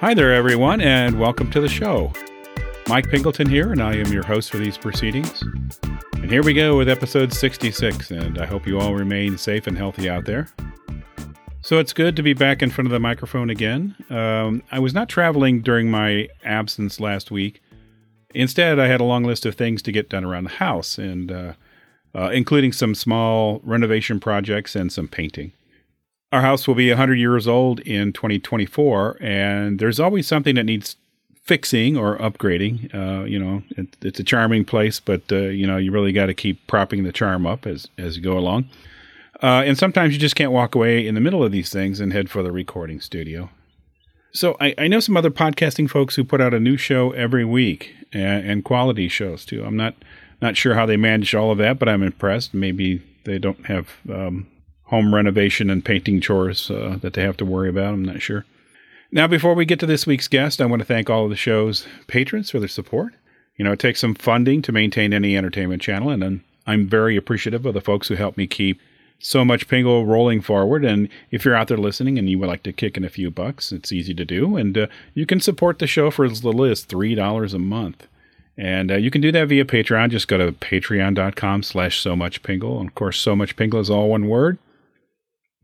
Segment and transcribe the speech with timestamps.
[0.00, 2.12] Hi there, everyone, and welcome to the show.
[2.86, 5.40] Mike Pingleton here, and I am your host for these proceedings.
[6.16, 9.74] And here we go with episode 66, and I hope you all remain safe and
[9.74, 10.48] healthy out there.
[11.62, 13.96] So it's good to be back in front of the microphone again.
[14.10, 17.62] Um, I was not traveling during my absence last week.
[18.34, 21.32] Instead, I had a long list of things to get done around the house, and
[21.32, 21.52] uh,
[22.14, 25.52] uh, including some small renovation projects and some painting.
[26.32, 30.96] Our house will be 100 years old in 2024, and there's always something that needs
[31.44, 32.92] fixing or upgrading.
[32.92, 36.26] Uh, you know, it, it's a charming place, but uh, you know you really got
[36.26, 38.68] to keep propping the charm up as as you go along.
[39.42, 42.12] Uh, and sometimes you just can't walk away in the middle of these things and
[42.12, 43.50] head for the recording studio.
[44.32, 47.44] So I, I know some other podcasting folks who put out a new show every
[47.44, 49.64] week and, and quality shows too.
[49.64, 49.94] I'm not
[50.40, 52.52] not sure how they manage all of that, but I'm impressed.
[52.52, 54.46] Maybe they don't have um,
[54.86, 57.94] home renovation and painting chores uh, that they have to worry about.
[57.94, 58.44] I'm not sure.
[59.12, 61.36] Now, before we get to this week's guest, I want to thank all of the
[61.36, 63.14] show's patrons for their support.
[63.56, 67.64] You know, it takes some funding to maintain any entertainment channel, and I'm very appreciative
[67.64, 68.80] of the folks who help me keep
[69.18, 70.84] so much Pingle rolling forward.
[70.84, 73.30] And if you're out there listening and you would like to kick in a few
[73.30, 74.56] bucks, it's easy to do.
[74.56, 78.06] And uh, you can support the show for as little as $3 a month.
[78.58, 80.10] And uh, you can do that via Patreon.
[80.10, 82.78] Just go to patreon.com slash so much Pingle.
[82.78, 84.58] And of course, so much Pingle is all one word.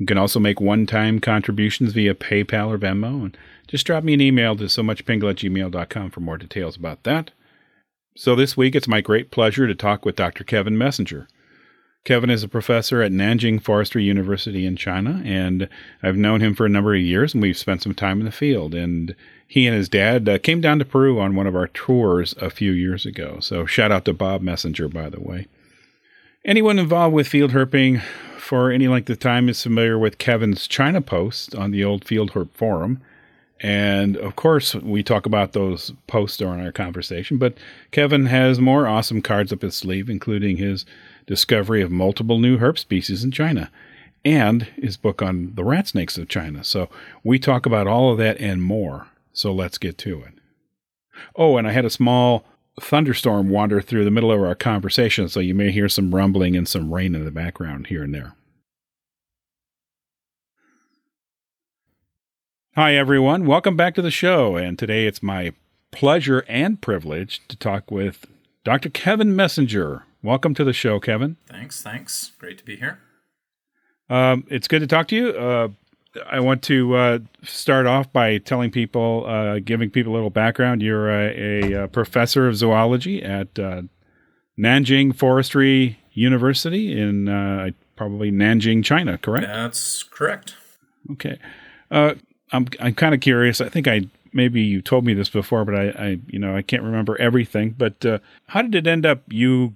[0.03, 3.23] You can also make one time contributions via PayPal or Venmo.
[3.23, 3.37] And
[3.69, 7.05] just drop me an email to so much pingle at gmail.com for more details about
[7.05, 7.31] that.
[8.17, 10.43] So this week, it's my great pleasure to talk with Dr.
[10.43, 11.29] Kevin Messenger.
[12.05, 15.69] Kevin is a professor at Nanjing Forestry University in China, and
[16.03, 18.33] I've known him for a number of years, and we've spent some time in the
[18.33, 18.75] field.
[18.75, 19.15] And
[19.47, 22.51] he and his dad uh, came down to Peru on one of our tours a
[22.51, 23.39] few years ago.
[23.39, 25.47] So shout out to Bob Messenger, by the way.
[26.45, 28.03] Anyone involved with field herping
[28.43, 32.33] for any length of time is familiar with Kevin's China post on the old Field
[32.33, 33.01] Herp forum.
[33.61, 37.57] And of course, we talk about those posts during our conversation, but
[37.93, 40.85] Kevin has more awesome cards up his sleeve, including his
[41.25, 43.71] discovery of multiple new herp species in China
[44.25, 46.65] and his book on the rat snakes of China.
[46.65, 46.89] So
[47.23, 49.07] we talk about all of that and more.
[49.33, 50.35] So let's get to it.
[51.37, 52.45] Oh, and I had a small
[52.81, 56.67] thunderstorm wander through the middle of our conversation, so you may hear some rumbling and
[56.67, 58.35] some rain in the background here and there.
[62.75, 63.45] Hi, everyone.
[63.45, 64.57] Welcome back to the show.
[64.57, 65.53] And today it's my
[65.91, 68.25] pleasure and privilege to talk with
[68.65, 68.89] Dr.
[68.89, 70.05] Kevin Messenger.
[70.23, 71.37] Welcome to the show, Kevin.
[71.47, 71.83] Thanks.
[71.83, 72.33] Thanks.
[72.39, 72.99] Great to be here.
[74.09, 75.29] Um, it's good to talk to you.
[75.29, 75.69] Uh,
[76.27, 80.83] I want to uh, start off by telling people, uh, giving people a little background.
[80.83, 83.83] You're a, a, a professor of zoology at uh,
[84.59, 89.47] Nanjing Forestry University in uh, probably Nanjing, China, correct?
[89.47, 90.55] That's correct.
[91.13, 91.39] Okay.
[91.91, 92.15] Uh,
[92.53, 93.61] I'm I'm kind of curious.
[93.61, 94.03] I think I
[94.33, 97.71] maybe you told me this before, but I, I you know I can't remember everything.
[97.77, 99.75] But uh, how did it end up you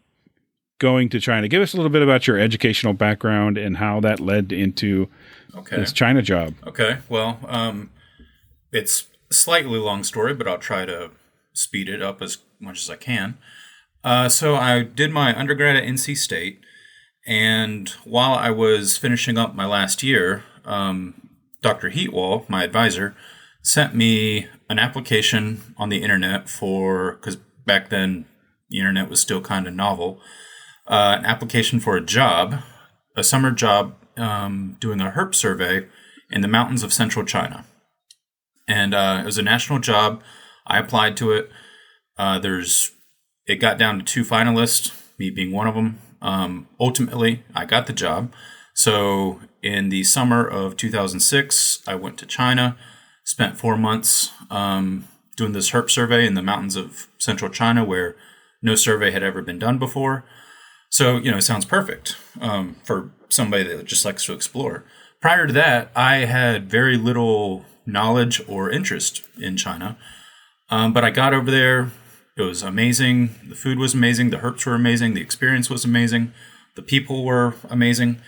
[0.79, 1.49] going to China?
[1.49, 5.09] Give us a little bit about your educational background and how that led into
[5.55, 5.77] okay.
[5.77, 6.55] this China job.
[6.67, 6.99] Okay.
[7.09, 7.91] Well, um,
[8.73, 11.11] it's a slightly long story, but I'll try to
[11.53, 13.39] speed it up as much as I can.
[14.05, 16.61] Uh, so I did my undergrad at NC State,
[17.27, 21.29] and while I was finishing up my last year, um,
[21.61, 21.91] Dr.
[21.91, 23.17] Heatwole, my advisor,
[23.63, 28.27] sent me an application on the internet for, because back then
[28.69, 30.21] the internet was still kind of novel,
[30.89, 32.63] uh, an application for a job,
[33.17, 35.87] a summer job um, doing a herp survey
[36.31, 37.65] in the mountains of central China.
[38.69, 40.23] And uh, it was a national job.
[40.67, 41.51] I applied to it.
[42.19, 42.93] Uh, there's,
[43.47, 46.01] it got down to two finalists, me being one of them.
[46.21, 48.33] Um, ultimately, I got the job.
[48.75, 52.77] So in the summer of 2006, I went to China,
[53.25, 55.07] spent four months um,
[55.37, 58.17] doing this herp survey in the mountains of central China where
[58.63, 60.25] no survey had ever been done before.
[60.91, 64.85] So, you know, it sounds perfect um, for somebody that just likes to explore.
[65.21, 69.97] Prior to that, I had very little knowledge or interest in China.
[70.71, 71.91] Um, but I got over there.
[72.37, 73.35] It was amazing.
[73.49, 74.31] The food was amazing.
[74.31, 75.15] The herps were amazing.
[75.15, 76.33] The experience was amazing.
[76.75, 78.21] The people were amazing.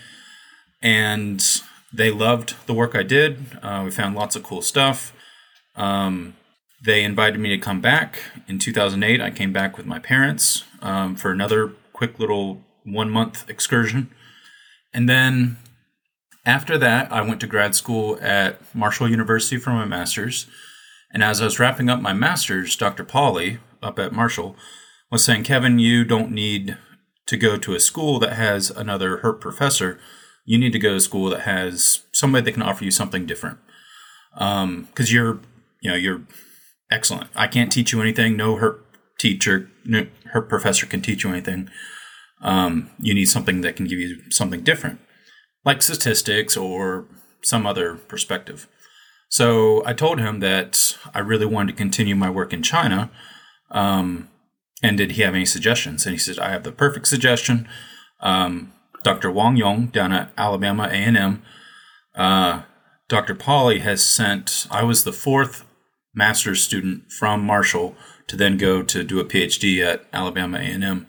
[0.81, 1.45] And
[1.93, 3.59] they loved the work I did.
[3.63, 5.13] Uh, we found lots of cool stuff.
[5.77, 6.37] Um,
[6.83, 9.21] they invited me to come back in 2008.
[9.21, 14.09] I came back with my parents um, for another quick little one month excursion.
[14.95, 15.57] And then
[16.47, 20.47] after that, I went to grad school at Marshall University for my master's.
[21.13, 23.05] And as I was wrapping up my master's, Dr.
[23.05, 24.55] Pauley up at Marshall
[25.11, 26.79] was saying, Kevin, you don't need
[27.27, 29.99] to go to a school that has another HERP professor.
[30.45, 33.27] You need to go to a school that has somebody that can offer you something
[33.27, 33.59] different.
[34.35, 35.41] Because um, you're,
[35.81, 36.23] you know, you're
[36.93, 37.29] excellent.
[37.35, 38.37] I can't teach you anything.
[38.37, 38.85] No HERP
[39.19, 41.71] teacher, no HERP professor can teach you anything.
[42.41, 45.01] Um, you need something that can give you something different,
[45.65, 47.07] like statistics or
[47.43, 48.69] some other perspective.
[49.29, 53.11] So I told him that I really wanted to continue my work in China.
[53.71, 54.31] Um,
[54.83, 56.07] and did he have any suggestions?
[56.07, 57.69] And he said, I have the perfect suggestion.
[58.21, 58.73] Um,
[59.03, 59.31] Dr.
[59.31, 61.43] Wang Yong down at Alabama A&M.
[62.15, 62.63] Uh,
[63.09, 63.35] Dr.
[63.35, 65.65] Pauley has sent, I was the fourth
[66.15, 67.95] master's student from Marshall
[68.29, 71.07] to then go to do a PhD at Alabama A&M.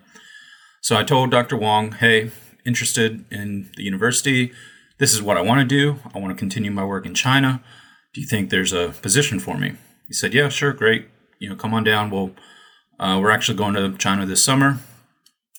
[0.81, 1.57] So I told Dr.
[1.57, 2.31] Wang, hey,
[2.65, 4.51] interested in the university.
[4.97, 5.99] This is what I want to do.
[6.13, 7.61] I want to continue my work in China.
[8.13, 9.75] Do you think there's a position for me?
[10.07, 11.07] He said, yeah, sure, great.
[11.39, 12.09] You know, come on down.
[12.09, 12.31] We'll,
[12.99, 14.79] uh, we're actually going to China this summer.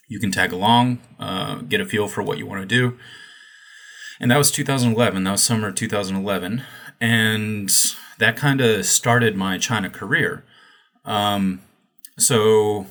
[0.09, 2.99] You can tag along, uh, get a feel for what you want to do.
[4.19, 5.25] And that was 2011.
[5.25, 6.65] That was summer 2011.
[7.01, 7.71] And
[8.19, 10.45] that kind of started my China career.
[11.05, 11.62] Um,
[12.19, 12.87] so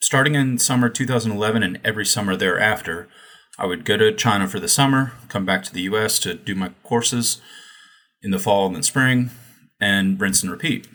[0.00, 3.08] starting in summer 2011 and every summer thereafter,
[3.58, 6.54] I would go to China for the summer, come back to the US to do
[6.54, 7.40] my courses
[8.22, 9.30] in the fall and then spring,
[9.80, 10.88] and rinse and repeat.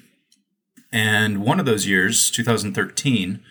[0.91, 3.41] And one of those years, 2013,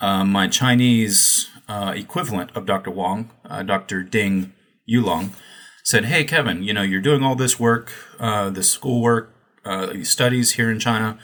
[0.00, 2.90] uh, my Chinese uh, equivalent of Dr.
[2.90, 4.02] Wang, uh, Dr.
[4.02, 4.52] Ding
[4.88, 5.30] Yulong,
[5.82, 9.32] said, Hey, Kevin, you know, you're doing all this work, uh, this schoolwork,
[9.64, 11.18] uh, studies here in China.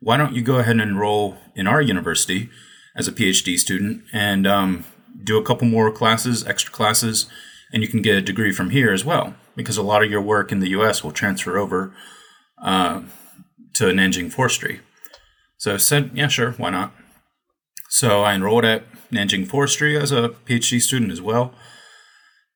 [0.00, 2.50] Why don't you go ahead and enroll in our university?
[2.96, 4.84] as a PhD student and um,
[5.22, 7.26] do a couple more classes, extra classes,
[7.72, 10.20] and you can get a degree from here as well because a lot of your
[10.20, 11.94] work in the US will transfer over
[12.62, 13.02] uh,
[13.74, 14.80] to Nanjing Forestry.
[15.56, 16.92] So I said, yeah, sure, why not?
[17.88, 21.54] So I enrolled at Nanjing Forestry as a PhD student as well,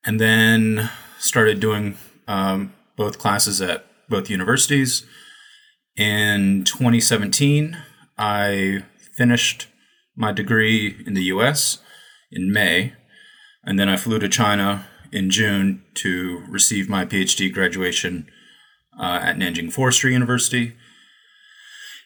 [0.04, 5.04] and then started doing um, both classes at both universities.
[5.96, 7.76] In 2017,
[8.18, 9.68] I finished
[10.16, 11.78] my degree in the US
[12.32, 12.94] in May,
[13.62, 18.28] and then I flew to China in June to receive my PhD graduation
[18.98, 20.74] uh, at Nanjing Forestry University.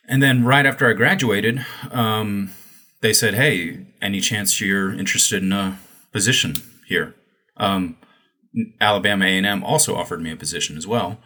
[0.07, 2.51] And then right after I graduated, um,
[3.01, 5.79] they said, "Hey, any chance you're interested in a
[6.13, 6.55] position
[6.87, 7.15] here?"
[7.57, 7.97] Um,
[8.81, 11.19] Alabama A&M also offered me a position as well,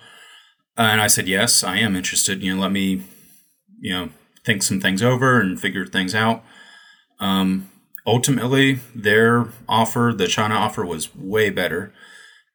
[0.77, 2.43] and I said, "Yes, I am interested.
[2.43, 3.03] You know, let me,
[3.81, 4.11] you know,
[4.45, 6.45] think some things over and figure things out."
[7.21, 7.71] Um,
[8.07, 11.93] ultimately, their offer, the China offer, was way better,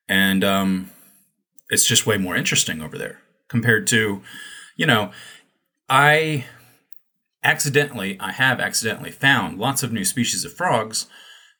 [0.07, 0.91] and um,
[1.69, 4.21] it's just way more interesting over there compared to,
[4.75, 5.11] you know,
[5.89, 6.45] I
[7.43, 11.07] accidentally, I have accidentally found lots of new species of frogs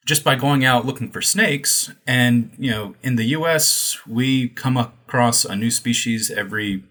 [0.07, 1.91] just by going out looking for snakes.
[2.07, 6.83] And, you know, in the US, we come across a new species every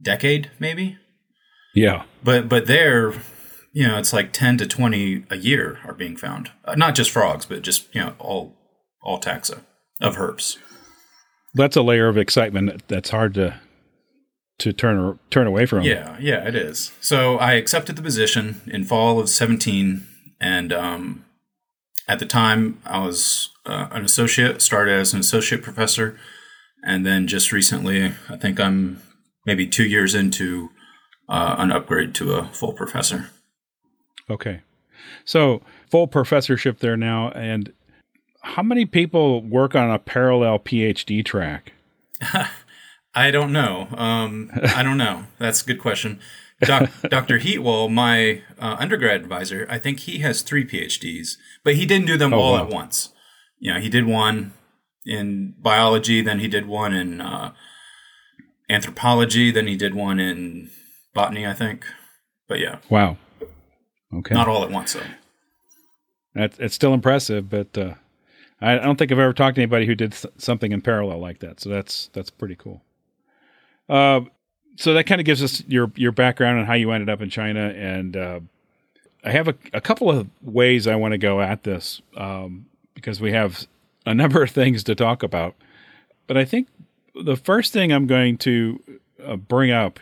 [0.00, 0.96] decade, maybe.
[1.74, 2.04] Yeah.
[2.22, 3.12] But, but there,
[3.72, 6.52] you know, it's like 10 to 20 a year are being found.
[6.64, 8.56] Uh, not just frogs, but just, you know, all
[9.02, 9.60] all taxa
[10.00, 10.58] of herps.
[11.54, 13.60] That's a layer of excitement that's hard to
[14.58, 15.82] to turn turn away from.
[15.82, 16.92] Yeah, yeah, it is.
[17.00, 20.06] So I accepted the position in fall of 17
[20.40, 21.25] and um,
[22.08, 26.18] at the time I was uh, an associate, started as an associate professor
[26.82, 29.02] and then just recently, I think I'm
[29.44, 30.70] maybe 2 years into
[31.28, 33.30] uh, an upgrade to a full professor.
[34.30, 34.62] Okay.
[35.24, 37.30] So full professorship there now.
[37.30, 37.72] And
[38.42, 41.72] how many people work on a parallel PhD track?
[43.14, 43.88] I don't know.
[43.96, 45.24] Um, I don't know.
[45.38, 46.20] That's a good question.
[46.60, 47.38] Doc, Dr.
[47.38, 52.16] Heatwole, my uh, undergrad advisor, I think he has three PhDs, but he didn't do
[52.16, 52.64] them oh, all wow.
[52.64, 53.12] at once.
[53.58, 54.52] You know, he did one
[55.04, 57.52] in biology, then he did one in uh,
[58.68, 60.70] anthropology, then he did one in
[61.14, 61.84] botany, I think.
[62.48, 62.78] But yeah.
[62.88, 63.16] Wow.
[64.12, 64.34] Okay.
[64.34, 65.00] Not all at once, though.
[66.34, 67.94] That's it's still impressive, but uh,
[68.60, 71.40] I don't think I've ever talked to anybody who did th- something in parallel like
[71.40, 71.60] that.
[71.60, 72.82] So that's that's pretty cool.
[73.88, 74.20] Uh,
[74.76, 77.30] so that kind of gives us your your background and how you ended up in
[77.30, 78.40] China, and uh,
[79.24, 83.20] I have a, a couple of ways I want to go at this um, because
[83.20, 83.66] we have
[84.04, 85.54] a number of things to talk about.
[86.26, 86.68] But I think
[87.14, 88.80] the first thing I'm going to
[89.24, 89.98] uh, bring up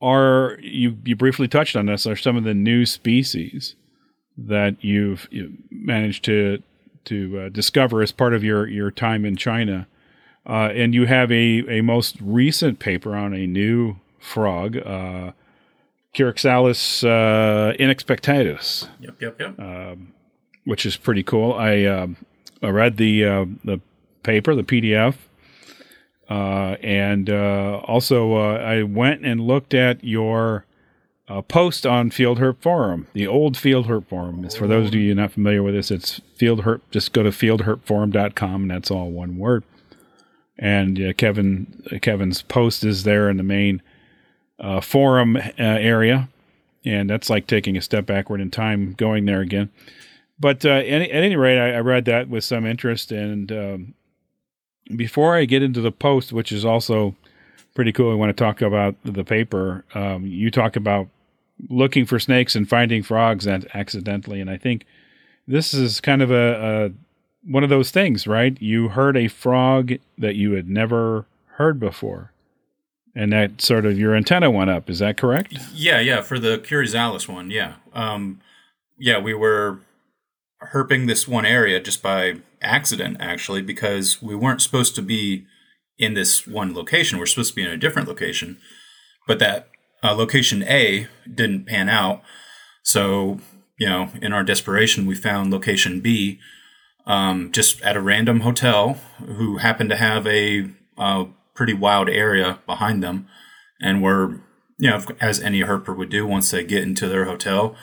[0.00, 3.76] are you you briefly touched on this are some of the new species
[4.36, 6.62] that you've you managed to
[7.04, 9.86] to uh, discover as part of your your time in China.
[10.46, 15.32] Uh, and you have a, a most recent paper on a new frog, uh,
[16.14, 18.88] Kurixalus uh, inexpectatus.
[19.00, 19.58] Yep, yep, yep.
[19.58, 20.12] Um,
[20.64, 21.52] which is pretty cool.
[21.52, 22.16] I um,
[22.62, 23.80] I read the uh, the
[24.22, 25.16] paper, the PDF,
[26.28, 30.66] uh, and uh, also uh, I went and looked at your
[31.28, 34.44] uh, post on Field Herp Forum, the old Field Herp Forum.
[34.44, 35.90] It's for those of you not familiar with this.
[35.90, 36.80] It's Field Herp.
[36.90, 39.64] Just go to fieldherpforum.com, and that's all one word.
[40.62, 43.82] And uh, Kevin Kevin's post is there in the main
[44.80, 46.28] forum area,
[46.84, 49.70] and that's like taking a step backward in time, going there again
[50.42, 53.12] but uh, any, at any rate, I, I, read that with some interest.
[53.12, 53.94] And um,
[54.96, 57.14] before I get into the post, which is also
[57.76, 59.84] pretty cool, I want to talk about the paper.
[59.94, 61.08] Um, you talk about
[61.70, 64.84] looking for snakes and finding frogs accidentally, and I think
[65.46, 66.92] this is kind of a
[67.44, 68.60] one of those things, right?
[68.60, 72.32] You heard a frog that you had never heard before
[73.14, 74.88] and that sort of your antenna went up.
[74.88, 75.54] Is that correct?
[75.74, 76.22] Yeah, yeah.
[76.22, 78.40] For the Kurixalus one, yeah, um,
[78.98, 79.18] yeah.
[79.18, 79.80] We were
[80.72, 85.46] herping this one area just by accident, actually, because we weren't supposed to be
[85.98, 87.18] in this one location.
[87.18, 88.58] We're supposed to be in a different location,
[89.26, 89.68] but that
[90.02, 92.22] uh, location A didn't pan out.
[92.82, 93.40] So,
[93.78, 96.40] you know, in our desperation, we found location B
[97.06, 102.60] um, just at a random hotel who happened to have a uh, pretty wild area
[102.66, 103.28] behind them.
[103.80, 104.40] And we're,
[104.78, 107.76] you know, as any herper would do once they get into their hotel,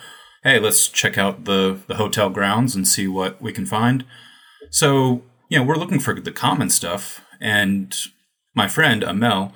[0.43, 4.05] hey, let's check out the, the hotel grounds and see what we can find.
[4.71, 7.21] So, you know, we're looking for the common stuff.
[7.41, 7.95] And
[8.55, 9.51] my friend, Amaël,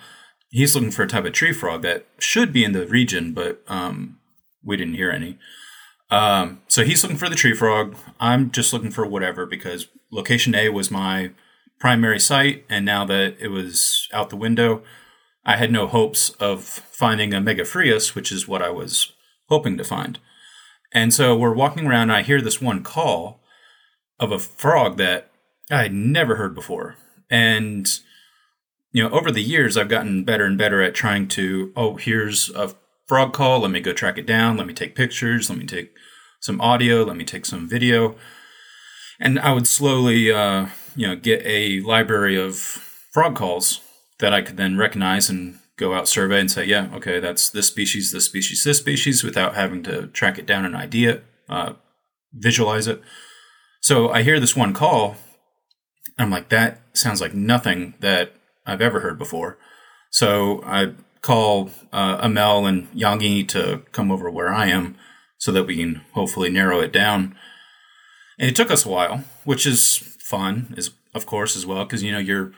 [0.50, 3.63] he's looking for a type of tree frog that should be in the region, but
[3.67, 4.20] um,
[4.63, 5.38] we didn't hear any.
[6.13, 7.96] Um, so he's looking for the tree frog.
[8.20, 11.32] I'm just looking for whatever because location A was my
[11.79, 12.65] primary site.
[12.70, 14.84] And now that it was out the window,
[15.43, 19.12] I had no hopes of finding a Megophrys, which is what I was
[19.50, 20.20] hoping to find.
[20.93, 23.41] And so we're walking around, and I hear this one call
[24.20, 25.32] of a frog that
[25.72, 26.96] I had never heard before.
[27.27, 27.88] And,
[28.91, 32.51] you know, over the years, I've gotten better and better at trying to, oh, here's
[32.51, 32.75] a
[33.07, 33.60] frog call.
[33.60, 34.57] Let me go track it down.
[34.57, 35.50] Let me take pictures.
[35.50, 35.93] Let me take
[36.39, 37.03] some audio.
[37.03, 38.15] Let me take some video.
[39.19, 43.81] And I would slowly, uh, you know, get a library of frog calls
[44.19, 47.67] that I could then recognize and go out survey and say, yeah, okay, that's this
[47.67, 51.74] species, this species, this species, without having to track it down and ID it, uh,
[52.33, 53.01] visualize it.
[53.81, 55.15] So I hear this one call.
[56.17, 58.33] I'm like, that sounds like nothing that
[58.65, 59.57] I've ever heard before.
[60.10, 64.95] So I call uh, Amaël and Yangi to come over where I am
[65.37, 67.35] so that we can hopefully narrow it down.
[68.37, 72.03] And it took us a while, which is fun, is of course as well, because
[72.03, 72.51] you know you're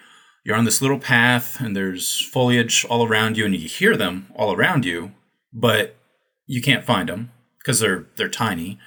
[0.43, 4.27] you're on this little path and there's foliage all around you and you hear them
[4.36, 5.12] all around you,
[5.53, 5.95] but
[6.45, 8.79] you can't find them because they're they're tiny.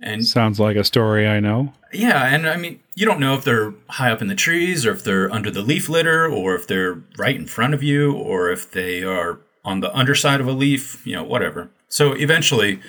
[0.00, 1.72] And sounds like a story I know.
[1.92, 4.92] Yeah, and I mean, you don't know if they're high up in the trees or
[4.92, 8.50] if they're under the leaf litter or if they're right in front of you or
[8.50, 11.70] if they are on the underside of a leaf, you know, whatever.
[11.88, 12.80] So eventually,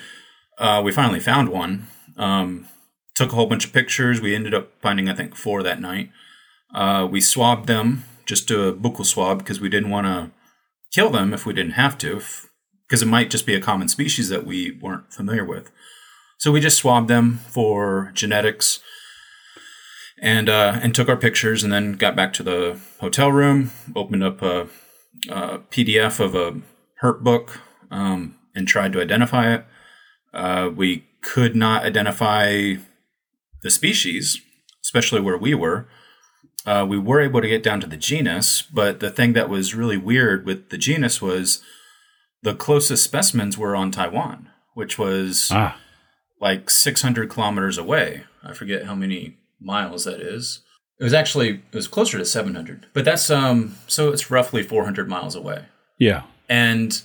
[0.58, 1.88] uh, we finally found one.
[2.16, 2.68] Um,
[3.14, 4.20] took a whole bunch of pictures.
[4.20, 6.10] We ended up finding, I think, four that night.
[6.74, 10.30] Uh, we swabbed them just a buccal swab because we didn't want to
[10.92, 12.20] kill them if we didn't have to,
[12.88, 15.70] because it might just be a common species that we weren't familiar with.
[16.38, 18.80] So we just swabbed them for genetics
[20.24, 24.24] and uh, and took our pictures and then got back to the hotel room, opened
[24.24, 24.68] up a,
[25.28, 26.60] a PDF of a
[27.02, 29.64] herp book um, and tried to identify it.
[30.32, 32.74] Uh, we could not identify
[33.62, 34.40] the species,
[34.82, 35.86] especially where we were
[36.66, 39.74] uh, we were able to get down to the genus, but the thing that was
[39.74, 41.62] really weird with the genus was
[42.42, 45.78] the closest specimens were on Taiwan, which was ah.
[46.40, 48.24] like 600 kilometers away.
[48.42, 50.60] I forget how many miles that is.
[51.00, 55.08] It was actually it was closer to 700, but that's um so it's roughly 400
[55.08, 55.66] miles away.
[55.98, 57.00] Yeah, and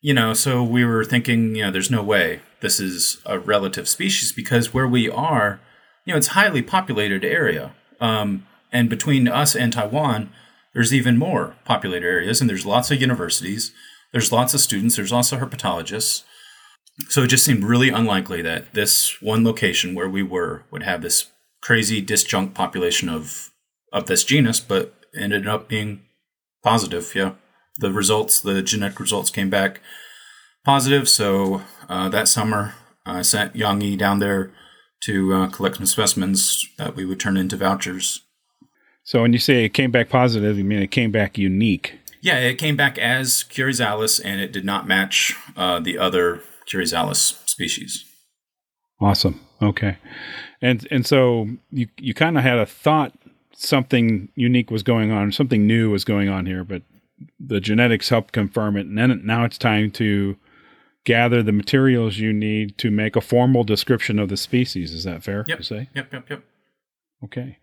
[0.00, 3.88] you know, so we were thinking, you know, there's no way this is a relative
[3.88, 5.60] species because where we are,
[6.04, 7.74] you know, it's highly populated area.
[8.00, 10.30] Um, and between us and Taiwan,
[10.72, 13.72] there's even more populated areas, and there's lots of universities,
[14.12, 16.24] there's lots of students, there's also herpetologists.
[17.08, 21.02] So it just seemed really unlikely that this one location where we were would have
[21.02, 21.30] this
[21.64, 23.50] crazy disjunct population of
[23.92, 26.02] of this genus, but ended up being
[26.62, 27.12] positive.
[27.14, 27.32] Yeah,
[27.78, 29.80] the results, the genetic results came back
[30.64, 31.08] positive.
[31.08, 32.74] So uh, that summer,
[33.06, 34.52] I sent Yang Yi down there
[35.04, 38.22] to uh, collect some specimens that we would turn into vouchers.
[39.04, 41.98] So when you say it came back positive, you mean it came back unique?
[42.22, 47.46] Yeah, it came back as Kurixalus, and it did not match uh, the other Kurixalus
[47.46, 48.04] species.
[48.98, 49.40] Awesome.
[49.60, 49.98] Okay,
[50.64, 53.12] and and so you you kind of had a thought
[53.56, 56.82] something unique was going on, something new was going on here, but
[57.38, 60.36] the genetics helped confirm it, and then now it's time to
[61.04, 64.92] gather the materials you need to make a formal description of the species.
[64.92, 65.58] Is that fair Yep.
[65.58, 65.88] to say?
[65.94, 66.44] Yep, yep, yep.
[67.22, 67.58] Okay.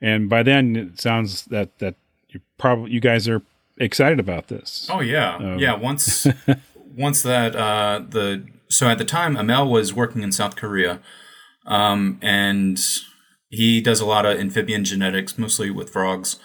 [0.00, 1.94] And by then it sounds that that
[2.30, 3.42] you probably you guys are
[3.78, 4.88] excited about this.
[4.90, 5.74] Oh yeah, Um, yeah.
[5.74, 6.26] Once,
[6.96, 11.00] once that uh, the so at the time Amaël was working in South Korea,
[11.68, 12.80] um, and
[13.50, 16.40] he does a lot of amphibian genetics, mostly with frogs.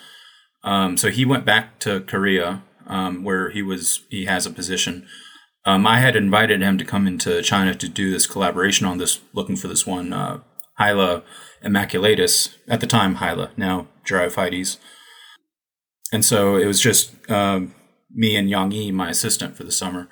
[0.64, 5.08] Um, so he went back to Korea, um, where he was he has a position.
[5.66, 9.22] Um, I had invited him to come into China to do this collaboration on this,
[9.34, 10.42] looking for this one uh,
[10.78, 11.24] Hyla
[11.64, 14.78] immaculatus at the time Hyla, now Dryophytes.
[16.12, 17.74] And so it was just um,
[18.14, 20.10] me and Yang Yi, my assistant for the summer.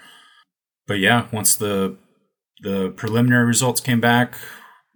[0.88, 1.98] But yeah, once the
[2.62, 4.36] the preliminary results came back,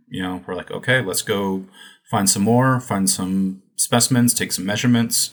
[0.08, 1.66] you know, we're like, okay, let's go
[2.10, 5.32] find some more, find some specimens, take some measurements,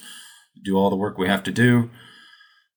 [0.64, 1.90] do all the work we have to do.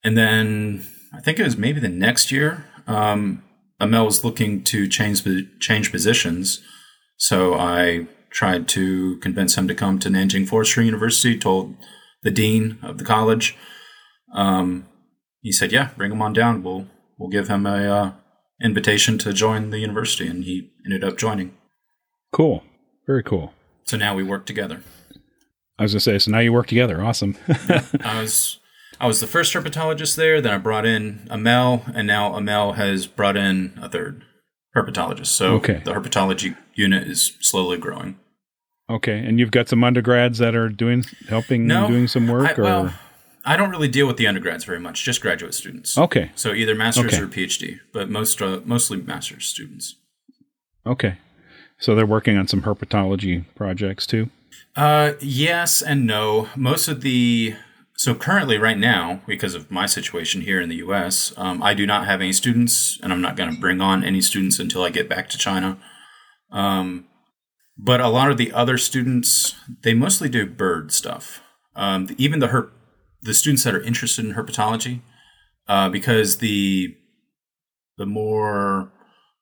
[0.04, 3.44] And then I think it was maybe the next year, um,
[3.82, 5.24] Amaël was looking to change
[5.60, 6.62] change positions.
[7.18, 11.76] So I tried to convince him to come to Nanjing Forestry University, told
[12.24, 13.58] the dean of the college.
[14.34, 14.88] Um,
[15.42, 16.64] he said, "Yeah, bring him on down.
[16.64, 16.88] We'll
[17.18, 18.12] we'll give him a uh,
[18.62, 21.54] invitation to join the university," and he ended up joining.
[22.36, 22.64] Cool.
[23.08, 23.54] Very cool.
[23.86, 24.82] So now we work together.
[25.80, 27.02] I was gonna say, so now you work together.
[27.02, 27.38] Awesome.
[27.48, 28.60] I was
[29.00, 30.42] I was the first herpetologist there.
[30.42, 34.24] Then I brought in Amaël, and now Amaël has brought in a third
[34.76, 35.28] herpetologist.
[35.28, 35.82] So Okay.
[35.86, 38.20] the herpetology unit is slowly growing.
[38.90, 42.62] okay, and you've got some undergrads that are doing helping No, doing some work, I,
[42.62, 42.94] or well,
[43.46, 45.98] I don't really deal with the undergrads very much, just graduate students.
[45.98, 47.22] okay, So either masters Okay.
[47.24, 49.96] or PhD, but most uh, mostly master's students.
[50.86, 51.16] okay.
[51.78, 54.30] So they're working on some herpetology projects too.
[54.76, 56.50] Uh, yes and no.
[56.56, 57.56] Most of the
[57.98, 61.86] so currently, right now, because of my situation here in the U.S., um, I do
[61.86, 64.90] not have any students, and I'm not going to bring on any students until I
[64.90, 65.78] get back to China.
[66.52, 67.06] Um,
[67.78, 71.42] but a lot of the other students, they mostly do bird stuff.
[71.74, 72.72] Um, even the herp,
[73.22, 75.00] the students that are interested in herpetology,
[75.68, 76.96] uh, because the
[77.98, 78.92] the more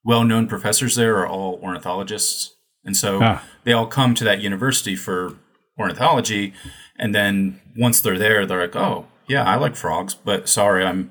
[0.04, 3.42] well-known professors there are all ornithologists, and so Ah.
[3.64, 5.36] they all come to that university for
[5.78, 6.52] ornithology,
[6.98, 11.10] and then once they're there, they're like, "Oh, yeah, I like frogs, but sorry, I'm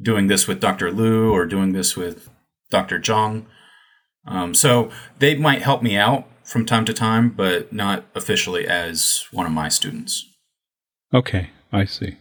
[0.00, 0.90] doing this with Dr.
[0.92, 2.28] Liu or doing this with
[2.70, 3.00] Dr.
[3.00, 3.46] Zhang."
[4.26, 9.24] Um, so they might help me out from time to time, but not officially as
[9.32, 10.26] one of my students.
[11.14, 12.18] Okay, I see.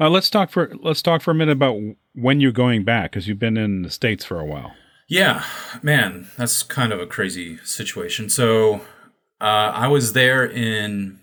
[0.00, 1.76] Uh, let's talk for let's talk for a minute about
[2.14, 4.72] when you're going back because you've been in the states for a while.
[5.08, 5.44] Yeah,
[5.82, 8.28] man, that's kind of a crazy situation.
[8.28, 8.82] So
[9.40, 11.18] uh, I was there in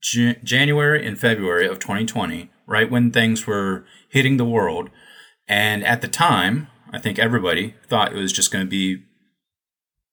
[0.00, 4.90] Jan- January and February of 2020, right when things were hitting the world.
[5.48, 9.02] And at the time, I think everybody thought it was just going to be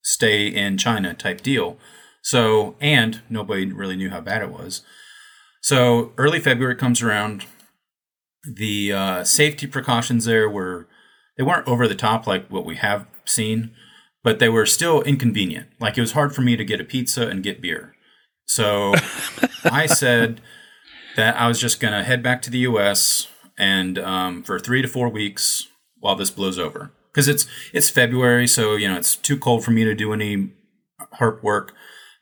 [0.02, 1.78] stay in China type deal.
[2.22, 4.82] So, and nobody really knew how bad it was.
[5.62, 7.44] So early February comes around.
[8.42, 10.88] The uh, safety precautions there were
[11.36, 13.72] they weren't over the top like what we have seen,
[14.22, 15.68] but they were still inconvenient.
[15.80, 17.94] Like it was hard for me to get a pizza and get beer.
[18.46, 18.94] So
[19.64, 20.40] I said
[21.16, 24.82] that I was just going to head back to the US and um, for three
[24.82, 25.66] to four weeks
[25.98, 26.92] while this blows over.
[27.12, 30.50] Because it's it's February, so you know it's too cold for me to do any
[31.18, 31.72] herp work.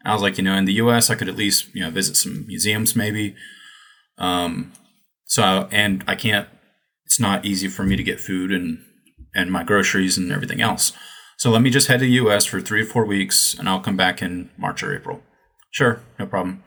[0.05, 2.16] I was like, you know, in the U.S., I could at least you know visit
[2.16, 3.35] some museums, maybe.
[4.18, 4.72] Um,
[5.24, 6.48] so and I can't.
[7.07, 8.85] It's not easy for me to get food and
[9.35, 10.92] and my groceries and everything else.
[11.37, 12.44] So let me just head to the U.S.
[12.44, 15.23] for three or four weeks, and I'll come back in March or April.
[15.70, 16.62] Sure, no problem.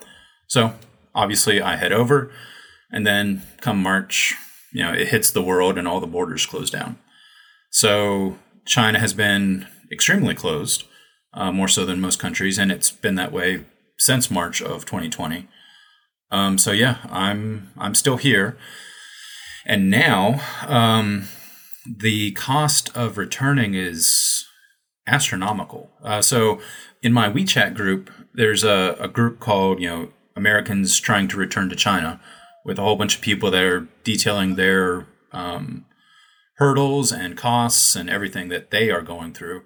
[0.47, 0.73] So
[1.15, 2.31] obviously, I head over,
[2.91, 4.35] and then come March,
[4.73, 6.99] you know, it hits the world, and all the borders close down.
[7.71, 10.83] So China has been extremely closed,
[11.33, 13.65] uh, more so than most countries, and it's been that way
[13.97, 15.47] since March of 2020.
[16.29, 18.57] Um, so yeah, I'm I'm still here,
[19.65, 21.29] and now um,
[21.87, 24.45] the cost of returning is
[25.07, 25.89] astronomical.
[26.03, 26.59] Uh, so
[27.01, 31.69] in my WeChat group, there's a, a group called you know Americans trying to return
[31.69, 32.19] to China,
[32.65, 35.85] with a whole bunch of people that are detailing their um,
[36.57, 39.63] hurdles and costs and everything that they are going through.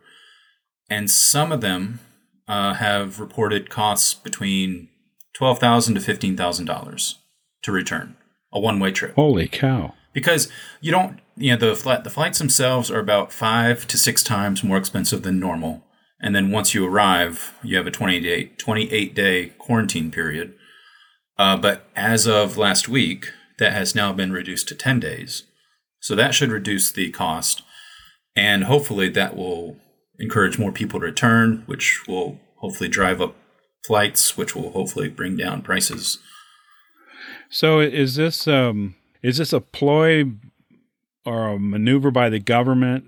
[0.90, 2.00] And some of them
[2.48, 4.90] uh, have reported costs between
[5.34, 7.20] twelve thousand to fifteen thousand dollars
[7.64, 8.16] to return
[8.54, 9.16] a one-way trip.
[9.16, 9.94] Holy cow!
[10.13, 10.50] Because
[10.82, 14.63] you don't, you know, the flight, the flights themselves are about five to six times
[14.63, 15.84] more expensive than normal.
[16.19, 20.54] And then once you arrive, you have a 28 day, 28 day quarantine period.
[21.38, 25.43] Uh, but as of last week, that has now been reduced to 10 days.
[26.00, 27.63] So that should reduce the cost.
[28.36, 29.78] And hopefully that will
[30.19, 33.36] encourage more people to return, which will hopefully drive up
[33.86, 36.19] flights, which will hopefully bring down prices.
[37.50, 40.26] So is this um, is this a ploy
[41.26, 43.06] or a maneuver by the government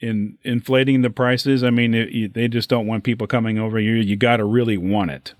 [0.00, 1.62] in inflating the prices?
[1.64, 3.78] I mean, it, they just don't want people coming over.
[3.80, 5.34] You you got to really want it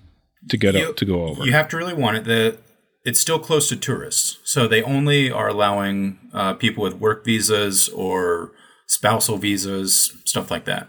[0.49, 1.45] to get You- up, to go over.
[1.45, 2.25] You have to really want it.
[2.25, 2.59] The
[3.05, 7.91] it's still close to tourists, so they only are allowing uh, people with work visas
[7.91, 8.53] or
[8.87, 10.89] spousal visas, stuff like that.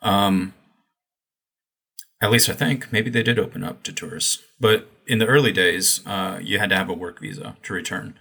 [0.00, 0.54] Um,
[2.22, 5.50] at least I think maybe they did open up to tourists, but in the early
[5.52, 8.14] days, uh, you had to have a work visa to return.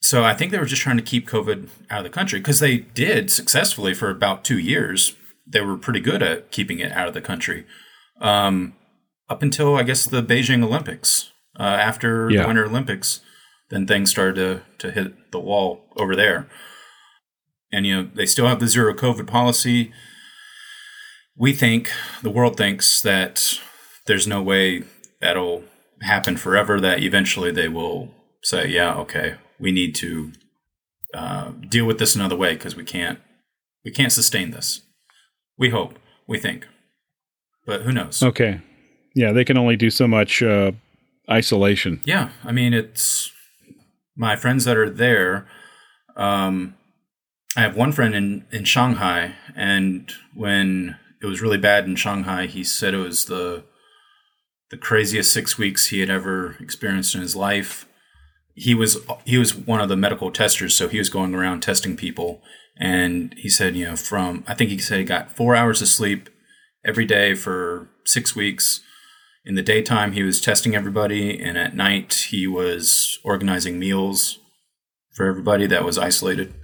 [0.00, 2.60] So I think they were just trying to keep COVID out of the country because
[2.60, 5.16] they did successfully for about two years.
[5.46, 7.66] They were pretty good at keeping it out of the country.
[8.20, 8.74] Um,
[9.28, 11.32] up until I guess the Beijing Olympics.
[11.58, 12.42] Uh, after Yeah.
[12.42, 13.20] the Winter Olympics,
[13.70, 16.48] then things started to, to hit the wall over there.
[17.72, 19.92] And you know they still have the zero COVID policy.
[21.36, 21.90] We think
[22.22, 23.58] the world thinks that
[24.06, 24.84] there's no way
[25.20, 25.64] that'll
[26.02, 26.80] happen forever.
[26.80, 30.32] That eventually they will say, "Yeah, okay, we need to
[31.14, 33.20] uh, deal with this another way because we can't
[33.84, 34.82] we can't sustain this."
[35.56, 36.68] We hope, we think,
[37.66, 38.22] but who knows?
[38.22, 38.60] okay,
[39.14, 40.72] yeah, they can only do so much uh,
[41.28, 42.00] isolation.
[42.04, 43.32] Yeah, I mean, it's
[44.16, 45.48] my friends that are there.
[46.16, 46.74] Um,
[47.56, 52.46] I have one friend in, in Shanghai, and when it was really bad in Shanghai,
[52.46, 53.64] he said it was the
[54.70, 57.86] the craziest six weeks he had ever experienced in his life.
[58.54, 61.96] He was he was one of the medical testers, so he was going around testing
[61.96, 62.42] people,
[62.76, 65.88] and he said, you know, from I think he said he got four hours of
[65.88, 66.28] sleep
[66.84, 68.80] every day for six weeks
[69.44, 74.38] in the daytime he was testing everybody and at night he was organizing meals
[75.14, 76.54] for everybody that was isolated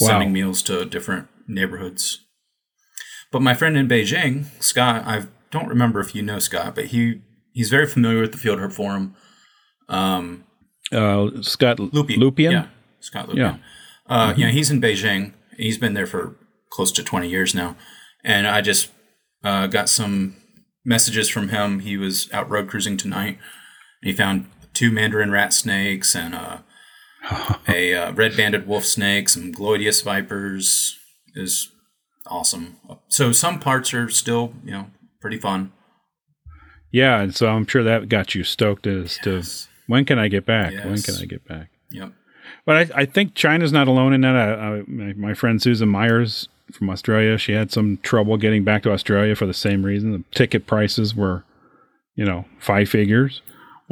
[0.00, 0.08] Wow.
[0.08, 2.20] sending meals to different neighborhoods
[3.32, 7.20] but my friend in beijing scott i don't remember if you know scott but he
[7.52, 9.14] he's very familiar with the field herp forum
[9.88, 10.44] um
[10.92, 12.18] Uh, Scott Lupian.
[12.18, 12.52] Lupian?
[12.52, 12.66] Yeah,
[13.00, 13.36] Scott Lupian.
[13.36, 13.56] Yeah.
[14.06, 15.32] Uh, You know, he's in Beijing.
[15.56, 16.34] He's been there for
[16.70, 17.76] close to 20 years now.
[18.24, 18.90] And I just
[19.44, 20.34] uh, got some
[20.84, 21.80] messages from him.
[21.80, 23.38] He was out road cruising tonight.
[24.02, 26.58] And he found two mandarin rat snakes and uh,
[27.68, 30.96] a uh, red banded wolf snake, some Gloydius vipers.
[31.36, 31.70] Is
[32.26, 32.78] awesome.
[33.08, 34.86] So some parts are still, you know,
[35.20, 35.72] pretty fun.
[36.92, 39.42] Yeah, and so I'm sure that got you stoked as to
[39.86, 40.72] when can I get back?
[40.84, 41.70] When can I get back?
[41.90, 42.12] Yep.
[42.66, 44.34] But I, I think China's not alone in that.
[44.36, 48.82] I, I, my, my friend Susan Myers from Australia, she had some trouble getting back
[48.84, 50.12] to Australia for the same reason.
[50.12, 51.44] The ticket prices were,
[52.16, 53.40] you know, five figures,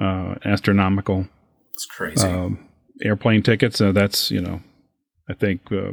[0.00, 1.28] uh, astronomical
[1.72, 2.26] It's crazy.
[2.26, 2.68] um,
[3.02, 3.78] airplane tickets.
[3.78, 4.60] So that's you know,
[5.28, 5.92] I think uh,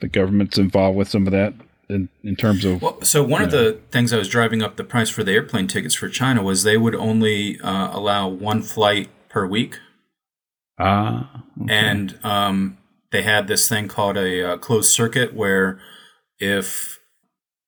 [0.00, 1.54] the government's involved with some of that
[1.88, 4.84] in, in terms of Well, so one of the things i was driving up the
[4.84, 9.08] price for the airplane tickets for China was they would only uh, allow one flight
[9.28, 9.78] per week,
[10.78, 12.78] ah and um,
[13.10, 15.78] they had this thing called a uh, closed circuit where
[16.38, 16.98] if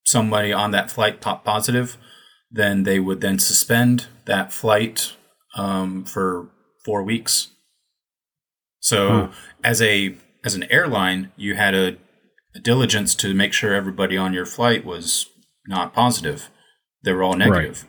[0.04, 1.96] somebody on that flight popped positive,
[2.50, 5.12] then they would then suspend that flight
[5.56, 6.48] um, for
[6.84, 7.48] four weeks.
[8.80, 9.28] So Huh.
[9.64, 11.96] as a as an airline, you had a
[12.60, 15.26] diligence to make sure everybody on your flight was
[15.66, 16.48] not positive;
[17.04, 17.86] they were all negative,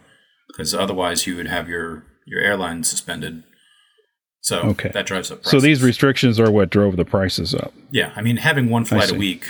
[0.47, 3.43] because otherwise you would have your your airline suspended.
[4.41, 4.89] So Okay.
[4.93, 5.43] that drives up.
[5.45, 7.73] so these restrictions are what drove the prices up.
[7.91, 9.45] Yeah, I mean, having one flight a week,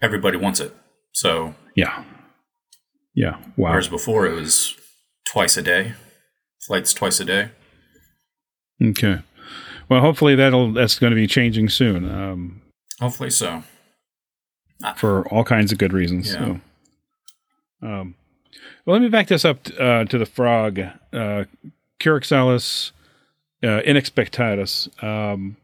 [0.00, 0.74] everybody wants it.
[1.12, 2.04] So, Yeah,
[3.14, 3.36] yeah.
[3.56, 3.70] Wow.
[3.72, 4.76] whereas before it was
[5.26, 5.94] twice a day,
[6.66, 7.50] flights twice a day.
[8.82, 9.20] Okay.
[9.88, 12.62] Well, hopefully that'll that's going to be changing soon um,
[13.00, 13.62] Hopefully so.
[14.96, 16.32] For all kinds of good reasons.
[16.32, 16.38] Yeah.
[17.82, 18.14] So, um,
[18.84, 20.78] well, let me back this up uh, to the frog,
[21.12, 21.44] uh,
[22.00, 22.92] Kurixalus
[23.62, 25.56] uh, inexpectatus, um,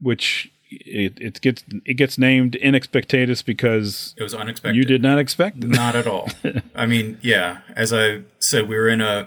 [0.00, 4.76] which it, it gets it gets named inexpectatus because It was unexpected.
[4.76, 5.68] you did not expect it.
[5.68, 6.30] Not at all.
[6.74, 9.26] I mean, yeah, as I said, we were in a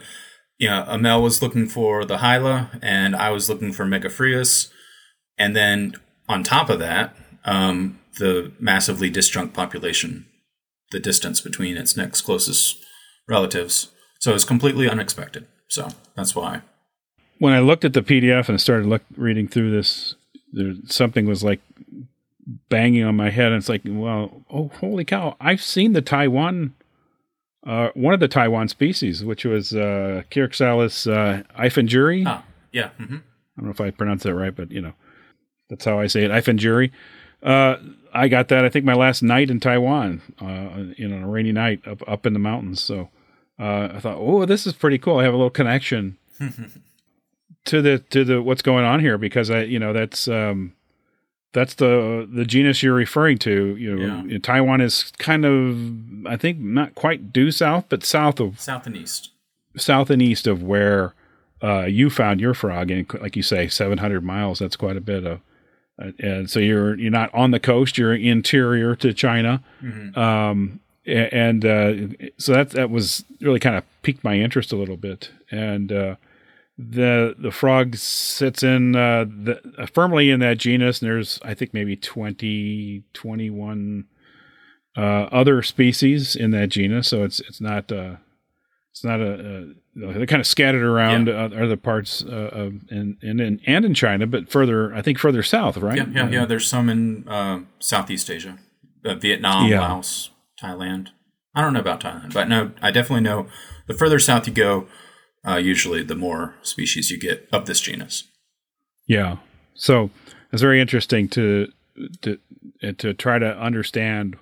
[0.58, 4.72] yeah, Amaël was looking for the Hyla, and I was looking for Megophrys.
[5.38, 5.96] And then
[6.30, 10.26] on top of that, um, the massively disjunct population,
[10.92, 12.78] the distance between its next closest
[13.28, 13.92] relatives.
[14.20, 15.48] So it's completely unexpected.
[15.68, 16.62] So that's why.
[17.40, 20.16] When I looked at the PDF and started look, reading through this,
[20.54, 21.60] there something was like
[22.70, 25.36] banging on my head, and it's like, well, oh, holy cow!
[25.42, 26.74] I've seen the Taiwan,
[27.68, 31.44] uh, one of the Taiwan species, which was uh, Chirixalis uh.
[32.26, 32.90] Ah, yeah.
[32.98, 33.16] hmm
[33.58, 34.94] I don't know if I pronounced that right, but you know,
[35.70, 36.32] that's how I say it.
[36.32, 36.92] eiffingeri.
[37.46, 37.78] Uh,
[38.14, 38.66] I got that.
[38.66, 42.02] I think my last night in Taiwan, uh, you know, on a rainy night up
[42.08, 42.82] up in the mountains.
[42.82, 43.10] So
[43.60, 45.20] uh, I thought, oh, this is pretty cool.
[45.20, 46.18] I have a little connection
[47.66, 50.74] to the to the what's going on here because I, you know, that's um,
[51.54, 53.76] that's the the genus you're referring to.
[53.76, 54.38] You know, Yeah.
[54.40, 58.96] Taiwan is kind of, I think, not quite due south, but south of South and
[58.96, 59.32] east.
[59.78, 61.14] south and east of where
[61.64, 64.60] uh, you found your frog, and like you say, 700 miles.
[64.60, 65.40] That's quite a bit of.
[66.02, 70.18] Uh, and so you're you're not on the coast; you're interior to China, Mhm.
[70.18, 71.94] um, and uh,
[72.38, 75.32] so that that was really kind of piqued my interest a little bit.
[75.52, 76.16] And uh,
[76.78, 81.54] the the frog sits in uh, the, uh, firmly in that genus, and there's I
[81.54, 84.06] think maybe 20, 21
[84.98, 87.08] uh, other species in that genus.
[87.08, 88.16] So it's it's not uh,
[88.92, 93.18] it's not a, a they're kind of scattered around uh, other parts uh, of and
[93.22, 95.98] and in, and in China, but further I think further south, right?
[95.98, 96.46] Yeah, yeah, yeah.
[96.46, 98.58] There's some in uh, Southeast Asia,
[99.06, 99.80] uh, Vietnam, Yeah.
[99.82, 100.32] Laos,
[100.62, 101.10] Thailand.
[101.56, 103.48] I don't know about Thailand, but no, I definitely know.
[103.88, 104.88] The further south you go,
[105.48, 108.24] uh, usually the more species you get of this genus.
[109.08, 109.38] Yeah.
[109.76, 110.10] So
[110.52, 111.68] it's very interesting to
[112.22, 112.38] to
[112.84, 114.36] uh, to try to understand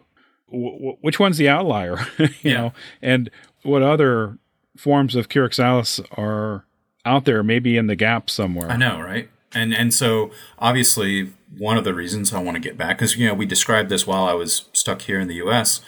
[0.51, 2.53] w- w- which one's the outlier, you Yeah.
[2.57, 3.29] know, and
[3.63, 4.37] what other
[4.77, 6.65] forms of Chirixalis are
[7.05, 8.69] out there, maybe in the gap somewhere.
[8.71, 9.29] I know, right?
[9.53, 13.27] And and so obviously one of the reasons I want to get back because you
[13.27, 15.81] know we described this while I was stuck here in the U.S.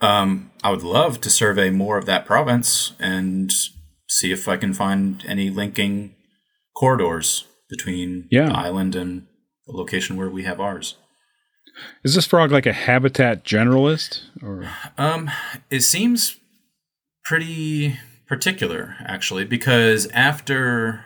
[0.00, 3.52] Um, I would love to survey more of that province and
[4.08, 6.14] see if I can find any linking
[6.74, 8.46] corridors between Yeah.
[8.48, 9.26] the island and
[9.66, 10.96] the location where we have ours.
[12.04, 14.68] Is this frog like a habitat generalist, or
[14.98, 15.30] Um,
[15.70, 16.38] it seems
[17.24, 17.98] pretty
[18.32, 21.04] particular actually because after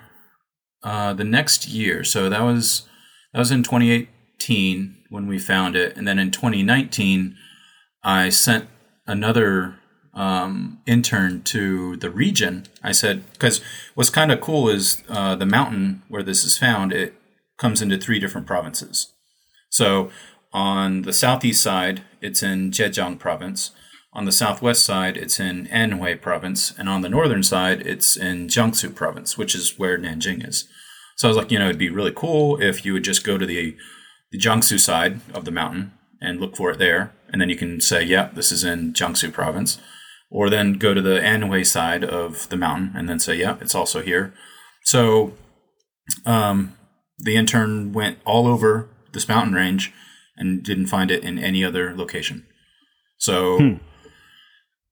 [0.84, 2.86] uh, the next year, so that was
[3.32, 7.36] that was in 2018 when we found it, and then in 2019,
[8.04, 8.68] I sent
[9.08, 9.74] another
[10.14, 12.66] um, intern to the region.
[12.80, 13.60] I said because
[13.96, 16.92] what's kind of cool is uh, the mountain where this is found.
[16.92, 17.12] It
[17.58, 19.12] comes into three different provinces.
[19.68, 20.12] So
[20.52, 23.72] on the southeast side, it's in Zhejiang province.
[24.16, 26.72] On the southwest side, it's in Anhui province.
[26.78, 30.66] And on the northern side, it's in Jiangsu province, which is where Nanjing is.
[31.18, 33.36] So I was like, you know, it'd be really cool if you would just go
[33.36, 33.76] to the,
[34.32, 37.12] the Jiangsu side of the mountain and look for it there.
[37.28, 39.78] And then you can say, yeah, this is in Jiangsu province.
[40.30, 43.74] Or then go to the Anhui side of the mountain and then say, yeah, it's
[43.74, 44.32] also here.
[44.84, 45.34] So
[46.24, 46.74] um,
[47.18, 49.92] the intern went all over this mountain range
[50.38, 52.46] and didn't find it in any other location.
[53.18, 53.58] So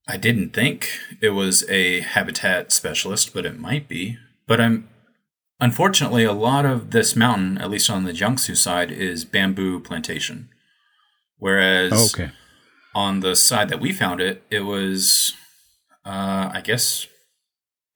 [0.06, 0.88] I didn't think
[1.20, 4.18] it was a habitat specialist, but it might be.
[4.46, 4.88] But I'm
[5.60, 10.50] unfortunately a lot of this mountain, at least on the Jiangsu side, is bamboo plantation.
[11.38, 12.32] Whereas Oh, okay,
[12.94, 15.34] on the side that we found it, it was,
[16.04, 17.06] uh, I guess,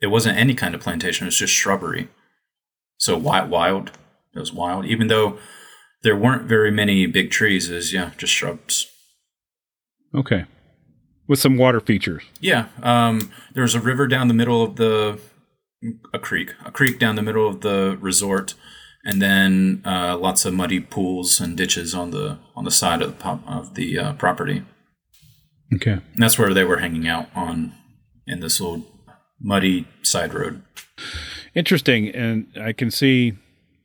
[0.01, 1.27] it wasn't any kind of plantation.
[1.27, 2.09] It was just shrubbery.
[2.97, 3.91] So wild, wild.
[4.35, 5.39] It was wild, even though
[6.03, 7.69] there weren't very many big trees.
[7.69, 8.87] Is yeah, just shrubs.
[10.15, 10.47] okay,
[11.29, 12.25] with some water features.
[12.41, 15.21] Yeah, um, there was a river down the middle of the
[16.13, 18.55] a creek, a creek down the middle of the resort,
[19.05, 23.11] and then uh, lots of muddy pools and ditches on the on the side of
[23.11, 24.65] the pop, of the uh, property.
[25.75, 27.75] Okay, And that's where they were hanging out on
[28.27, 28.87] in this little
[29.41, 30.63] muddy side road.
[31.55, 33.35] interesting, and I can see,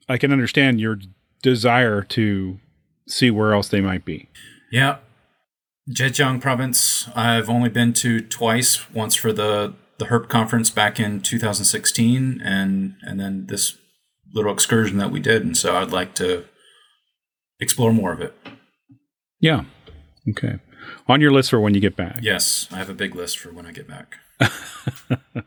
[0.08, 0.98] I can understand your
[1.42, 2.60] desire to
[3.08, 4.30] see where else they might be.
[4.72, 4.98] Yeah.
[5.90, 11.22] Zhejiang province, I've only been to twice, once for the, the HERP conference back in
[11.22, 13.78] 2016 and and then this
[14.34, 16.46] little excursion that we did and so I'd like to
[17.60, 18.36] explore more of it.
[19.40, 19.66] Yeah.
[20.30, 20.60] Okay.
[21.08, 22.20] On your list for when you get back.
[22.22, 24.18] Yes, I have a big list for when I get back.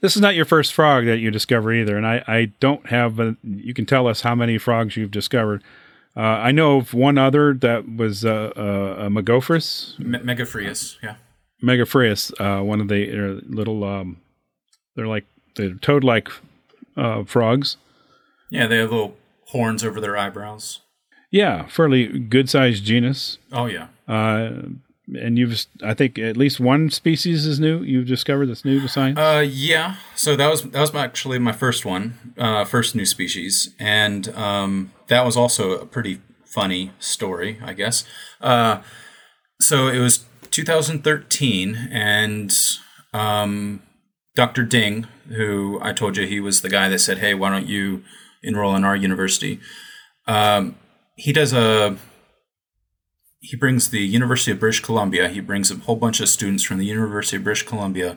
[0.00, 3.20] This is not your first frog that you discover either, and I, I don't have.
[3.20, 5.62] A, you can tell us how many frogs you've discovered.
[6.16, 10.18] Uh, I know of one other that was uh, uh, a Megophrys, Me-
[11.02, 11.16] yeah.
[11.62, 13.82] Megophrys, uh, one of the uh, little.
[13.84, 14.20] Um,
[14.94, 15.24] they're like
[15.56, 16.28] they're toad-like
[16.96, 17.76] uh, frogs.
[18.50, 19.16] Yeah, they have little
[19.48, 20.80] horns over their eyebrows.
[21.32, 23.38] Yeah, fairly good-sized genus.
[23.52, 23.88] Oh yeah.
[24.06, 24.50] Uh,
[25.12, 27.82] and you've, I think, at least one species is new.
[27.82, 29.18] You've discovered that's new to science.
[29.18, 29.96] Uh, yeah.
[30.14, 34.92] So that was that was actually my first one, uh, first new species, and um,
[35.08, 38.04] that was also a pretty funny story, I guess.
[38.40, 38.80] Uh,
[39.60, 42.56] so it was 2013, and
[43.12, 43.82] um,
[44.34, 44.64] Dr.
[44.64, 48.02] Ding, who I told you he was the guy that said, "Hey, why don't you
[48.42, 49.60] enroll in our university?"
[50.26, 50.76] Um,
[51.16, 51.96] he does a
[53.44, 55.28] he brings the University of British Columbia.
[55.28, 58.16] He brings a whole bunch of students from the University of British Columbia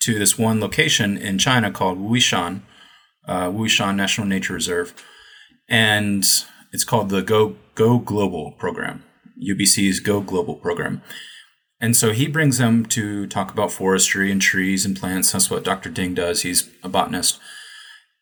[0.00, 2.62] to this one location in China called Wuyishan,
[3.28, 4.92] uh, National Nature Reserve,
[5.68, 6.24] and
[6.72, 9.04] it's called the Go Go Global program,
[9.40, 11.02] UBC's Go Global program.
[11.80, 15.32] And so he brings them to talk about forestry and trees and plants.
[15.32, 15.90] That's what Dr.
[15.90, 16.42] Ding does.
[16.42, 17.38] He's a botanist.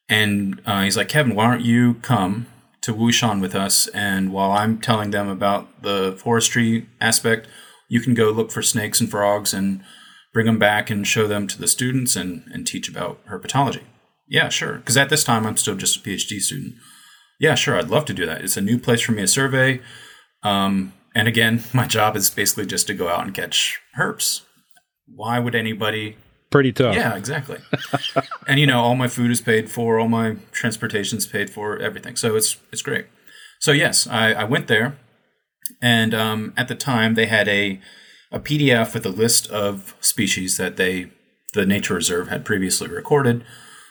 [0.08, 2.46] And uh, he's like, Kevin, why don't you come
[2.82, 3.88] to Wuyishan with us?
[3.88, 7.48] And while I'm telling them about the forestry aspect,
[7.88, 9.82] you can go look for snakes and frogs and
[10.32, 13.82] bring them back and show them to the students and, and teach about herpetology.
[14.28, 14.78] Yeah, sure.
[14.78, 16.74] Because at this time, I'm still just a PhD student.
[17.38, 17.76] Yeah, sure.
[17.76, 18.42] I'd love to do that.
[18.42, 19.80] It's a new place for me to survey.
[20.42, 24.42] Um, and again, my job is basically just to go out and catch herps.
[25.06, 26.16] Why would anybody
[26.52, 26.94] Pretty tough.
[26.94, 27.58] yeah, exactly.
[28.46, 32.14] and you know, all my food is paid for, all my transportation's paid for, everything.
[32.14, 33.06] So it's it's great.
[33.58, 34.98] So yes, I, I went there,
[35.80, 37.80] and um, at the time they had a
[38.30, 41.10] a PDF with a list of species that they
[41.54, 43.44] the nature reserve had previously recorded.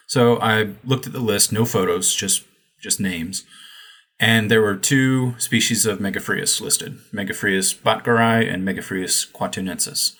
[0.07, 2.43] So I looked at the list, no photos, just
[2.79, 3.43] just names.
[4.19, 10.15] And there were two species of Megophrys listed Megophrys boettgeri and Megophrys kuatunensis.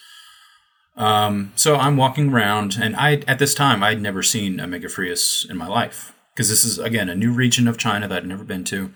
[0.97, 5.49] Um, so I'm walking around, and I at this time I'd never seen a Megophrys
[5.49, 8.43] in my life because this is again a new region of China that I'd never
[8.43, 8.91] been to.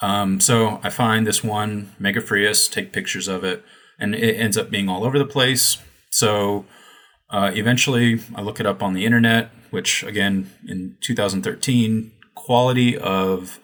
[0.00, 3.64] Um, so I find this one Megophrys, take pictures of it,
[3.98, 5.78] and it ends up being all over the place.
[6.10, 6.66] So
[7.30, 13.58] uh, eventually, I look it up on the internet, which again in 2013, quality of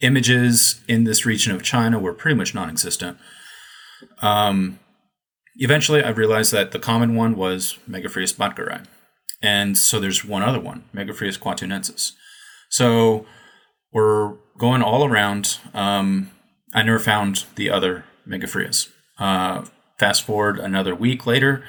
[0.00, 3.18] images in this region of China were pretty much non-existent.
[4.20, 4.78] Um,
[5.58, 8.84] eventually I realized that the common one was Megophrys boettgeri.
[9.42, 12.12] And so there's one other one, Megophrys kuatunensis.
[12.70, 13.26] So
[13.92, 15.58] we're going all around.
[15.74, 16.30] Um,
[16.74, 18.90] I never found the other Megophrys.
[19.18, 19.64] Uh,
[19.98, 21.62] fast forward another week later,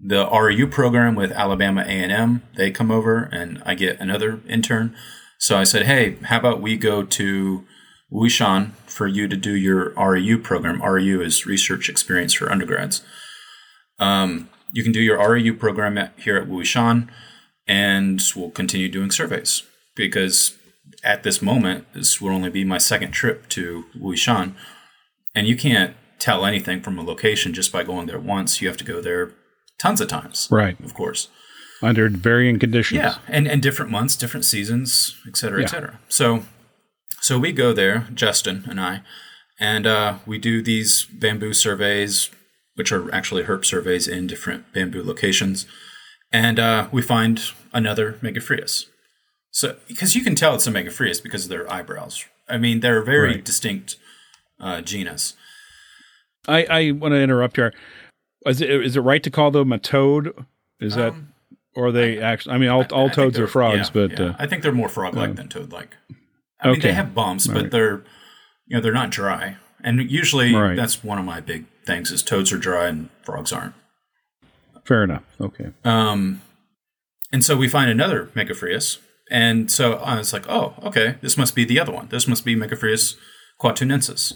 [0.00, 4.96] the REU program with Alabama A&M, they come over and I get another intern.
[5.38, 7.64] So I said, hey, how about we go to
[8.12, 10.80] Wuyishan for you to do your REU program.
[10.80, 13.02] REU is Research Experience for Undergrads.
[13.98, 17.08] Um, you can do your REU program at, here at Wuyishan,
[17.66, 19.62] and we'll continue doing surveys
[19.94, 20.56] because
[21.04, 24.54] at this moment, this will only be my second trip to Wuyishan,
[25.34, 28.60] and you can't tell anything from a location just by going there once.
[28.60, 29.32] You have to go there
[29.78, 30.78] tons of times, Right.
[30.84, 31.28] Of course.
[31.82, 32.98] Under varying conditions.
[32.98, 35.64] Yeah, and and different months, different seasons, et cetera, Yeah.
[35.66, 36.00] et cetera.
[36.08, 36.44] So,
[37.20, 39.02] so we go there, Justin and I,
[39.58, 42.30] and uh, we do these bamboo surveys,
[42.74, 45.66] which are actually herp surveys in different bamboo locations,
[46.32, 48.86] and uh, we find another Megophrys.
[49.50, 52.24] So, because you can tell it's a Megophrys because of their eyebrows.
[52.48, 53.44] I mean, they're a very Right.
[53.44, 53.96] distinct
[54.60, 55.34] uh, genus.
[56.48, 57.72] I, I want to interrupt here.
[58.46, 60.46] Is it, is it right to call them a toad?
[60.80, 61.32] Is that, Um,
[61.74, 64.26] or are they actually, I mean, all, I all toads they're- frogs, yeah, but yeah.
[64.26, 65.96] uh, I think they're more frog-like than toad-like.
[66.62, 68.02] I mean, they have bumps, but they're
[68.66, 69.56] you know they're not dry.
[69.82, 70.76] And usually, Right.
[70.76, 73.74] that's one of my big things: is toads are dry and frogs aren't.
[74.84, 75.22] fair enough.
[75.40, 75.70] Okay.
[75.84, 76.42] Um,
[77.32, 78.98] and so we find another Megophrys,
[79.30, 82.08] and so I was like, oh, okay, this must be the other one.
[82.10, 83.14] This must be Megophrys
[83.60, 84.32] kuatunensis.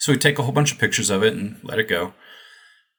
[0.00, 2.12] So we take a whole bunch of pictures of it and let it go.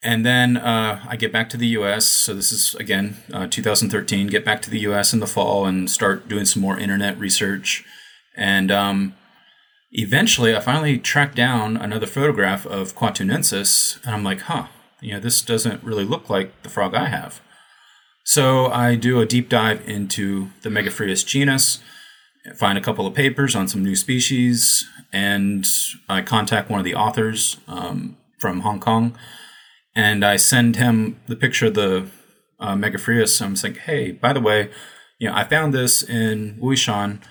[0.02, 2.06] And then uh, I get back to the U.S.
[2.06, 4.28] So this is again uh, 2013.
[4.28, 5.14] Get back to the U.S.
[5.14, 7.84] in the fall and start doing some more internet research.
[8.36, 9.16] And um,
[9.92, 14.68] eventually, I finally tracked down another photograph of Kuatunensis, and I'm like, huh,
[15.02, 17.42] you know, this doesn't really look like the frog I have.
[18.24, 21.80] So I do a deep dive into the Megophrys genus,
[22.56, 25.68] find a couple of papers on some new species, and
[26.08, 29.18] I contact one of the authors um, from Hong Kong,
[29.96, 32.08] and I send him the picture of the
[32.60, 32.78] uh.
[33.42, 34.70] I'm like, hey, by the way,
[35.18, 37.22] you know, I found this in Wuyishan.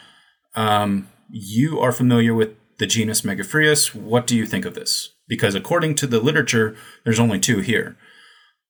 [0.54, 3.94] Um, you are familiar with the genus Megophrys.
[3.94, 5.10] What do you think of this?
[5.26, 7.96] Because according to the literature, there's only two here.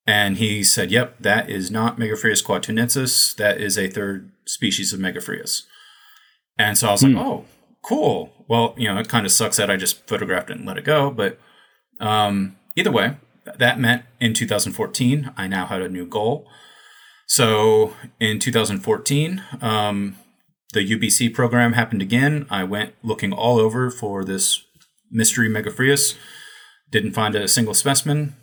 [0.06, 3.36] And he said, "Yep, that is not Megophrys kuatunensis.
[3.36, 5.62] That is a third species of Megophrys."
[6.58, 7.44] And so I was like, "Oh,
[7.82, 8.32] cool.
[8.48, 10.84] Well, you know, it kind of sucks that I just photographed it and let it
[10.84, 11.38] go, but
[12.00, 13.16] um, either way,
[13.56, 16.48] that meant in 2014 I now had a new goal.
[17.26, 20.16] So in 2014, um,
[20.72, 22.46] the UBC program happened again.
[22.50, 24.64] I went looking all over for this
[25.10, 26.16] mystery Megophrys.
[26.90, 28.36] Didn't find a single specimen.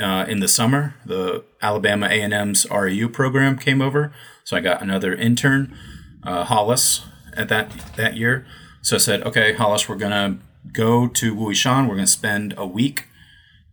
[0.00, 4.10] Uh, in the summer, the Alabama A&M's REU program came over,
[4.42, 5.76] so I got another intern,
[6.22, 7.02] uh, Hollis,
[7.36, 8.46] at that that year.
[8.80, 10.38] So I said, okay, Hollis, we're gonna
[10.72, 11.88] go to Wuyishan.
[11.88, 13.06] We're gonna spend a week,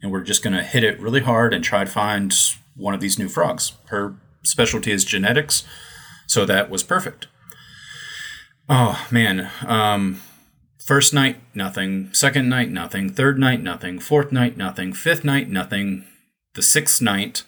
[0.01, 2.35] and we're just gonna hit it really hard and try to find
[2.75, 3.73] one of these new frogs.
[3.85, 5.63] Her specialty is genetics,
[6.27, 7.27] so that was perfect.
[8.69, 10.21] Oh man, um,
[10.77, 16.05] first night nothing, second night nothing, third night nothing, fourth night nothing, fifth night nothing.
[16.53, 17.43] The sixth night,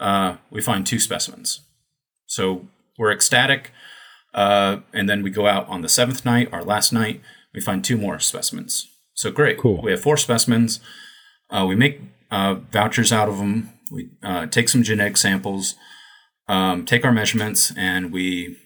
[0.00, 1.60] uh, we find two specimens.
[2.26, 2.66] So
[2.98, 3.70] we're ecstatic.
[4.34, 7.22] Uh, and then we go out on the seventh night, our last night,
[7.54, 8.86] we find two more specimens.
[9.14, 9.58] So great.
[9.58, 9.80] Cool.
[9.80, 10.80] We have four specimens.
[11.48, 12.00] Uh, we make
[12.30, 13.70] uh, vouchers out of them.
[13.90, 15.76] We uh, take some genetic samples,
[16.48, 18.58] um, take our measurements, and we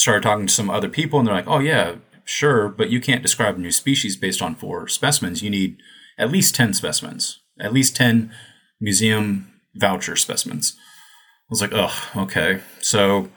[0.00, 1.18] started talking to some other people.
[1.18, 4.54] And they're like, oh, yeah, sure, but you can't describe a new species based on
[4.54, 5.42] four specimens.
[5.42, 5.78] You need
[6.16, 8.32] at least 10 specimens, at least 10
[8.80, 10.74] museum voucher specimens.
[10.78, 12.60] I was like, oh, okay.
[12.80, 13.28] So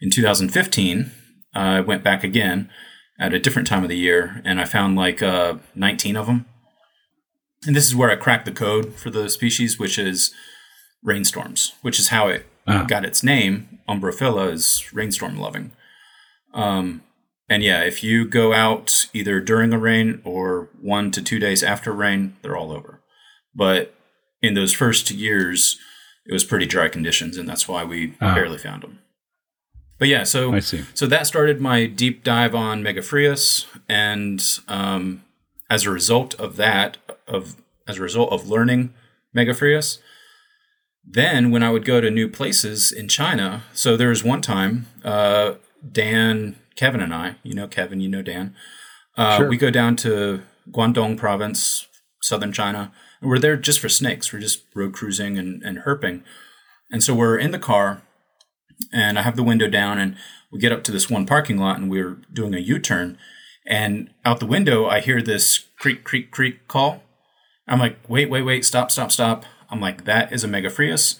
[0.00, 1.10] in 2015,
[1.54, 2.70] I went back again
[3.18, 6.46] at a different time of the year, and I found like uh, 19 of them.
[7.66, 10.32] And this is where I cracked the code for the species, which is
[11.02, 12.84] rainstorms, which is how it Ah.
[12.84, 13.78] got its name.
[13.88, 15.72] Ombrophila is rainstorm loving.
[16.54, 17.02] Um,
[17.48, 21.62] and yeah, if you go out either during the rain or one to two days
[21.62, 23.00] after rain, they're all over.
[23.54, 23.94] But
[24.40, 25.78] in those first years,
[26.26, 28.34] it was pretty dry conditions, and that's why we Ah.
[28.34, 29.00] barely found them.
[29.98, 30.84] But yeah, so I see.
[30.94, 35.22] so that started my deep dive on Megophrys, and um,
[35.70, 36.96] as a result of that,
[37.28, 38.92] of as a result of learning
[39.36, 39.98] Megophrys,
[41.06, 44.86] then when I would go to new places in China, so there was one time,
[45.04, 45.54] uh,
[45.92, 48.54] Dan, Kevin, and I, you know Kevin, you know Dan,
[49.16, 49.48] uh, Sure.
[49.48, 51.86] we go down to Guangdong Province,
[52.22, 54.32] southern China, and we're there just for snakes.
[54.32, 56.22] We're just road cruising and, and herping,
[56.90, 58.02] and so we're in the car
[58.92, 60.16] and I have the window down and
[60.50, 63.18] we get up to this one parking lot and we're doing a U-turn
[63.66, 67.02] and out the window I hear this creak creak creak call.
[67.66, 69.44] I'm like, wait, wait, wait, stop, stop, stop.
[69.70, 71.18] I'm like, that is a Megophrys.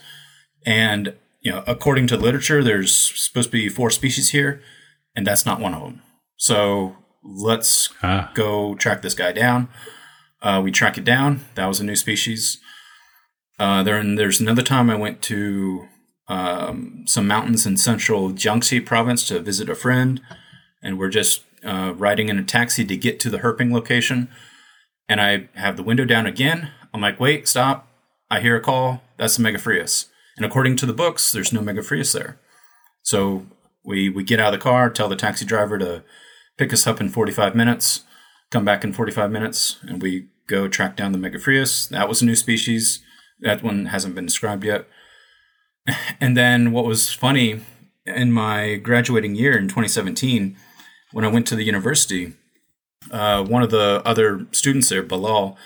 [0.67, 1.15] And
[1.45, 4.61] you know, according to literature, there's supposed to be four species here,
[5.15, 6.03] and that's not one of them.
[6.37, 9.69] So let's Ah, go track this guy down.
[10.43, 11.41] Uh, we track it down.
[11.55, 12.61] That was a new species.
[13.59, 15.87] Uh, then there's another time I went to
[16.29, 20.21] um, some mountains in central Jiangxi province to visit a friend,
[20.83, 24.29] and we're just uh, riding in a taxi to get to the herping location.
[25.09, 26.71] And I have the window down again.
[26.93, 27.89] I'm like, wait, stop.
[28.31, 29.03] I hear a call.
[29.19, 30.07] That's the Megophrys.
[30.37, 32.39] And according to the books, there's no Megophrys there.
[33.03, 33.47] So
[33.85, 36.03] we, we get out of the car, tell the taxi driver to
[36.57, 38.05] pick us up in 45 minutes,
[38.51, 41.89] come back in 45 minutes, and we go track down the Megophrys.
[41.89, 43.03] That was a new species.
[43.41, 44.87] That one hasn't been described yet.
[46.19, 47.61] And then what was funny
[48.07, 50.57] in my graduating year in 2017,
[51.13, 52.33] when I went to the university,
[53.11, 55.59] uh, one of the other students there, Bilal,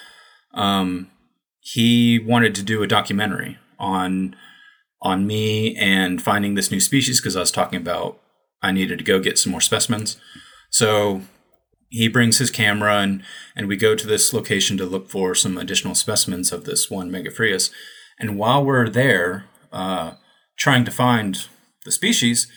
[0.55, 1.09] um,
[1.61, 4.35] he wanted to do a documentary on
[5.01, 8.21] on me and finding this new species because I was talking about
[8.63, 10.17] I needed to go get some more specimens.
[10.71, 11.23] So
[11.89, 13.23] he brings his camera and
[13.57, 17.11] and we go to this location to look for some additional specimens of this one
[17.11, 17.71] Megophrys.
[18.19, 20.15] And while we're there, uh,
[20.57, 21.47] trying to find
[21.85, 22.51] the species,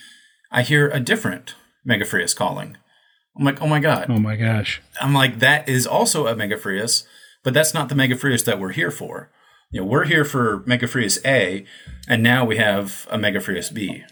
[0.50, 1.54] I hear a different
[1.88, 2.76] Megophrys calling.
[3.38, 4.06] I'm like, oh my god!
[4.10, 4.82] oh my gosh.
[5.00, 7.04] I'm like, that is also a Megophrys,
[7.42, 9.30] but that's not the Megophrys that we're here for.
[9.72, 11.64] You know, we're here for Megophrys A,
[12.06, 14.04] and now we have a Megophrys B,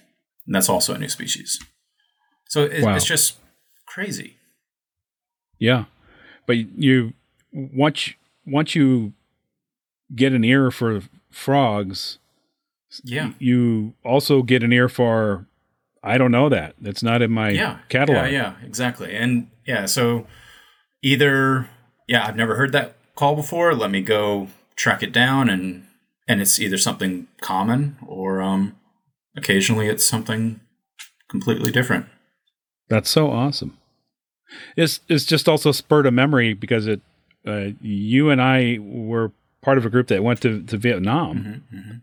[0.47, 1.61] and that's also a new species.
[2.49, 2.97] So it, Wow.
[2.97, 3.39] it's just
[3.87, 4.37] crazy.
[5.59, 5.85] Yeah,
[6.47, 7.13] but you
[7.53, 8.15] once
[8.47, 9.13] once you
[10.17, 12.19] get an ear for frogs,
[13.05, 13.33] Yeah.
[13.39, 15.47] you also get an ear for
[16.03, 16.75] I don't know that.
[16.81, 18.33] That's not in my yeah catalog.
[18.33, 19.15] Yeah, yeah, exactly.
[19.15, 20.27] And yeah, so
[21.03, 21.69] either
[22.09, 23.75] yeah, I've never heard that call before.
[23.75, 25.87] Let me go track it down, and
[26.29, 28.77] and it's either something common or um,
[29.37, 30.61] occasionally it's something
[31.29, 32.07] completely different.
[32.89, 33.77] That's so awesome.
[34.77, 37.01] It's it's just also spurred a memory because it
[37.47, 41.97] uh, you and I were part of a group that went to, to Vietnam hmm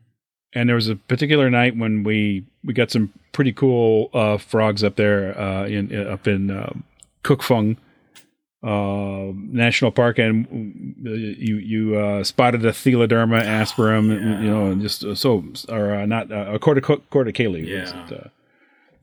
[0.53, 4.84] and there was a particular night when we we got some pretty cool uh, frogs
[4.84, 6.74] up there uh, in, up in uh,
[7.24, 7.78] Cuc Phuong
[8.64, 14.41] uh, National Park, and you you uh, spotted a Theloderma asperum, yeah.
[14.41, 17.66] you know, and just uh, so or uh, not uh, a cortic- corticale.
[17.66, 18.05] Yeah.
[18.08, 18.30] It, uh,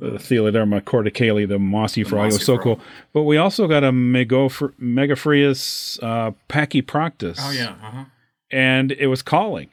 [0.00, 2.22] the Theloderma corticale, the mossy frog.
[2.22, 2.62] it mossy was so frog.
[2.64, 2.80] cool.
[3.12, 7.76] But we also got a Megophr- Megophrys uh, pachyproctus Oh yeah.
[7.82, 8.04] Uh-huh.
[8.50, 9.68] and it was calling.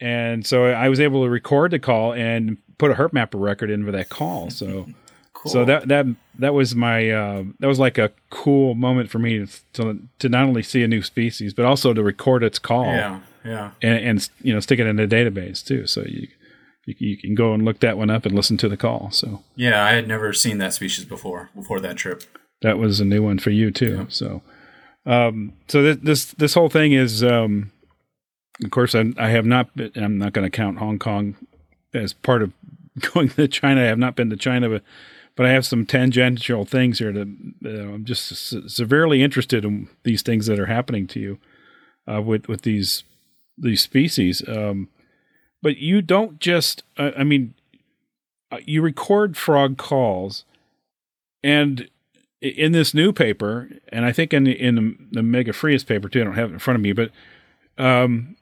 [0.00, 3.70] And so I was able to record the call and put a herp mapper record
[3.70, 4.48] in for that call.
[4.50, 4.86] So
[5.46, 5.52] Cool.
[5.52, 6.06] so that that
[6.38, 10.44] that was my uh, that was like a cool moment for me to to not
[10.46, 13.20] only see a new species but also to record its call Yeah.
[13.44, 13.70] Yeah.
[13.82, 15.86] and, and you know stick it in a database too.
[15.86, 16.28] So you,
[16.86, 19.10] you you can go and look that one up and listen to the call.
[19.12, 19.82] So Yeah.
[19.84, 21.50] I had never seen that species before.
[21.54, 22.22] Before that trip.
[22.62, 24.06] that was a new one for you too.
[24.08, 24.42] So,
[25.04, 27.70] um, so th- this this whole thing is, um,
[28.64, 29.74] of course, I, I have not.
[29.76, 31.36] Been, I'm not going to count Hong Kong
[31.94, 32.52] as part of
[33.12, 33.82] going to China.
[33.82, 34.82] I have not been to China, but
[35.36, 37.12] but I have some tangential things here.
[37.12, 37.20] To
[37.64, 41.38] uh, I'm just se- severely interested in these things that are happening to you
[42.10, 43.04] uh, with with these
[43.56, 44.42] these species.
[44.48, 44.88] Um,
[45.62, 46.82] but you don't just.
[46.96, 47.54] Uh, I mean,
[48.50, 50.44] uh, you record frog calls,
[51.44, 51.88] and
[52.40, 56.20] in this new paper, and I think in the, in the, the Megophrys paper too.
[56.20, 57.10] I don't have it in front of me, but
[57.78, 58.36] um,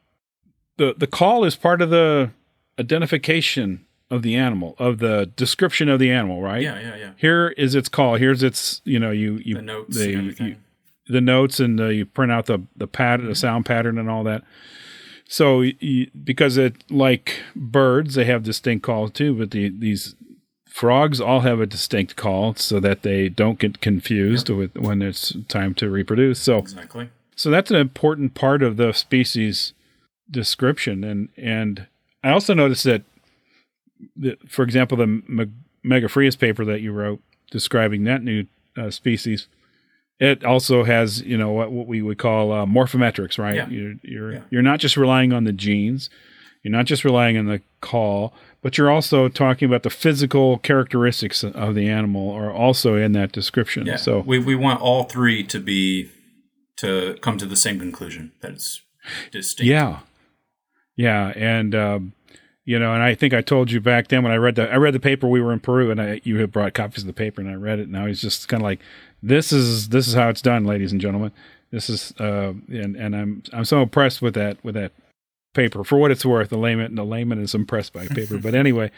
[0.77, 2.31] the the call is part of the
[2.79, 3.85] identification
[4.15, 6.63] of the animal, of the description of the animal, right?
[6.63, 6.81] Yeah.
[6.81, 6.97] Yeah.
[6.97, 7.11] Yeah.
[7.17, 8.17] Here is its call.
[8.17, 10.57] Here's its you know you you The notes the, and you-
[11.09, 13.39] the notes and you print out the the pattern, the mm-hmm.
[13.39, 14.43] sound pattern, and all that.
[15.27, 20.15] So, you, because it like birds, they have distinct calls too, but the these
[20.69, 25.35] frogs all have a distinct call so that they don't get confused with when it's
[25.49, 26.41] time to reproduce.
[26.41, 27.11] So, exactly.
[27.37, 29.73] so that's an important part of the species
[30.31, 31.87] description, and and
[32.23, 33.03] I also noticed that,
[34.17, 35.51] the, for example, the Me-
[35.85, 37.21] Megophrys paper that you wrote
[37.51, 39.49] describing that new uh, species,
[40.19, 43.55] it also has you know what, what we would call uh, morphometrics, right?
[43.57, 43.69] Yeah.
[43.69, 44.41] You're you're Yeah.
[44.51, 46.11] you're not just relying on the genes,
[46.63, 48.33] you're not just relying on the call,
[48.63, 53.33] but you're also talking about the physical characteristics of the animal are also in that
[53.33, 53.87] description.
[53.87, 53.97] Yeah.
[53.97, 56.11] So we we want all three to be
[56.79, 58.81] to come to the same conclusion that it's
[59.31, 59.69] distinct.
[59.69, 60.01] Yeah,
[60.97, 62.13] yeah, and um,
[62.65, 64.77] you know, and I think I told you back then when I read the I
[64.77, 65.29] read the paper.
[65.29, 67.55] We were in Peru, and I you had brought copies of the paper, and I
[67.55, 68.81] read it, and I was just kind of like,
[69.23, 71.33] "This is this is how it's done, ladies and gentlemen.
[71.71, 74.93] This is," uh, and and I'm I'm so impressed with that with that
[75.53, 76.49] paper for what it's worth.
[76.49, 78.91] The layman the layman is impressed by paper, but anyway.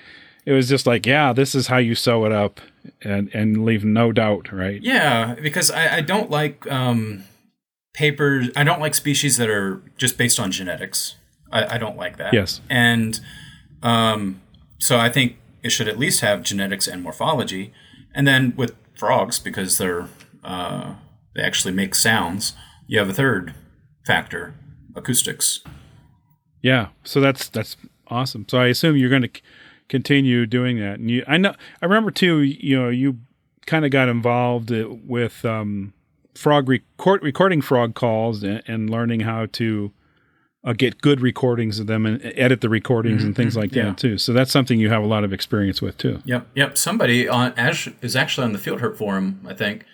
[0.45, 2.61] It was just like, yeah, this is how you sew it up,
[3.03, 4.81] and and leave no doubt, right?
[4.81, 7.25] Yeah, because I, I don't like um,
[7.93, 8.51] papers.
[8.55, 11.17] I don't like species that are just based on genetics.
[11.51, 12.33] I, I don't like that.
[12.33, 12.61] Yes.
[12.71, 13.19] And
[13.87, 14.41] um,
[14.79, 17.73] so I think it should at least have genetics and morphology.
[18.15, 20.09] And then with frogs, because they're
[20.43, 20.95] uh,
[21.35, 22.55] they actually make sounds,
[22.87, 23.55] you have a third
[24.05, 24.55] factor,
[24.95, 25.61] acoustics.
[26.63, 27.77] Yeah, so that's that's
[28.09, 28.47] awesome.
[28.49, 29.43] So I assume you're going to c-
[29.89, 30.99] continue doing that.
[30.99, 32.41] And you, I know, I remember too.
[32.41, 33.19] You know, you
[33.67, 35.93] kind of got involved uh, with um,
[36.35, 39.93] frog record, recording frog calls and, and learning how to
[40.67, 43.85] uh, get good recordings of them and edit the recordings and things like yeah.
[43.85, 44.19] that too.
[44.19, 46.21] So that's something you have a lot of experience with too.
[46.25, 46.77] Yep, yep.
[46.77, 49.85] Somebody on Ash is actually on the Field Herp forum, I think,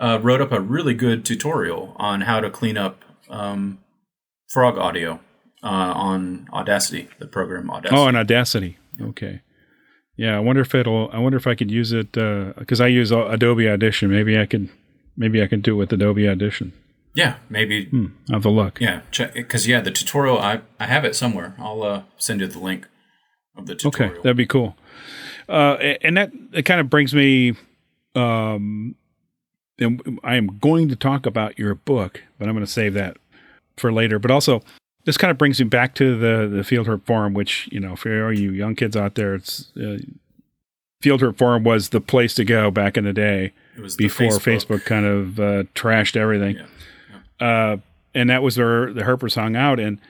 [0.00, 3.78] uh, wrote up a really good tutorial on how to clean up um,
[4.48, 5.20] frog audio
[5.62, 7.96] uh, on Audacity, the program Audacity.
[7.96, 8.78] Oh, and Audacity.
[9.00, 9.42] Okay.
[10.16, 11.08] Yeah, I wonder if it'll.
[11.12, 14.10] I wonder if I could use it because I use uh, Adobe Audition.
[14.10, 14.70] Maybe I could.
[15.16, 16.72] Maybe I can do it with Adobe Audition.
[17.16, 17.86] Yeah, maybe.
[17.86, 18.78] Hmm, have a look.
[18.78, 21.54] Yeah, check because yeah, the tutorial I I have it somewhere.
[21.58, 22.86] I'll uh, send you the link
[23.56, 24.12] of the tutorial.
[24.12, 24.76] Okay, that'd be cool.
[25.48, 27.54] Uh, and that it kind of brings me.
[28.14, 28.96] Um,
[29.78, 33.16] and I am going to talk about your book, but I'm going to save that
[33.78, 34.18] for later.
[34.18, 34.62] But also,
[35.04, 38.26] this kind of brings me back to the the Field Forum, which you know, for
[38.26, 39.96] all you young kids out there, it's uh,
[41.00, 44.32] Field Forum was the place to go back in the day it was the before
[44.32, 46.56] Facebook, kind of uh, trashed everything.
[46.56, 46.66] Yeah.
[47.40, 47.78] Uh,
[48.14, 49.78] and that was where the Herpers hung out.
[49.78, 50.00] And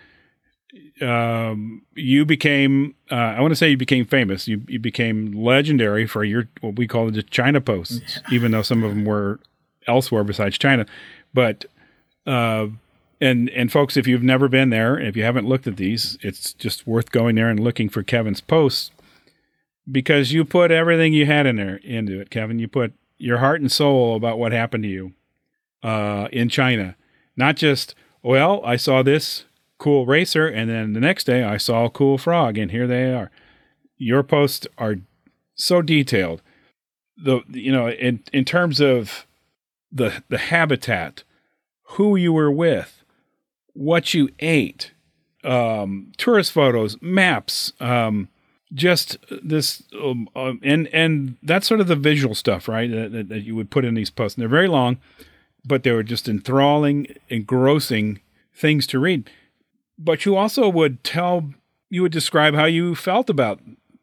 [1.02, 4.46] um, you became, uh, I want to say you became famous.
[4.46, 8.82] You, you became legendary for your, what we call the China posts, even though some
[8.82, 9.40] of them were
[9.86, 10.86] elsewhere besides China.
[11.34, 11.64] But,
[12.26, 12.68] uh,
[13.20, 16.52] and, and folks, if you've never been there, if you haven't looked at these, it's
[16.52, 18.90] just worth going there and looking for Kevin's posts
[19.90, 22.58] because you put everything you had in there into it, Kevin.
[22.58, 25.12] You put your heart and soul about what happened to you
[25.82, 26.96] uh, in China.
[27.36, 29.44] Not just, well, I saw this
[29.78, 33.12] cool racer, and then the next day I saw a cool frog, and here they
[33.12, 33.30] are.
[33.98, 34.96] Your posts are
[35.54, 36.42] so detailed.
[37.16, 39.26] The you know in in terms of
[39.90, 41.24] the the habitat,
[41.82, 43.02] who you were with,
[43.72, 44.92] what you ate,
[45.44, 48.28] um, tourist photos, maps, um,
[48.74, 52.90] just this, um, um, and and that's sort of the visual stuff, right?
[52.90, 54.36] That, that, that you would put in these posts.
[54.36, 54.98] And they're very long,
[55.66, 58.20] but they were just enthralling, engrossing
[58.54, 59.28] things to read.
[59.98, 61.50] But you also would tell,
[61.90, 63.60] you would describe how you felt about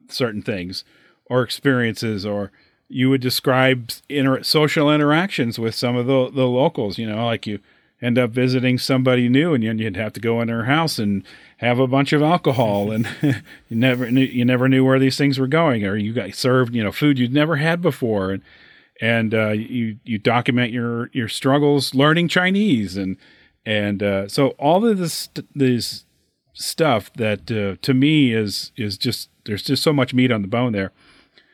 [0.09, 0.83] certain things
[1.25, 2.51] or experiences, or
[2.89, 6.97] you would describe inter- social interactions with some of the the locals.
[6.97, 7.59] You know, like you
[8.01, 11.23] end up visiting somebody new, and you'd have to go in their house and
[11.57, 15.39] have a bunch of alcohol, and you never knew, you never knew where these things
[15.39, 18.41] were going, or you got served you know food you'd never had before, and
[19.03, 23.17] and uh, you you document your your struggles learning Chinese, and
[23.65, 26.05] and uh, so all of this this
[26.53, 30.47] stuff that uh, to me is is just there's just so much meat on the
[30.47, 30.93] bone there.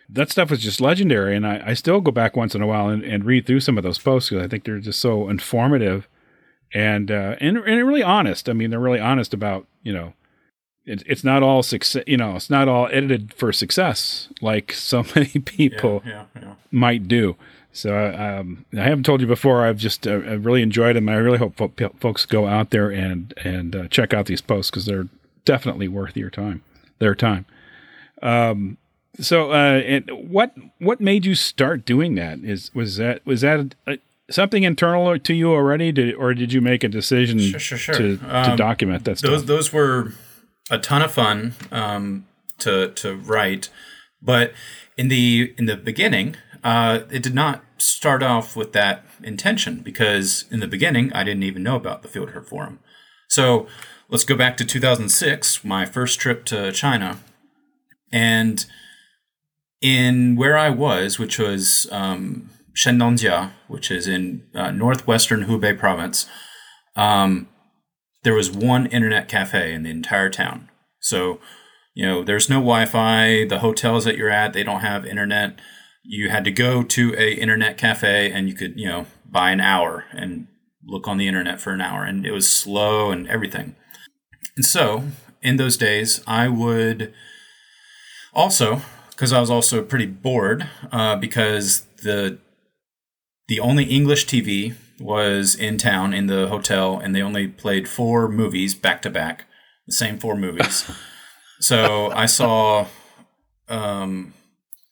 [0.08, 2.88] That stuff was just legendary, and I, I still go back once in a while
[2.88, 6.08] and, and read through some of those posts because I think they're just so informative
[6.72, 8.47] and uh, and and really honest.
[8.47, 10.14] I mean, they're really honest about you know,
[10.89, 12.03] it, it's not all success.
[12.07, 16.53] You know, it's not all edited for success like so many people Yeah, yeah, yeah.
[16.71, 17.35] might do.
[17.71, 19.65] So um, I haven't told you before.
[19.65, 21.07] I've just uh, I really enjoyed them.
[21.07, 24.71] I really hope fo- folks go out there and and uh, check out these posts
[24.71, 25.07] because they're
[25.45, 26.61] definitely worth your time,
[26.97, 27.45] their time.
[28.21, 28.77] Um,
[29.19, 32.39] so uh, and what what made you start doing that?
[32.39, 33.97] Is was that was that uh,
[34.29, 37.95] something internal to you already, did, or did you make a decision Sure, sure, sure.
[37.95, 39.29] to to Um, document that stuff?
[39.31, 40.13] those those were
[40.70, 42.26] a ton of fun um,
[42.59, 43.70] to to write,
[44.22, 44.53] but
[44.97, 50.45] in the in the beginning, uh, it did not start off with that intention because
[50.51, 52.80] in the beginning I didn't even know about the Field Herp Forum.
[53.28, 53.67] So
[54.09, 57.20] let's go back to 2006, my first trip to China,
[58.11, 58.65] and
[59.82, 62.49] in where I was, which was um,
[63.67, 66.26] which is in uh, northwestern Hubei province.
[66.95, 67.49] Um,
[68.24, 70.70] there was one internet cafe in the entire town.
[70.99, 71.39] So,
[71.93, 73.45] you know, there's no Wi-Fi.
[73.45, 75.59] The hotels that you're at, they don't have internet.
[76.03, 79.61] You had to go to a internet cafe and you could, you know, buy an
[79.61, 80.47] hour and
[80.86, 83.76] look on the internet for an hour and it was slow and everything.
[84.55, 85.03] And so,
[85.41, 87.13] in those days, I would
[88.34, 88.82] also
[89.20, 92.38] because I was also pretty bored uh, because the
[93.49, 98.28] the only English TV was in town in the hotel, and they only played four
[98.28, 99.45] movies back to back,
[99.86, 100.89] the same four movies.
[101.60, 102.88] so I saw,
[103.68, 104.34] um,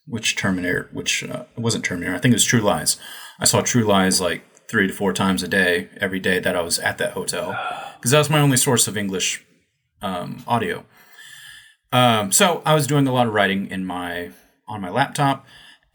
[0.05, 2.97] which Terminator, which uh, it wasn't Terminator, I think it was True Lies.
[3.39, 6.62] I saw True Lies like three to four times a day, every day that I
[6.62, 7.58] was at that hotel,
[7.97, 9.45] because that was my only source of English
[10.01, 10.86] um, audio.
[11.91, 14.32] Um, so I was doing a lot of writing in my
[14.68, 15.45] on my laptop,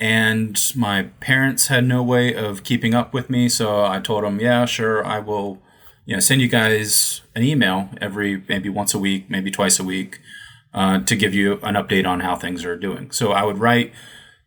[0.02, 3.48] and my parents had no way of keeping up with me.
[3.48, 5.62] So I told them, "Yeah, sure, I will,
[6.04, 9.84] you know, send you guys an email every maybe once a week, maybe twice a
[9.84, 10.18] week,
[10.74, 13.92] uh, to give you an update on how things are doing." So I would write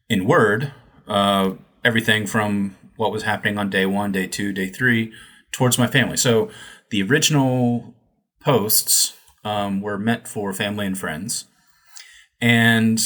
[0.10, 0.74] in Word
[1.08, 1.52] uh,
[1.86, 5.14] everything from what was happening on day one, day two, day three,
[5.54, 6.18] towards my family.
[6.18, 6.50] So
[6.90, 7.96] the original
[8.42, 9.14] posts
[9.46, 11.46] um, were meant for family and friends.
[12.42, 13.00] And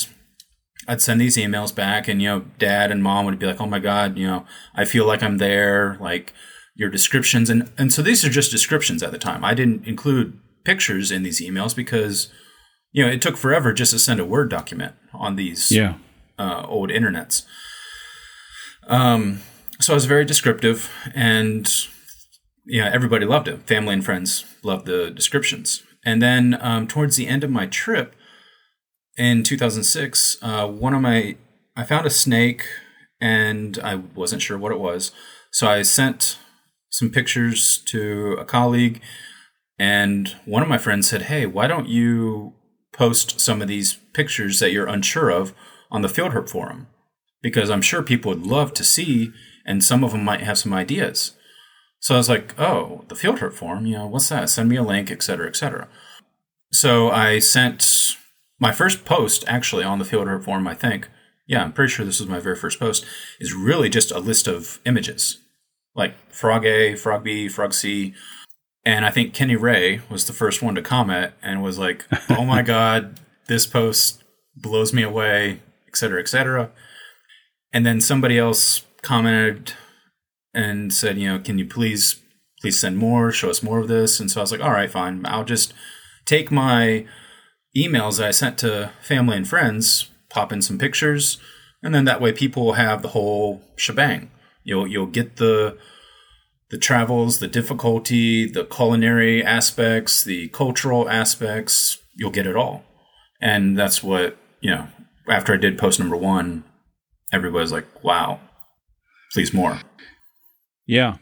[0.90, 3.68] I'd send these emails back, and, you know, dad and mom would be like, oh
[3.68, 6.34] my God, you know, I feel like I'm there, like
[6.76, 7.48] your descriptions.
[7.48, 9.46] And, and so these are just descriptions at the time.
[9.46, 12.34] I didn't include pictures in these emails because,
[12.92, 15.94] you know, it took forever just to send a Word document on these yeah.
[16.40, 17.46] uh, old internets.
[18.88, 19.42] Um,
[19.80, 21.72] so I was very descriptive, and
[22.66, 23.68] yeah, everybody loved it.
[23.68, 25.84] Family and friends loved the descriptions.
[26.04, 28.16] And then um, towards the end of my trip
[29.20, 31.36] in 2006, uh, one of my
[31.76, 32.66] I found a snake,
[33.22, 35.12] and I wasn't sure what it was,
[35.52, 36.40] so I sent
[36.90, 39.02] some pictures to a colleague,
[39.78, 42.54] and one of my friends said, "Hey, why don't you
[42.94, 45.54] post some of these pictures that you're unsure of
[45.92, 46.88] on the Field Herp forum?"
[47.42, 49.32] Because I'm sure people would love to see,
[49.66, 51.34] and some of them might have some ideas.
[52.00, 54.50] So I was like, oh, the field herp forum, you know, what's that?
[54.50, 55.90] Send me a link, et cetera, et cetera.
[56.72, 58.16] So I sent
[58.60, 61.10] my first post actually on the field forum, I think.
[61.48, 63.06] Yeah, I'm pretty sure this was my very first post,
[63.40, 65.40] is really just a list of images
[65.96, 68.14] like frog A, frog B, frog C.
[68.86, 72.46] And I think Kenny Ray was the first one to comment and was like, oh
[72.46, 74.24] my God, this post
[74.56, 76.72] blows me away, et cetera, et cetera.
[77.74, 79.74] And then somebody else commented
[80.54, 82.22] and said, you know, can you please
[82.62, 84.20] please send more, show us more of this.
[84.20, 85.26] And so I was like, all right, fine.
[85.26, 85.74] I'll just
[86.26, 87.06] take my
[87.76, 91.40] emails that I sent to family and friends, pop in some pictures,
[91.84, 94.32] and then that way people will have the whole shebang.
[94.64, 95.78] You'll you'll get the
[96.70, 102.84] the travels, the difficulty, the culinary aspects, the cultural aspects, you'll get it all.
[103.42, 104.88] And that's what, you know,
[105.28, 106.64] after I did post number one,
[107.34, 108.40] everybody's like, wow,
[109.34, 109.80] please more.
[110.86, 111.18] Yeah.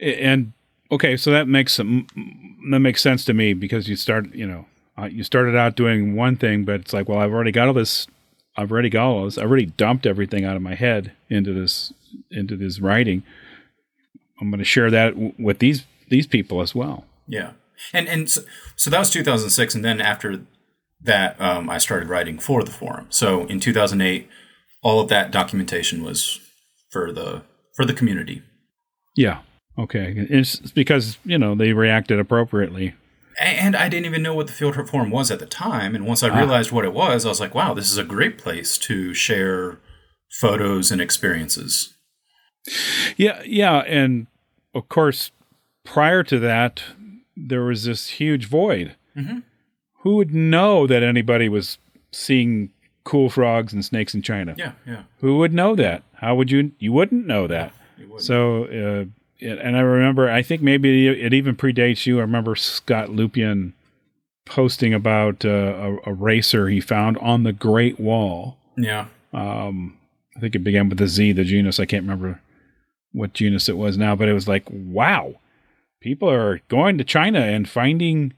[0.00, 0.52] And
[0.90, 2.06] okay, so that makes some,
[2.70, 4.66] that makes sense to me because you start, you know,
[4.98, 7.74] uh, you started out doing one thing, but it's like, well, I've already got all
[7.74, 8.06] this,
[8.56, 11.92] I've already got all this, I've already dumped everything out of my head into this,
[12.30, 13.22] into this writing.
[14.40, 17.06] I'm going to share that w- with these these people as well.
[17.26, 17.52] Yeah,
[17.92, 18.42] and and so,
[18.76, 20.42] so that was 2006, and then after
[21.00, 23.06] that, um, I started writing for the forum.
[23.08, 24.28] So in 2008,
[24.82, 26.40] all of that documentation was
[26.90, 27.42] for the
[27.74, 28.42] for the community.
[29.16, 29.38] Yeah.
[29.78, 30.14] Okay.
[30.16, 32.94] It's because you know they reacted appropriately.
[33.40, 35.94] And I didn't even know what the field trip forum was at the time.
[35.94, 36.76] And once I realized ah.
[36.76, 39.78] what it was, I was like, wow, this is a great place to share
[40.30, 41.94] photos and experiences.
[43.16, 44.26] Yeah, yeah, and
[44.74, 45.32] of course,
[45.84, 46.82] prior to that,
[47.36, 48.96] there was this huge void.
[49.16, 49.40] Mm-hmm.
[50.00, 51.78] Who would know that anybody was
[52.12, 52.70] seeing
[53.04, 54.54] cool frogs and snakes in China?
[54.56, 55.02] Yeah, yeah.
[55.18, 56.02] Who would know that?
[56.14, 56.72] How would you?
[56.78, 57.72] You wouldn't know that.
[57.98, 58.22] Yeah, wouldn't.
[58.22, 59.04] So, uh,
[59.42, 62.18] and I remember, I think maybe it even predates you.
[62.18, 63.72] I remember Scott Lupian
[64.44, 68.56] posting about uh, a, a, racer he found on the Great Wall.
[68.76, 69.06] Yeah.
[69.32, 69.98] Um,
[70.36, 71.78] I think it began with the Z, the genus.
[71.78, 72.40] I can't remember
[73.12, 75.34] what genus it was now, but it was like, wow,
[76.00, 78.32] people are going to China and finding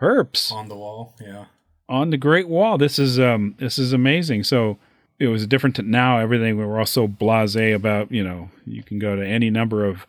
[0.00, 1.14] herps on the wall.
[1.20, 1.46] Yeah,
[1.88, 2.78] on the Great Wall.
[2.78, 4.44] This is um this is amazing.
[4.44, 4.78] So
[5.18, 6.18] it was different to now.
[6.18, 8.10] Everything we were all so blasé about.
[8.10, 10.06] You know, you can go to any number of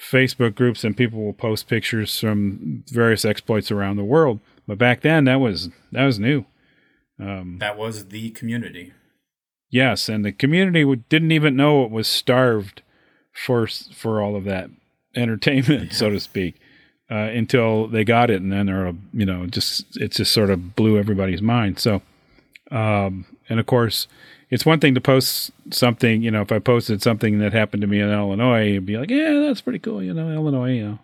[0.00, 4.40] Facebook groups and people will post pictures from various exploits around the world.
[4.66, 6.46] But back then, that was that was new.
[7.18, 8.92] Um, that was the community.
[9.68, 12.82] Yes, and the community didn't even know it was starved
[13.32, 14.70] for for all of that
[15.14, 15.96] entertainment, yeah.
[15.96, 16.56] so to speak,
[17.10, 20.74] uh, until they got it, and then they're you know just it just sort of
[20.74, 21.78] blew everybody's mind.
[21.78, 22.02] So,
[22.70, 24.08] um, and of course,
[24.50, 26.22] it's one thing to post something.
[26.22, 29.10] You know, if I posted something that happened to me in Illinois, you'd be like,
[29.10, 30.02] yeah, that's pretty cool.
[30.02, 30.72] You know, Illinois.
[30.72, 30.98] You know,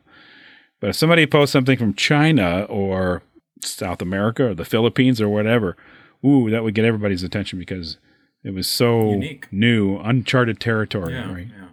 [0.81, 3.23] but if somebody posts something from China or
[3.63, 5.77] South America or the Philippines or whatever,
[6.25, 7.99] ooh, that would get everybody's attention because
[8.45, 9.47] it was so Unique.
[9.51, 11.49] new, uncharted territory, yeah, right?
[11.49, 11.67] Yeah.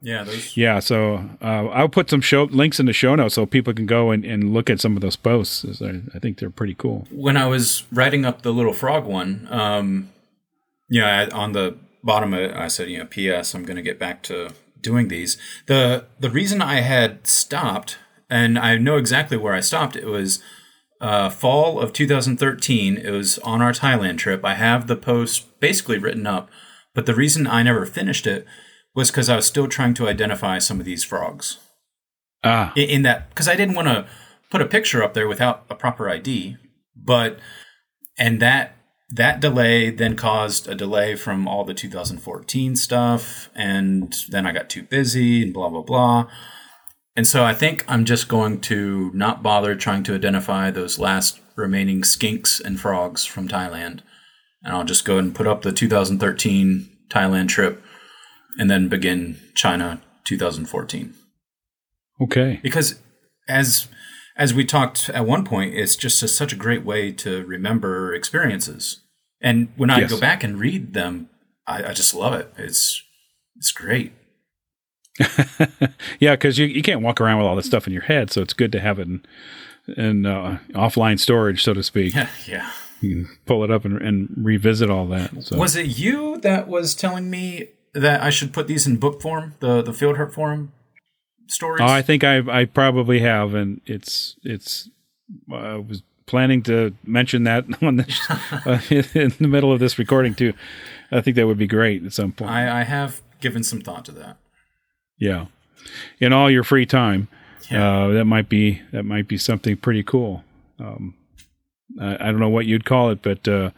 [0.00, 0.56] Yeah, those.
[0.56, 3.86] Yeah, so uh, I'll put some show links in the show notes so people can
[3.86, 5.82] go and, and look at some of those posts.
[5.82, 7.08] I, I think they're pretty cool.
[7.10, 10.10] When I was writing up the little frog one, um,
[10.88, 13.54] yeah, on the bottom of it, I said, you know, P.S.
[13.54, 15.36] I'm going to get back to doing these.
[15.66, 17.98] the The reason I had stopped,
[18.30, 19.96] and I know exactly where I stopped.
[19.96, 20.42] It was
[21.00, 22.96] uh, fall of 2013.
[22.96, 24.44] It was on our Thailand trip.
[24.44, 26.48] I have the post basically written up,
[26.94, 28.46] but the reason I never finished it
[28.94, 31.58] was because I was still trying to identify some of these frogs.
[32.42, 32.72] Ah.
[32.74, 34.06] In, in that, because I didn't want to
[34.50, 36.56] put a picture up there without a proper ID,
[36.96, 37.38] but,
[38.18, 38.77] and that,
[39.10, 43.48] that delay then caused a delay from all the 2014 stuff.
[43.54, 46.30] And then I got too busy and blah, blah, blah.
[47.16, 51.40] And so I think I'm just going to not bother trying to identify those last
[51.56, 54.00] remaining skinks and frogs from Thailand.
[54.62, 57.82] And I'll just go ahead and put up the 2013 Thailand trip
[58.58, 61.14] and then begin China 2014.
[62.20, 62.60] Okay.
[62.62, 63.00] Because
[63.48, 63.88] as
[64.38, 68.14] as we talked at one point, it's just a, such a great way to remember
[68.14, 69.00] experiences.
[69.40, 70.10] And when I yes.
[70.10, 71.28] go back and read them,
[71.66, 72.52] I, I just love it.
[72.56, 73.02] It's
[73.56, 74.12] it's great.
[76.20, 78.40] yeah, because you, you can't walk around with all this stuff in your head, so
[78.40, 79.26] it's good to have it in,
[79.96, 82.14] in uh, offline storage, so to speak.
[82.14, 82.70] Yeah, yeah.
[83.00, 85.42] You can pull it up and, and revisit all that.
[85.42, 85.56] So.
[85.56, 89.54] Was it you that was telling me that I should put these in book form,
[89.58, 90.72] the the Field Forum
[91.48, 91.80] stories?
[91.82, 94.88] Oh, I think I I probably have, and it's it's.
[95.52, 100.34] I was planning to mention that on this uh, in the middle of this recording
[100.34, 100.52] too.
[101.10, 102.50] I think that would be great at some point.
[102.50, 104.36] I, I have given some thought to that.
[105.18, 105.46] Yeah,
[106.20, 107.28] in all your free time,
[107.70, 108.04] yeah.
[108.04, 110.44] uh, that might be that might be something pretty cool.
[110.78, 111.14] Um,
[112.00, 113.70] I, I, don't know what you'd call it, but uh,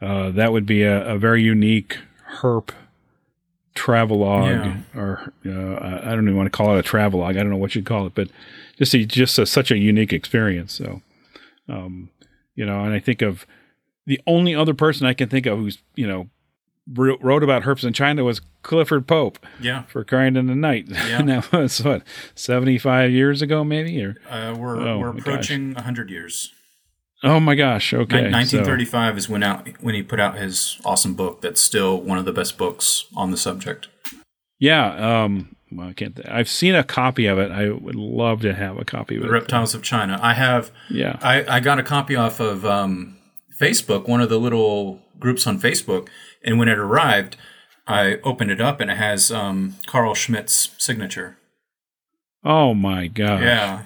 [0.00, 1.98] uh, that would be a, a very unique
[2.40, 2.70] herp
[3.74, 4.76] travelogue yeah.
[4.94, 7.36] or uh, I don't even want to call it a travelogue.
[7.36, 8.28] I don't know what you'd call it, but
[8.78, 10.72] just a, just a, such a unique experience.
[10.72, 11.02] So,
[11.68, 12.10] um,
[12.54, 13.46] you know, and I think of
[14.06, 16.28] the only other person I can think of who's you know
[16.86, 19.38] wrote about herps in China was Clifford Pope.
[19.58, 19.84] Yeah.
[19.84, 20.86] For crying in the night.
[20.90, 21.20] Yeah.
[21.20, 22.02] and that was what
[22.34, 24.02] seventy five years ago, maybe.
[24.02, 26.52] Or Uh, we're Oh, we're approaching 100 years.
[27.26, 30.78] Oh my gosh, okay, Nin- so- 1935 is when out when he put out his
[30.84, 31.40] awesome book.
[31.40, 33.88] That's still one of the best books on the subject.
[34.58, 35.22] yeah.
[35.24, 36.20] Um, well, I can't.
[36.28, 37.50] I've seen a copy of it.
[37.50, 39.32] I would love to have a copy of The it.
[39.32, 40.18] Reptiles of China.
[40.22, 40.70] I have.
[40.90, 41.18] Yeah.
[41.22, 43.16] I, I got a copy off of um,
[43.60, 46.08] Facebook, one of the little groups on Facebook,
[46.44, 47.36] and when it arrived,
[47.88, 51.38] I opened it up and it has um, Karl Schmidt's signature.
[52.44, 53.40] Oh my gosh.
[53.42, 53.82] Yeah.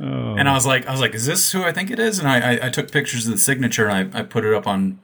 [0.00, 0.34] Oh.
[0.34, 2.18] And I was like, I was like, is this who I think it is?
[2.18, 4.66] And I, I, I took pictures of the signature and I, I put it up
[4.66, 5.00] on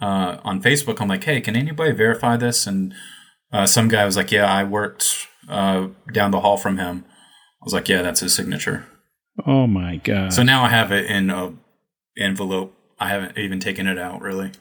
[0.00, 1.00] uh, on Facebook.
[1.00, 2.66] I'm like, hey, can anybody verify this?
[2.66, 2.94] And
[3.52, 7.04] uh, some guy was like, yeah, I worked uh, down the hall from him.
[7.60, 8.86] I was like, yeah, that's his signature.
[9.46, 10.32] oh my god.
[10.32, 11.54] So now I have it in a
[12.16, 12.74] envelope.
[12.98, 14.52] I haven't even taken it out really.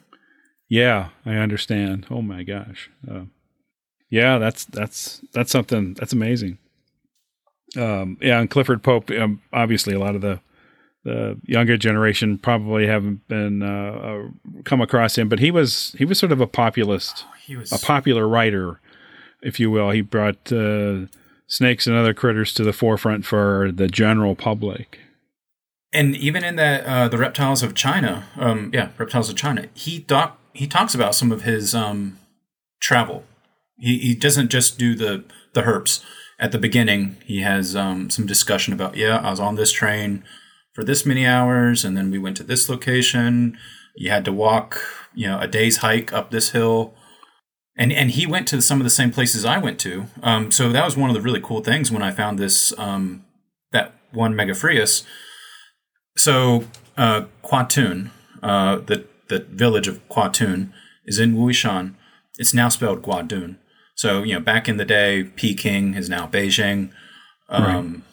[0.67, 2.07] Yeah, I understand.
[2.09, 2.89] Oh my gosh.
[3.09, 3.25] Uh,
[4.09, 6.57] yeah, that's that's that's something that's amazing.
[7.77, 9.11] Um, yeah, and Clifford Pope.
[9.11, 10.39] Um, obviously, a lot of the
[11.03, 16.05] the younger generation probably haven't been uh, uh, come across him, but he was he
[16.05, 18.79] was sort of a populist, He was a popular writer,
[19.41, 19.91] if you will.
[19.91, 21.05] He brought uh,
[21.47, 24.99] snakes and other critters to the forefront for the general public.
[25.93, 29.99] and even in that uh, the reptiles of China, um, yeah, reptiles of China, he
[29.99, 32.17] doc he talks about some of his um,
[32.81, 33.23] travel.
[33.77, 35.23] He he doesn't just do the
[35.53, 36.03] the herps.
[36.39, 40.23] At the beginning, he has um, some discussion about yeah, I was on this train
[40.73, 43.57] for this many hours, and then we went to this location.
[43.95, 44.81] You had to walk,
[45.13, 46.93] you know, a day's hike up this hill.
[47.77, 50.05] And, and he went to some of the same places I went to.
[50.23, 53.25] Um, so that was one of the really cool things when I found this um,
[53.71, 55.05] that one Megophrys
[56.17, 56.65] so
[56.97, 58.09] uh, Kuatun,
[58.41, 60.71] uh, the the village of Kuatun,
[61.05, 61.95] is in Wuyishan.
[62.37, 63.57] It's now spelled Guadun.
[63.95, 66.91] So you know, back in the day, Peking is now Beijing.
[67.49, 68.03] Um,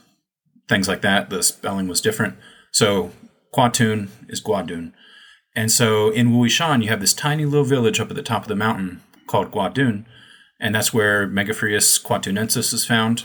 [0.69, 1.29] Things like that.
[1.29, 2.37] The spelling was different.
[2.71, 3.11] So
[3.55, 4.93] Kuatun is Guadun.
[5.55, 8.49] And so in Wuyishan, you have this tiny little village up at the top of
[8.49, 10.05] the mountain called Guadun,
[10.59, 13.25] and that's where Megophrys kuatunensis is found,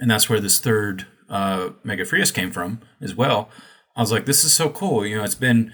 [0.00, 3.50] and that's where this third uh, Megophrys came from as well.
[3.94, 5.06] I was like, this is so cool.
[5.06, 5.72] You know, it's been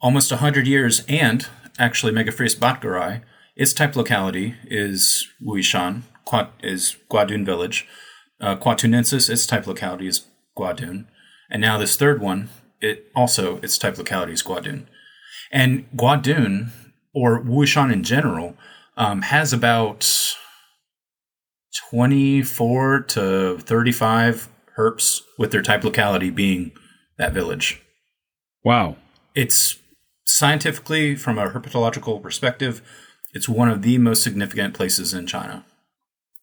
[0.00, 1.46] almost 100 years, and
[1.78, 3.22] actually, Megophrys boettgeri,
[3.56, 6.02] its type locality is Wuyishan,
[6.62, 7.86] is Guadun village.
[8.40, 10.26] Uh, Kuatunensis, its type locality is
[10.56, 11.06] Guadun.
[11.50, 12.50] And now this third one,
[12.80, 14.86] it also, its type locality is Guadun.
[15.50, 16.68] And Guadun,
[17.14, 18.56] or Wuyishan in general,
[18.98, 20.34] um, has about
[21.90, 26.72] 24 to 35 herps with their type locality being
[27.16, 27.80] that village.
[28.64, 28.96] Wow.
[29.34, 29.78] It's
[30.26, 32.82] scientifically, from a herpetological perspective,
[33.36, 35.64] it's one of the most significant places in China.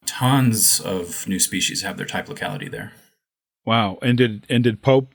[0.05, 2.91] Tons of new species have their type locality there.
[3.65, 3.97] Wow.
[4.01, 5.13] And did and did Pope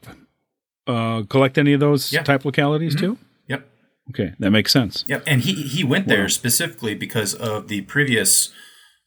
[0.86, 2.22] uh, collect any of those Yeah.
[2.22, 3.18] type localities too?
[3.48, 3.68] Yep.
[4.10, 5.04] Okay, that makes sense.
[5.06, 5.22] Yep.
[5.26, 6.14] And he, he went Wow.
[6.14, 8.50] there specifically because of the previous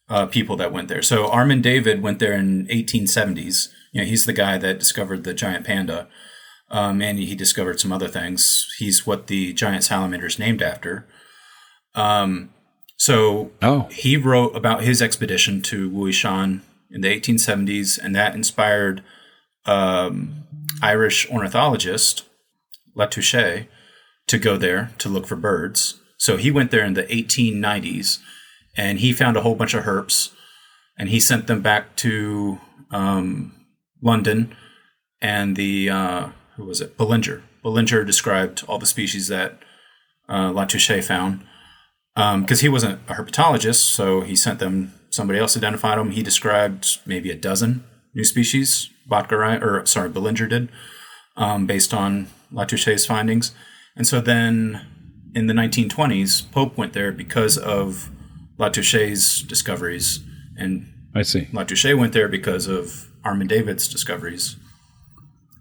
[0.10, 1.02] uh, people that went there.
[1.02, 3.70] So Armand David went there in 1870s.
[3.94, 6.08] You know, he's the guy that discovered the giant panda.
[6.70, 8.68] Um, and he discovered some other things.
[8.78, 11.06] He's what the giant salamander is named after.
[11.96, 12.54] Um,
[13.02, 19.02] so Oh, he wrote about his expedition to Wuyishan in the 1870s, and that inspired
[19.66, 20.44] um,
[20.84, 22.26] Irish ornithologist
[22.96, 23.66] Latouche
[24.28, 26.00] to go there to look for birds.
[26.20, 28.20] So he went there in the 1890s,
[28.78, 30.32] and he found a whole bunch of herps,
[30.96, 33.66] and he sent them back to um,
[34.00, 34.56] London,
[35.20, 37.00] and the uh, who was it?
[37.00, 37.42] Boulenger.
[37.66, 39.58] Boulenger described all the species that
[40.30, 41.44] uh, Latouche found
[42.16, 44.94] because he wasn't a herpetologist, so he sent them.
[45.10, 46.12] Somebody else identified them.
[46.12, 47.84] He described maybe a dozen
[48.14, 48.90] new species.
[49.10, 50.70] Boettgeri, or sorry, Boulenger did,
[51.36, 53.54] um, based on Latouche's findings.
[53.96, 54.86] And so then,
[55.36, 58.10] in the 1920s, Pope went there because of
[58.58, 60.20] Latouche's discoveries,
[60.56, 61.48] and I see.
[61.52, 64.56] Latouche went there because of Armand David's discoveries.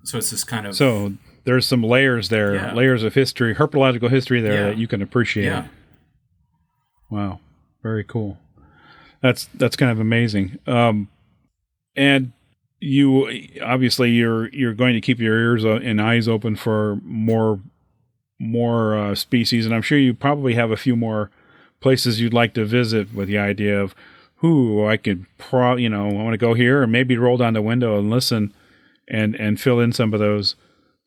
[0.05, 2.73] So it's this kind of So there's some layers there, Yeah.
[2.75, 4.63] layers of history, herpetological history there Yeah.
[4.69, 5.45] that you can appreciate.
[5.47, 5.65] yeah,
[7.11, 7.41] Wow,
[7.83, 8.39] very cool.
[9.21, 10.59] That's that's kind of amazing.
[10.67, 11.09] Um,
[11.97, 12.33] and
[12.81, 13.29] you
[13.63, 17.61] obviously you're you're going to keep your ears and eyes open for more
[18.39, 21.31] more uh, species, and I'm sure you probably have a few more
[21.81, 23.95] places you'd like to visit with the idea of
[24.37, 27.53] who I could pro you know I want to go here, or maybe roll down
[27.53, 28.55] the window and listen
[29.09, 30.55] and and fill in some of those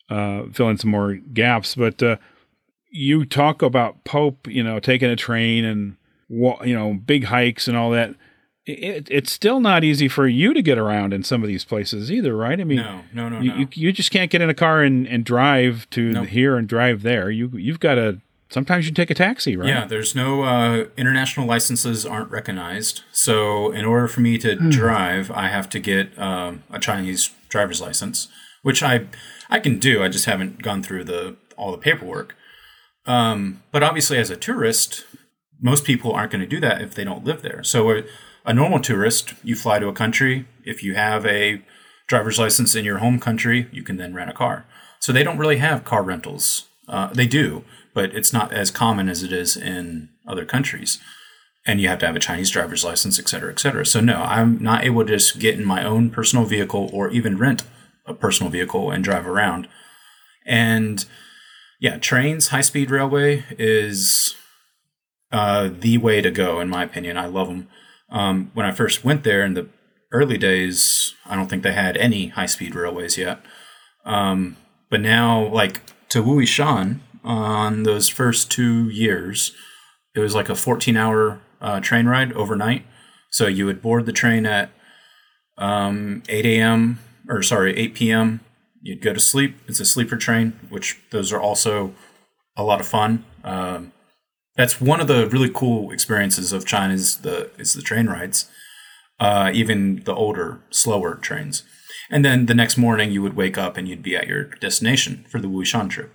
[0.10, 1.76] uh, fill in some more gaps.
[1.76, 2.18] But uh,
[2.94, 5.98] you talk about Pope, you know, taking a train and
[6.30, 8.16] you know big hikes and all that.
[8.66, 12.10] It, it's still not easy for you to get around in some of these places
[12.10, 12.62] either, right?
[12.62, 13.58] I mean, no, no, no, you, no.
[13.58, 16.28] You, you just can't get in a car and, and drive to Nope.
[16.28, 17.30] here and drive there.
[17.30, 18.22] You you've got to.
[18.50, 19.68] Sometimes you take a taxi, right?
[19.68, 23.02] Yeah, there's no uh, international licenses aren't recognized.
[23.12, 27.82] So in order for me to drive, I have to get um, a Chinese driver's
[27.82, 28.28] license,
[28.62, 29.08] which I
[29.50, 30.04] I can do.
[30.04, 32.36] I just haven't gone through the all the paperwork.
[33.06, 35.06] Um, but obviously, as a tourist,
[35.62, 37.64] most people aren't going to do that if they don't live there.
[37.64, 38.04] So a,
[38.46, 40.46] a normal tourist, you fly to a country.
[40.64, 41.62] If you have a
[42.08, 44.66] driver's license in your home country, you can then rent a car.
[45.00, 46.68] So they don't really have car rentals.
[46.88, 51.00] Uh, they do, but it's not as common as it is in other countries.
[51.66, 53.86] And you have to have a Chinese driver's license, et cetera, et cetera.
[53.86, 57.38] So no, I'm not able to just get in my own personal vehicle or even
[57.38, 57.64] rent
[58.06, 59.70] a personal vehicle and drive around.
[60.46, 61.06] And
[61.84, 64.38] yeah, trains, high speed railway is
[65.34, 67.18] uh, the way to go, in my opinion.
[67.18, 67.68] I love them.
[68.10, 69.68] Um, when I first went there in the
[70.14, 73.42] early days, I don't think they had any high speed railways yet.
[74.06, 74.56] Um,
[74.90, 79.52] but now, like to Wuyishan, on those first two years,
[80.16, 82.86] it was like a 14 hour uh, train ride overnight.
[83.30, 84.70] So you would board the train at
[85.58, 87.00] um, 8 a.m.
[87.28, 88.40] or sorry, 8 p.m.
[88.84, 89.58] You'd go to sleep.
[89.68, 91.96] It's a sleeper train, which those are also
[92.58, 93.24] a lot of fun.
[93.44, 93.94] Um,
[94.58, 98.52] that's one of the really cool experiences of China is the is the train rides,
[99.20, 101.64] uh, even the older, slower trains.
[102.12, 105.26] And then the next morning, you would wake up and you'd be at your destination
[105.30, 106.14] for the Wuyishan trip.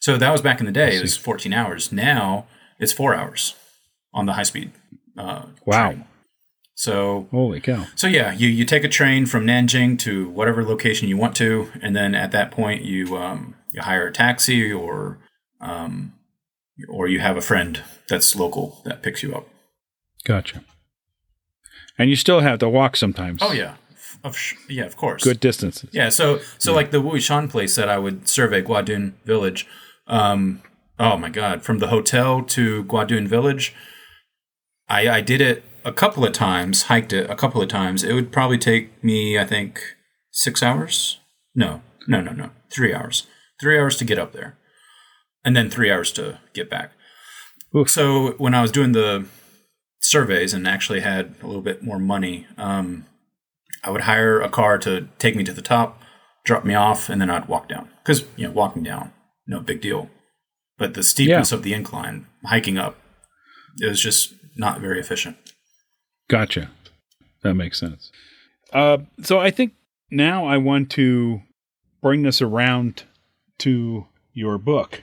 [0.00, 0.94] So that was back in the day.
[0.96, 1.90] It was 14 hours.
[1.90, 2.46] Now
[2.78, 3.54] it's four hours
[4.12, 4.72] on the high speed.
[5.16, 5.90] Uh, Wow.
[5.92, 6.04] train.
[6.82, 7.86] So Holy cow.
[7.94, 11.70] so yeah, you, you take a train from Nanjing to whatever location you want to,
[11.80, 15.20] and then at that point you um, you hire a taxi or
[15.60, 16.14] um,
[16.88, 19.46] or you have a friend that's local that picks you up.
[20.24, 20.64] Gotcha.
[21.96, 23.38] And you still have to walk sometimes.
[23.42, 23.76] Oh yeah,
[24.24, 25.22] of sh- yeah, of course.
[25.22, 25.88] Good distances.
[25.92, 29.68] Yeah, so so like the Wuyishan place that I would survey Guadun Village.
[30.08, 30.62] Um,
[30.98, 33.72] oh my god, from the hotel to Guadun Village,
[34.88, 38.02] I I did it a couple of times, hiked it a couple of times.
[38.04, 39.80] It would probably take me, I think,
[40.30, 41.20] six hours.
[41.54, 43.26] No, no, no, no, three hours.
[43.60, 44.58] Three hours to get up there,
[45.44, 46.92] and then three hours to get back.
[47.76, 47.88] Oof.
[47.88, 49.26] So when I was doing the
[50.00, 53.06] surveys and actually had a little bit more money, um,
[53.84, 56.02] I would hire a car to take me to the top,
[56.44, 57.88] drop me off, and then I'd walk down.
[58.02, 59.12] Because, you know, walking down,
[59.46, 60.10] no big deal.
[60.76, 62.96] But the steepness of the incline, hiking up,
[63.78, 65.36] it was just not very efficient.
[66.28, 66.70] Gotcha.
[67.42, 68.10] That makes sense.
[68.72, 69.74] Uh, so I think
[70.10, 71.42] now I want to
[72.00, 73.04] bring this around
[73.58, 75.02] to your book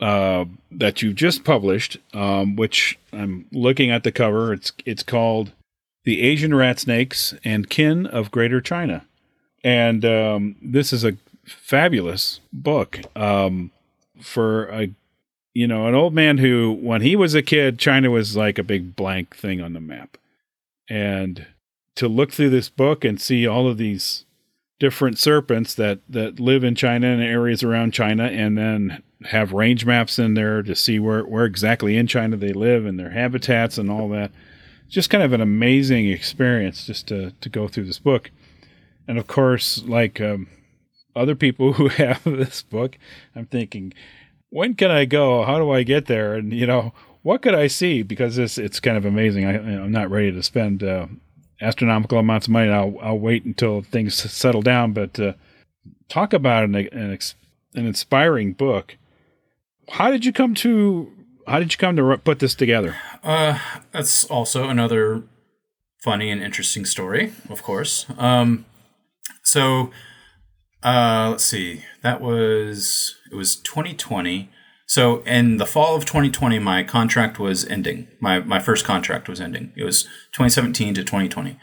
[0.00, 4.52] uh, that you've just published, um, which I'm looking at the cover.
[4.52, 5.52] It's it's called
[6.04, 9.06] "The Asian Rat Snakes and Kin of Greater China,"
[9.64, 13.70] and um, this is a fabulous book um,
[14.20, 14.90] for a
[15.56, 18.62] you know an old man who, when he was a kid, China was like a
[18.62, 20.18] big blank thing on the map,
[20.86, 21.46] and
[21.94, 24.26] to look through this book and see all of these
[24.78, 29.86] different serpents that that live in China and areas around China, and then have range
[29.86, 33.78] maps in there to see where where exactly in China they live and their habitats
[33.78, 34.30] and all that.
[34.90, 38.30] Just kind of an amazing experience just to to go through this book,
[39.08, 40.48] and of course, like um,
[41.14, 42.98] other people who have this book,
[43.34, 43.94] I'm thinking,
[44.50, 45.44] when can I go?
[45.44, 46.34] How do I get there?
[46.34, 46.92] And you know,
[47.22, 48.02] what could I see?
[48.02, 49.44] Because it's it's kind of amazing.
[49.46, 51.06] I, I'm not ready to spend uh,
[51.60, 52.70] astronomical amounts of money.
[52.70, 54.92] I'll I'll wait until things settle down.
[54.92, 55.32] But uh,
[56.08, 57.18] talk about an an,
[57.74, 58.96] an inspiring book.
[59.90, 61.12] How did you come to
[61.46, 62.96] How did you come to put this together?
[63.22, 63.58] Uh,
[63.92, 65.24] that's also another
[66.02, 68.06] funny and interesting story, of course.
[68.16, 68.64] Um,
[69.42, 69.90] so,
[70.84, 71.84] uh, let's see.
[72.02, 74.50] That was it was 2020.
[74.86, 78.08] So in the fall of 2020, my contract was ending.
[78.20, 79.72] My my first contract was ending.
[79.76, 81.58] It was 2017 to 2020,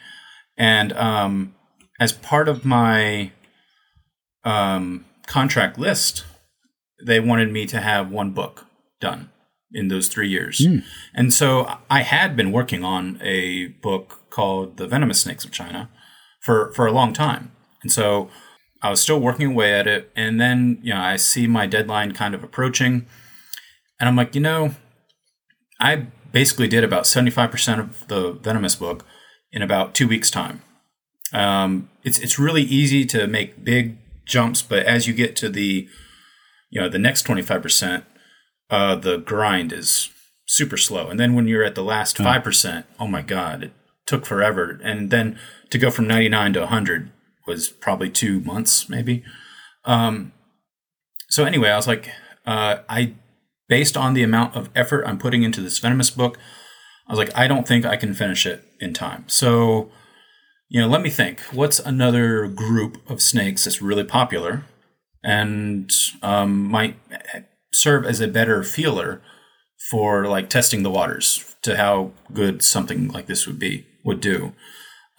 [0.57, 1.55] and um,
[1.99, 3.31] as part of my
[4.43, 6.25] um, contract list,
[7.05, 8.65] they wanted me to have one book
[8.99, 9.31] done
[9.71, 10.59] in those three years.
[11.15, 15.89] And so I had been working on a book called The Venomous Snakes of China
[16.41, 17.51] for, for a long time.
[17.81, 18.29] And so
[18.83, 20.11] I was still working away at it.
[20.15, 23.07] And then, you know, I see my deadline kind of approaching.
[23.99, 24.75] And I'm like, you know,
[25.79, 29.05] I basically did about 75% of the Venomous book
[29.53, 30.61] in about two weeks' time.
[31.31, 35.87] Um, it's, it's really easy to make big jumps, but as you get to the,
[36.69, 38.03] you know, the next 25%,
[38.69, 40.09] uh, the grind is
[40.45, 41.09] super slow.
[41.09, 43.71] And then when you're at the last five percent, oh my god, it
[44.05, 44.79] took forever.
[44.83, 47.11] And then to go from 99 to 100
[47.45, 49.23] was probably two months, maybe.
[49.85, 50.31] Um,
[51.29, 52.09] so anyway, I was like,
[52.45, 53.13] uh, I
[53.69, 56.37] based on the amount of effort I'm putting into this venomous book,
[57.07, 59.25] I was like, I don't think I can finish it in time.
[59.27, 59.89] So,
[60.69, 61.41] you know, let me think.
[61.51, 64.65] What's another group of snakes that's really popular
[65.23, 65.91] and
[66.21, 66.97] um, might
[67.73, 69.21] serve as a better feeler
[69.89, 74.53] for like testing the waters to how good something like this would be would do.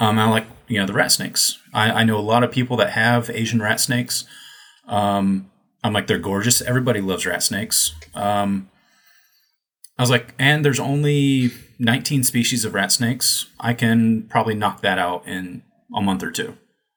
[0.01, 1.59] Um, I like you know the rat snakes.
[1.73, 4.25] I, I know a lot of people that have Asian rat snakes.
[4.89, 5.51] Um,
[5.83, 6.63] I'm like they're gorgeous.
[6.63, 7.95] Everybody loves rat snakes.
[8.15, 8.71] Um,
[9.99, 13.47] I was like, and there's only 19 species of rat snakes.
[13.61, 15.63] I can probably knock that out in
[15.95, 16.57] a month or two.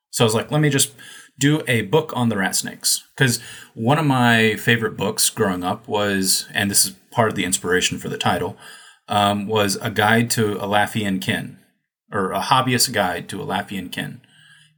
[0.09, 0.93] So I was like, let me just
[1.39, 3.39] do a book on the rat snakes because
[3.75, 7.99] one of my favorite books growing up was, and this is part of the inspiration
[7.99, 8.57] for the title,
[9.07, 11.59] um, was a guide to Elaphe and kin
[12.11, 14.21] or a hobbyist guide to a Elaphe and kin.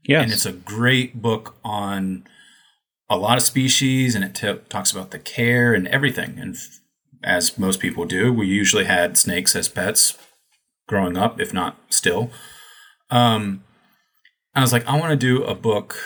[0.03, 0.23] Yes.
[0.23, 2.25] And it's a great book on
[3.09, 6.39] a lot of species and it t- talks about the care and everything.
[6.39, 6.79] And f-
[7.23, 10.17] as most people do, we usually had snakes as pets
[10.87, 12.31] growing up, if not still.
[13.09, 13.63] Um,
[14.55, 15.97] I was like, I want to do a book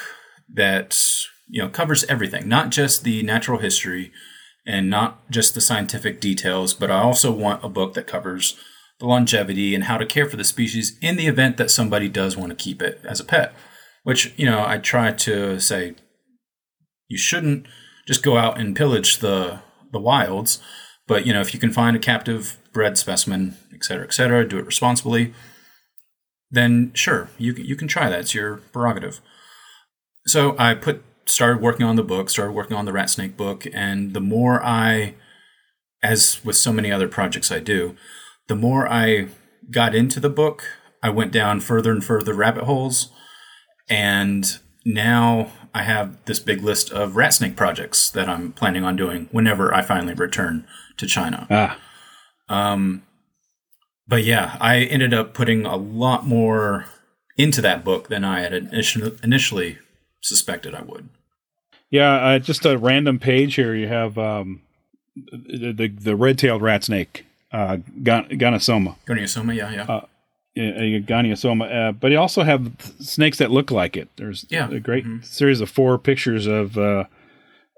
[0.53, 0.99] that
[1.47, 4.11] you know covers everything, not just the natural history
[4.65, 8.57] and not just the scientific details, but I also want a book that covers
[9.04, 12.38] the longevity and how to care for the species in the event that somebody does
[12.38, 13.54] want to keep it as a pet.
[14.04, 15.95] Which, you know, I try to say
[17.10, 17.68] you shouldn't
[18.08, 19.60] just go out and pillage the
[19.91, 20.60] the wilds,
[21.06, 24.47] but you know, if you can find a captive bred specimen, et cetera, et cetera,
[24.47, 25.34] do it responsibly,
[26.49, 28.22] then sure, you you can try that.
[28.22, 29.20] It's your prerogative.
[30.28, 33.68] So I put started working on the book, started working on the rat snake book,
[33.74, 35.16] and the more I,
[36.01, 37.97] as with so many other projects I do,
[38.48, 39.30] the more I
[39.72, 40.64] got into the book,
[41.02, 43.10] I went down further and further rabbit holes.
[43.89, 44.46] And
[44.86, 49.28] now I have this big list of rat snake projects that I'm planning on doing
[49.32, 50.68] whenever I finally return
[50.98, 51.48] to China.
[51.50, 51.80] Ah.
[52.50, 53.04] Um,
[54.08, 56.86] but yeah, I ended up putting a lot more
[57.38, 59.80] into that book than I had initially
[60.22, 61.10] suspected I would.
[61.89, 63.74] Yeah, uh, just a random page here.
[63.76, 64.62] You have um,
[65.16, 68.95] the, the, the red-tailed rat snake uh, Gonyosoma.
[69.06, 69.84] Gonyosoma, yeah, yeah.
[69.84, 70.06] Uh,
[70.56, 74.10] Gonyosoma, uh, but you also have snakes that look like it.
[74.18, 74.70] There's yeah.
[74.70, 75.24] a great mm-hmm.
[75.24, 77.06] series of four pictures of, uh,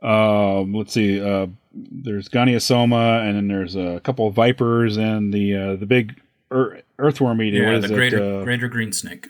[0.04, 5.56] uh, let's see, uh, there's Gonyosoma, and then there's a couple of vipers, and the
[5.56, 6.20] uh, the big
[6.52, 7.74] er- earthworm eater.
[7.74, 9.28] Yeah, the greater, uh, greater green snake.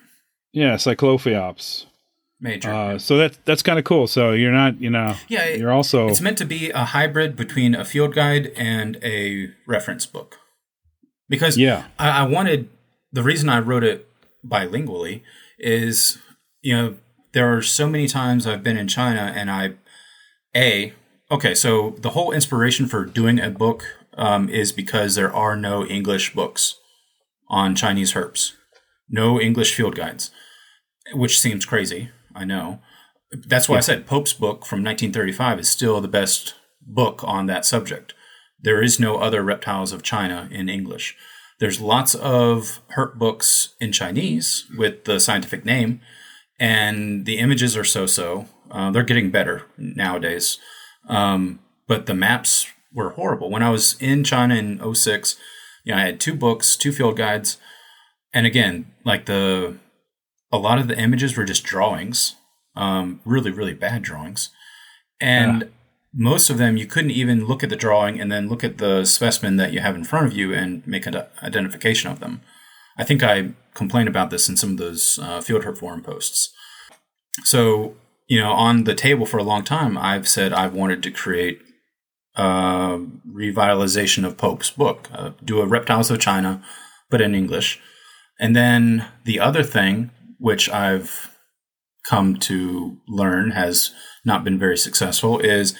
[0.53, 1.85] Yeah, Cyclophiops.
[2.39, 2.69] Major.
[2.69, 4.07] Uh, so that's that's kind of cool.
[4.07, 7.73] So you're not, you know, yeah, you're also it's meant to be a hybrid between
[7.73, 10.37] a field guide and a reference book.
[11.29, 12.69] Because yeah, I, I wanted
[13.13, 14.09] the reason I wrote it
[14.45, 15.21] bilingually
[15.57, 16.17] is
[16.61, 16.95] you know
[17.31, 19.75] there are so many times I've been in China and I
[20.53, 20.93] a
[21.31, 23.85] okay so the whole inspiration for doing a book
[24.17, 26.75] um, is because there are no English books
[27.47, 28.53] on Chinese herps,
[29.09, 30.31] no English field guides,
[31.13, 32.81] which seems crazy I know.
[33.31, 33.79] That's why yeah.
[33.79, 38.13] I said Pope's book from 1935 is still the best book on that subject.
[38.61, 41.15] There is no other reptiles of China in English.
[41.59, 46.01] There's lots of herp books in Chinese with the scientific name,
[46.59, 48.47] and the images are so so.
[48.69, 50.57] Uh, they're getting better nowadays.
[51.07, 53.49] Um, but the maps were horrible.
[53.49, 55.37] When I was in China in 06,
[55.83, 57.57] you know, I had two books, two field guides,
[58.33, 59.77] and again, like the
[60.55, 62.35] a lot of the images were just drawings,
[62.75, 64.49] um, really, really bad drawings.
[65.19, 65.67] And uh.
[66.13, 69.05] most of them, you couldn't even look at the drawing and then look at the
[69.05, 72.41] specimen that you have in front of you and make an identification of them.
[72.97, 76.53] I think I complained about this in some of those uh, Field Herp forum posts.
[77.43, 77.95] So,
[78.27, 81.59] you know, on the table for a long time, I've said I've wanted to create
[82.35, 82.99] a
[83.29, 86.63] revitalization of Pope's book, uh, do a Reptiles of China,
[87.09, 87.79] but in English.
[88.39, 91.31] And then the other thing which I've
[92.07, 93.91] come to learn has
[94.23, 95.75] not been very successful, is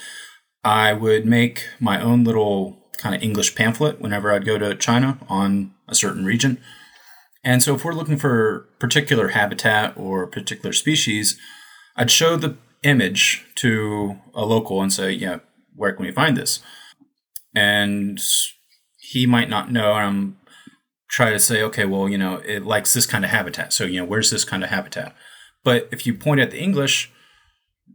[0.64, 5.20] I would make my own little kind of English pamphlet whenever I'd go to China
[5.30, 6.60] on a certain region.
[7.44, 11.38] And so, if we're looking for particular habitat or particular species,
[11.96, 15.40] I'd show the image to a local and say, "Yeah,
[15.76, 16.62] where can we find this?"
[17.54, 18.20] And
[18.98, 19.94] he might not know.
[19.94, 20.38] I'm
[21.10, 23.74] try to say, okay, well, you know, it likes this kind of habitat.
[23.74, 25.16] So, you know, where's this kind of habitat?
[25.64, 27.12] But if you point at the English,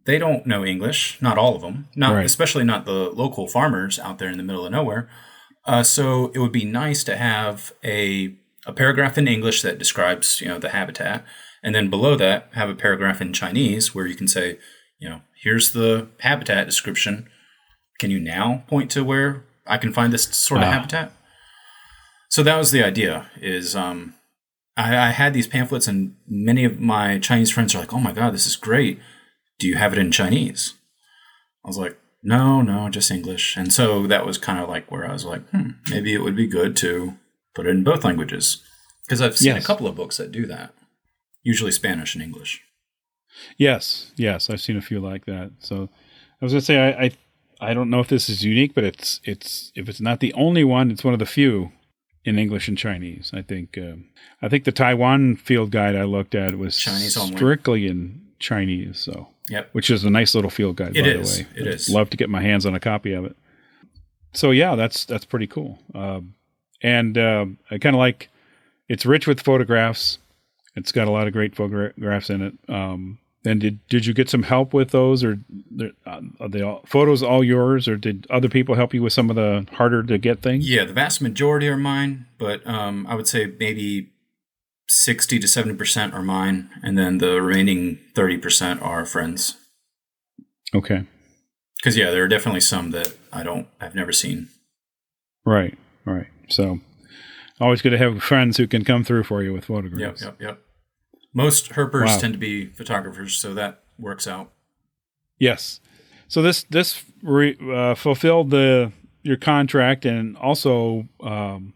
[0.06, 1.20] they don't know English.
[1.20, 1.88] Not all of them.
[1.96, 2.24] Not Right.
[2.24, 5.08] especially not the local farmers out there in the middle of nowhere.
[5.66, 10.40] Uh, so it would be nice to have a a paragraph in English that describes
[10.40, 11.24] you know the habitat,
[11.62, 14.58] and then below that have a paragraph in Chinese where you can say,
[14.98, 17.26] you know, here's the habitat description.
[17.98, 20.72] Can you now point to where I can find this sort of Ah.
[20.72, 21.12] habitat?
[22.31, 23.31] So that was the idea.
[23.40, 24.15] Is um,
[24.77, 28.12] I, I had these pamphlets, and many of my Chinese friends are like, "Oh my
[28.12, 28.98] god, this is great!
[29.59, 30.74] Do you have it in Chinese?"
[31.65, 35.07] I was like, "No, no, just English." And so that was kind of like where
[35.09, 37.15] I was like, "Hmm, maybe it would be good to
[37.55, 38.62] put it in both languages,"
[39.07, 39.65] because I've seen Yes.
[39.65, 40.73] a couple of books that do that,
[41.43, 42.62] usually Spanish and English.
[43.59, 45.51] Yes, yes, I've seen a few like that.
[45.59, 45.89] So
[46.40, 47.11] I was gonna say I, I
[47.70, 50.62] I don't know if this is unique, but it's it's if it's not the only
[50.62, 51.73] one, it's one of the few
[52.24, 53.30] in English and Chinese.
[53.34, 54.05] I think um,
[54.42, 57.36] I think the Taiwan field guide I looked at was Chinese only.
[57.36, 58.98] strictly in Chinese.
[58.98, 59.70] So Yep.
[59.72, 60.97] which is a nice little field guide.
[60.97, 61.88] It by is, the way, it I'd is.
[61.88, 63.36] Love to get my hands on a copy of it.
[64.32, 65.78] So yeah, that's that's pretty cool.
[65.94, 66.34] Um,
[66.82, 68.28] and um I kind of like
[68.88, 70.18] it's rich with photographs.
[70.76, 72.55] It's got a lot of great photographs in it.
[72.68, 75.38] Um, and did did you get some help with those, or
[76.06, 79.30] uh, are they all, photos all yours, or did other people help you with some
[79.30, 80.68] of the harder to get things?
[80.68, 84.10] Yeah, the vast majority are mine, but um, I would say maybe
[84.88, 89.56] sixty to seventy percent are mine, and then the remaining thirty percent are friends.
[90.74, 91.04] Okay,
[91.78, 94.48] Because yeah, there are definitely some that I don't, I've never seen.
[95.44, 96.28] right, right.
[96.48, 96.78] So
[97.60, 100.22] always good to have friends who can come through for you with photographs.
[100.22, 100.62] Yep, yep, yep.
[101.32, 102.19] Most herpers Wow.
[102.19, 104.51] tend to be photographers, so that works out.
[105.39, 105.81] Yes.
[106.28, 108.93] So this this re, uh, fulfilled the
[109.23, 111.74] your contract and also um,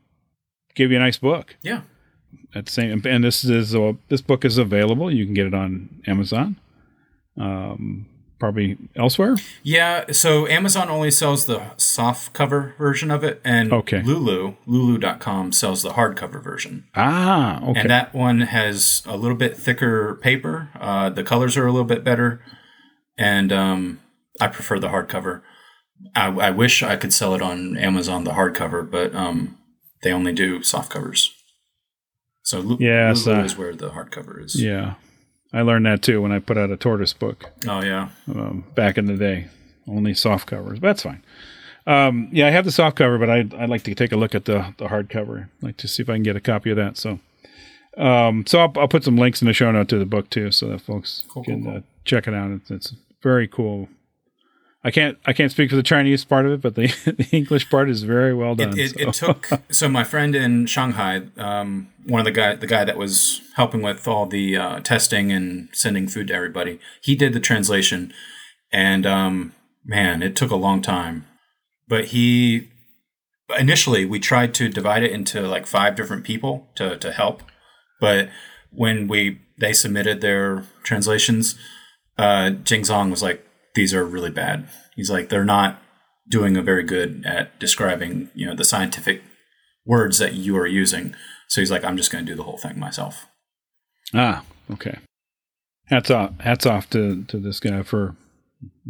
[0.74, 1.82] gave you a nice book Yeah,
[2.54, 3.02] at the same.
[3.04, 5.10] And this is uh, this book is available.
[5.12, 6.56] You can get it on Amazon,
[7.36, 8.06] um,
[8.44, 9.36] probably elsewhere.
[9.62, 10.04] yeah.
[10.12, 14.02] So Amazon only sells the soft cover version of it, and Okay.
[14.02, 16.84] Lulu, Lulu.com sells the hardcover version.
[16.94, 17.80] Ah, okay.
[17.80, 20.68] And that one has a little bit thicker paper.
[20.78, 22.42] Uh, the colors are a little bit better,
[23.16, 24.00] and um,
[24.40, 25.40] I prefer the hardcover.
[26.14, 29.56] I, I wish I could sell it on Amazon the hardcover, but um,
[30.02, 31.32] they only do soft covers.
[32.42, 34.60] So Lu- Yes, Lulu uh, is where the hardcover is.
[34.60, 34.94] yeah,
[35.54, 37.50] I learned that too when I put out a tortoise book.
[37.66, 38.08] Oh yeah.
[38.28, 39.48] um, back in the day.
[39.88, 41.22] Only soft covers, but that's fine.
[41.86, 44.34] Um, yeah, I have the soft cover, but I'd, I'd like to take a look
[44.34, 45.50] at the the hard cover.
[45.58, 46.96] I'd like to see if I can get a copy of that.
[46.96, 47.20] So,
[47.98, 50.50] um, so I'll, I'll put some links in the show note to the book too,
[50.50, 51.78] so that folks Cool, can cool, cool.
[51.80, 52.50] Uh, check it out.
[52.50, 53.88] It's, it's very cool.
[54.84, 57.70] I can't I can't speak for the Chinese part of it, but the, the English
[57.70, 58.78] part is very well done.
[58.78, 59.30] It, it, so.
[59.30, 62.98] it took so my friend in Shanghai, um, one of the guy the guy that
[62.98, 66.78] was helping with all the uh, testing and sending food to everybody.
[67.02, 68.12] He did the translation,
[68.70, 69.54] and um,
[69.84, 71.26] man, it took a long time.
[71.88, 72.68] But he
[73.58, 77.42] initially we tried to divide it into like five different people to to help,
[78.00, 78.28] but
[78.70, 81.58] when we they submitted their translations,
[82.18, 85.80] uh, Jing Zong was like, "These are really bad." He's like, "They're not
[86.28, 89.22] doing a very good at describing, you know, the scientific
[89.84, 91.14] words that you are using."
[91.48, 93.26] So he's like, "I'm just going to do the whole thing myself."
[94.14, 94.98] ah, okay.
[95.86, 98.16] Hats off, hats off to to this guy for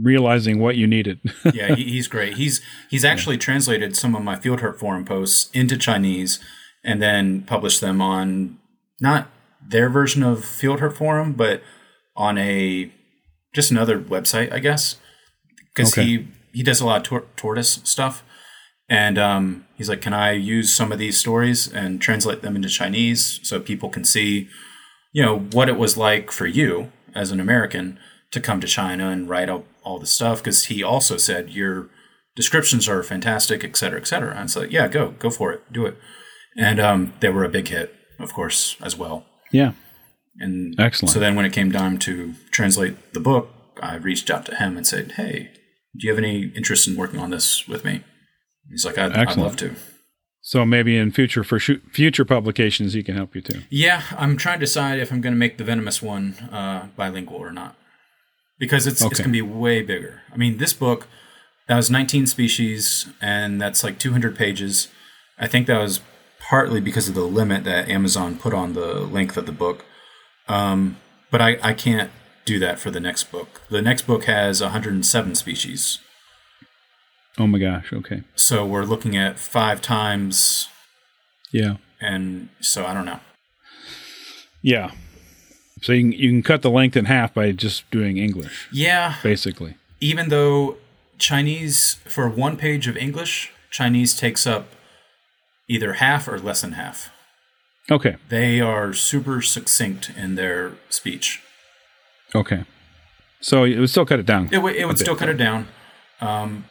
[0.01, 1.21] realizing what you needed.
[1.55, 2.35] yeah, he, he's great.
[2.35, 6.39] He's he's actually translated some of my Field Herp Forum posts into Chinese
[6.85, 8.59] and then published them on
[9.01, 9.29] not
[9.67, 11.63] their version of Field Herp Forum, but
[12.17, 12.93] on a
[13.55, 14.97] just another website, I guess,
[15.75, 16.05] because Okay.
[16.07, 18.23] he he does a lot of tor- tortoise stuff.
[18.89, 22.69] And um, he's like, "Can I use some of these stories and translate them into
[22.69, 24.49] Chinese so people can see,
[25.13, 27.99] you know, what it was like for you as an American
[28.33, 31.89] to come to China and write out all the stuff?" Because he also said your
[32.37, 34.35] descriptions are fantastic, et cetera, et cetera.
[34.37, 35.97] And so, yeah, go, go for it, do it.
[36.57, 39.25] And um, they were a big hit, of course, as well.
[39.53, 39.73] yeah,
[40.39, 41.13] And Excellent.
[41.13, 43.51] So then, when it came time to translate the book,
[43.81, 45.51] I reached out to him and said, "Hey,
[45.97, 48.03] do you have any interest in working on this with me?"
[48.71, 49.77] He's like, "I'd, I'd love to."
[50.41, 53.63] So maybe in future for shu- future publications, he can help you too.
[53.71, 57.39] Yeah, I'm trying to decide if I'm going to make the venomous one uh, bilingual
[57.39, 57.77] or not,
[58.59, 60.21] because it's it's going to be way bigger.
[60.33, 61.07] I mean, this book
[61.69, 64.89] that was 19 species, and that's like 200 pages.
[65.39, 66.01] I think that was
[66.39, 69.87] partly because of the limit that Amazon put on the length of the book.
[70.49, 70.99] Um,
[71.31, 72.11] but I, I can't
[72.45, 73.63] do that for the next book.
[73.71, 75.99] The next book has 107 species.
[77.39, 77.93] Oh my gosh.
[77.93, 78.23] Okay.
[78.37, 80.69] So we're looking at five times,
[81.53, 81.77] Yeah.
[82.01, 83.21] and so I don't know.
[84.63, 84.93] Yeah.
[85.83, 89.17] So you can, you can cut the length in half by just doing English, Yeah,
[89.23, 89.75] basically.
[90.01, 90.77] even though
[91.19, 94.69] Chinese for one page of English, Chinese takes up
[95.69, 97.11] either half or less than half.
[97.91, 98.17] Okay.
[98.29, 101.43] They are super succinct in their speech.
[102.35, 102.65] Okay.
[103.41, 104.49] So it would still cut it down.
[104.53, 105.69] It, would- it would bit, still cut it down,
[106.21, 106.65] um,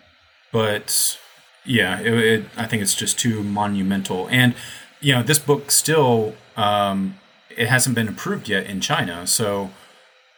[0.51, 1.19] but
[1.65, 4.27] yeah, it, it, I think it's just too monumental.
[4.29, 4.55] And
[4.99, 7.17] you know, this book still um,
[7.57, 9.27] it hasn't been approved yet in China.
[9.27, 9.69] So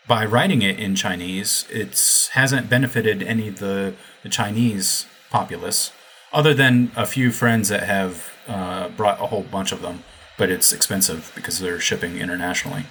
[0.07, 3.93] by writing it in Chinese, it's hasn't benefited any of the,
[4.23, 5.91] the Chinese populace,
[6.34, 10.03] other than a few friends that have uh, brought a whole bunch of them.
[10.37, 12.85] But it's expensive because they're shipping internationally.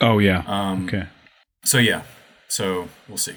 [0.00, 0.42] Oh yeah.
[0.46, 1.04] Um, okay.
[1.64, 2.02] So yeah,
[2.48, 3.36] so we'll see.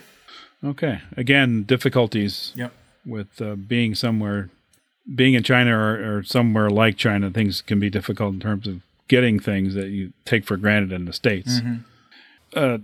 [0.63, 1.01] Okay.
[1.17, 2.73] Again, difficulties Yep.
[3.05, 4.49] with uh, being somewhere,
[5.13, 7.29] being in China or, or somewhere like China.
[7.31, 11.05] Things can be difficult in terms of getting things that you take for granted in
[11.05, 11.59] the states.
[12.53, 12.77] Uh,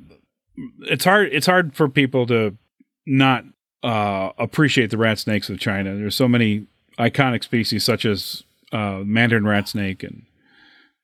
[0.82, 1.30] it's hard.
[1.32, 2.58] It's hard for people to
[3.06, 3.46] not
[3.84, 5.96] uh, appreciate the rat snakes of China.
[5.96, 6.66] There's so many
[6.98, 10.24] iconic species such as uh, mandarin rat snake and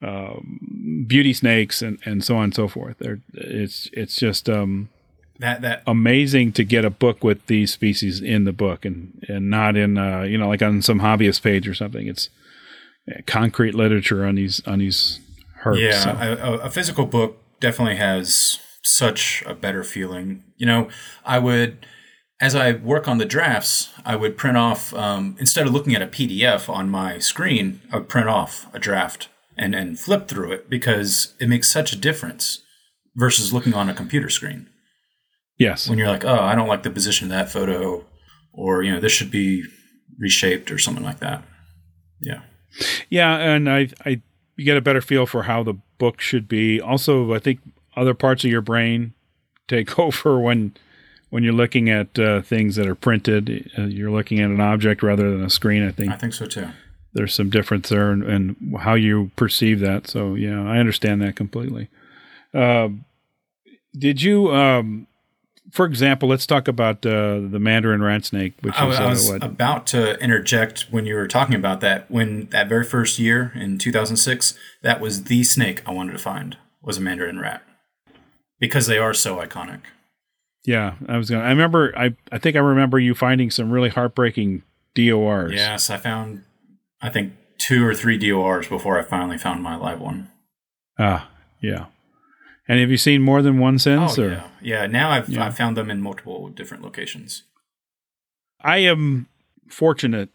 [0.02, 2.98] um, beauty snakes and, and so on and so forth.
[3.00, 4.90] They're, it's it's just um,
[5.40, 9.50] That that amazing to get a book with these species in the book and and
[9.50, 12.08] not in uh, you know like on some hobbyist page or something.
[12.08, 12.30] It's
[13.12, 15.20] uh, concrete literature on these on these
[15.64, 15.80] herps.
[15.80, 16.10] Yeah, so.
[16.12, 20.44] a, a- a physical book definitely has such a better feeling.
[20.58, 20.90] You know,
[21.24, 21.86] I would,
[22.40, 26.02] as I work on the drafts, I would print off, um, instead of looking at
[26.02, 30.52] a PDF on my screen, I would print off a draft and, and flip through
[30.52, 32.62] it because it makes such a difference
[33.16, 34.70] versus looking on a computer screen.
[35.58, 35.88] yes.
[35.90, 38.06] When you're like, oh, I don't like the position of that photo,
[38.54, 39.64] or, you know, this should be
[40.20, 41.44] reshaped or something like that.
[42.22, 42.42] Yeah.
[43.10, 44.22] Yeah, and I, I,
[44.56, 46.80] you get a better feel for how the book should be.
[46.80, 47.60] Also, I think
[47.96, 49.14] other parts of your brain
[49.68, 50.74] take over when,
[51.30, 53.72] when you're looking at uh, things that are printed.
[53.78, 55.86] Uh, you're looking at an object rather than a screen.
[55.86, 56.70] I think I think so too.
[57.14, 60.08] There's some difference there and, how you perceive that.
[60.08, 61.90] So yeah, I understand that completely.
[62.54, 63.06] Um
[63.98, 65.08] did you, um,
[65.72, 69.10] for example, let's talk about uh, the Mandarin rat snake, which I, is I uh,
[69.10, 72.10] was about to interject when you were talking about that.
[72.10, 76.58] When that very first year in 2006, that was the snake I wanted to find
[76.82, 77.62] was a mandarin rat
[78.60, 79.82] because they are so iconic.
[80.66, 81.44] Yeah, I was gonna.
[81.44, 81.94] I remember.
[81.98, 84.64] I I think I remember you finding some really heartbreaking
[84.94, 85.54] DORs.
[85.54, 86.44] Yes, I found
[87.02, 90.30] I think two or three DORs before I finally found my live one.
[91.00, 91.30] Ah,
[91.62, 91.86] yeah.
[92.68, 94.18] And have you seen more than one since?
[94.18, 94.30] Oh or?
[94.32, 94.88] yeah, yeah.
[94.88, 95.46] Now I've Yeah.
[95.46, 97.44] I've found them in multiple different locations.
[98.64, 99.28] I am
[99.70, 100.30] fortunate,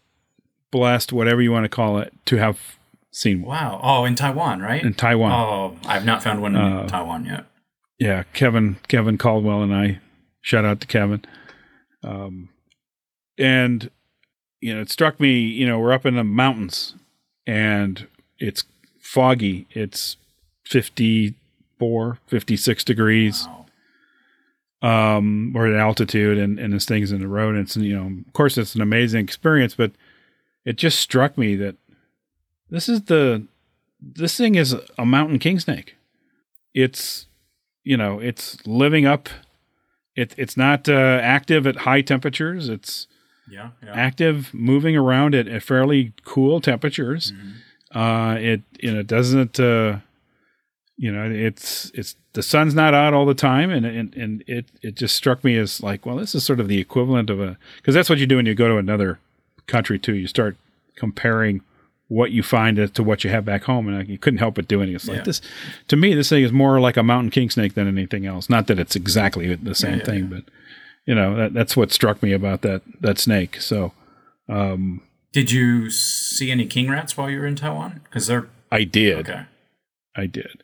[0.71, 2.77] blessed, whatever you want to call it, to have
[3.11, 3.79] seen one Wow.
[3.81, 4.83] Oh, in Taiwan, right?
[4.83, 5.31] in Taiwan.
[5.31, 7.45] Oh, I've not found one in Uh, Taiwan yet.
[7.99, 9.99] yeah, Kevin Kevin Caldwell and I
[10.41, 11.23] shout out to Kevin.
[12.03, 12.49] Um,
[13.37, 13.89] and
[14.59, 15.39] you know, it struck me.
[15.39, 16.95] You know, we're up in the mountains,
[17.45, 18.07] and
[18.39, 18.63] it's
[18.99, 19.67] foggy.
[19.71, 20.17] It's
[20.65, 23.47] 54, 56 degrees.
[23.47, 23.65] Wow.
[24.79, 27.55] Um, we're at altitude, and and this thing's in the road.
[27.55, 29.91] And it's you know, of course, it's an amazing experience, but
[30.65, 31.75] it just struck me that
[32.69, 33.47] this is the
[34.01, 35.95] this thing is a mountain king snake.
[36.73, 37.27] It's
[37.83, 39.29] you know, it's living up.
[40.15, 42.69] It, it's not uh, active at high temperatures.
[42.69, 43.07] It's
[43.49, 43.69] Yeah.
[43.83, 43.93] Yeah.
[43.93, 47.31] active, moving around at, at fairly cool temperatures.
[47.31, 47.53] Mhm.
[47.95, 49.99] Uh, it you know doesn't uh,
[50.97, 54.65] you know it's it's the sun's not out all the time, and and, and it
[54.81, 57.57] it just struck me as like well this is sort of the equivalent of a
[57.77, 59.19] because that's what you do when you go to another
[59.67, 60.13] country too.
[60.15, 60.57] You start
[60.95, 61.61] comparing
[62.09, 64.67] what you find to what you have back home, and I, you couldn't help but
[64.67, 64.95] doing it.
[64.95, 65.23] It's like Yeah.
[65.23, 65.41] this
[65.87, 66.13] to me.
[66.13, 68.49] This thing is more like a mountain king snake than anything else.
[68.49, 70.29] Not that it's exactly the same yeah, thing, yeah.
[70.41, 70.43] but
[71.07, 73.59] you know that that's what struck me about that that snake.
[73.59, 73.93] So.
[74.49, 75.01] Um,
[75.33, 77.99] Did you see any king rats while you were in Taiwan?
[78.03, 79.27] Because they're I did.
[79.27, 79.45] okay.
[80.15, 80.63] I did.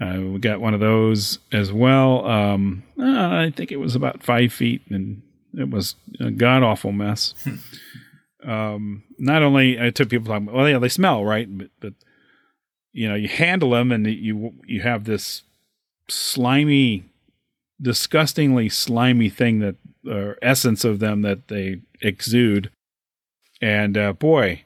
[0.00, 2.24] Uh, we got one of those as well.
[2.26, 5.22] Um, uh, I think it was about five feet, and
[5.54, 7.34] it was a god awful mess.
[8.46, 11.94] um, not only I took people talking, well, yeah, they smell right, but, but
[12.92, 15.42] you know, you handle them, and you you have this
[16.08, 17.04] slimy,
[17.80, 19.76] disgustingly slimy thing that
[20.08, 22.70] or essence of them that they exude,
[23.60, 24.64] and uh, boy,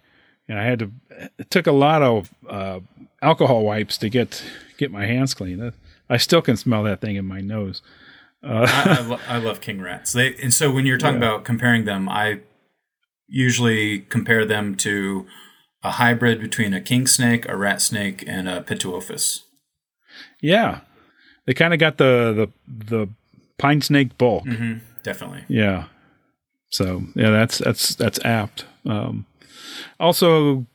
[0.48, 0.93] and I had to.
[1.39, 2.80] It took a lot of uh,
[3.20, 4.43] alcohol wipes to get
[4.76, 5.60] get my hands clean.
[5.60, 5.70] Uh,
[6.09, 7.82] I still can smell that thing in my nose.
[8.44, 10.12] Uh, I, I, lo- I love king rats.
[10.12, 12.40] They and so when you're talking about comparing them, I
[13.28, 15.26] usually compare them to
[15.82, 19.43] a hybrid between a king snake, a rat snake, and a pituophis.
[20.40, 20.80] yeah,
[21.47, 23.09] they kind of got the the the
[23.59, 24.44] pine snake bulk.
[24.44, 25.44] hmm Definitely.
[25.48, 25.86] Yeah.
[26.70, 28.64] So yeah, that's that's that's apt.
[28.86, 29.27] Um,
[29.98, 30.66] also,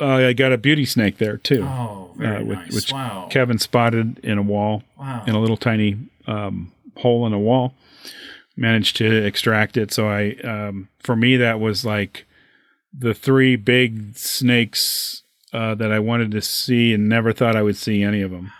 [0.00, 2.74] uh, I got a beauty snake there too, Oh, very uh, which, nice.
[2.74, 3.26] which wow.
[3.30, 5.24] Kevin spotted in a wall wow.
[5.26, 7.74] in a little tiny um, hole in a wall.
[8.56, 9.92] Managed to extract it.
[9.92, 12.24] So I, um, for me, that was like
[12.96, 15.22] the three big snakes
[15.52, 18.52] uh, that I wanted to see and never thought I would see any of them.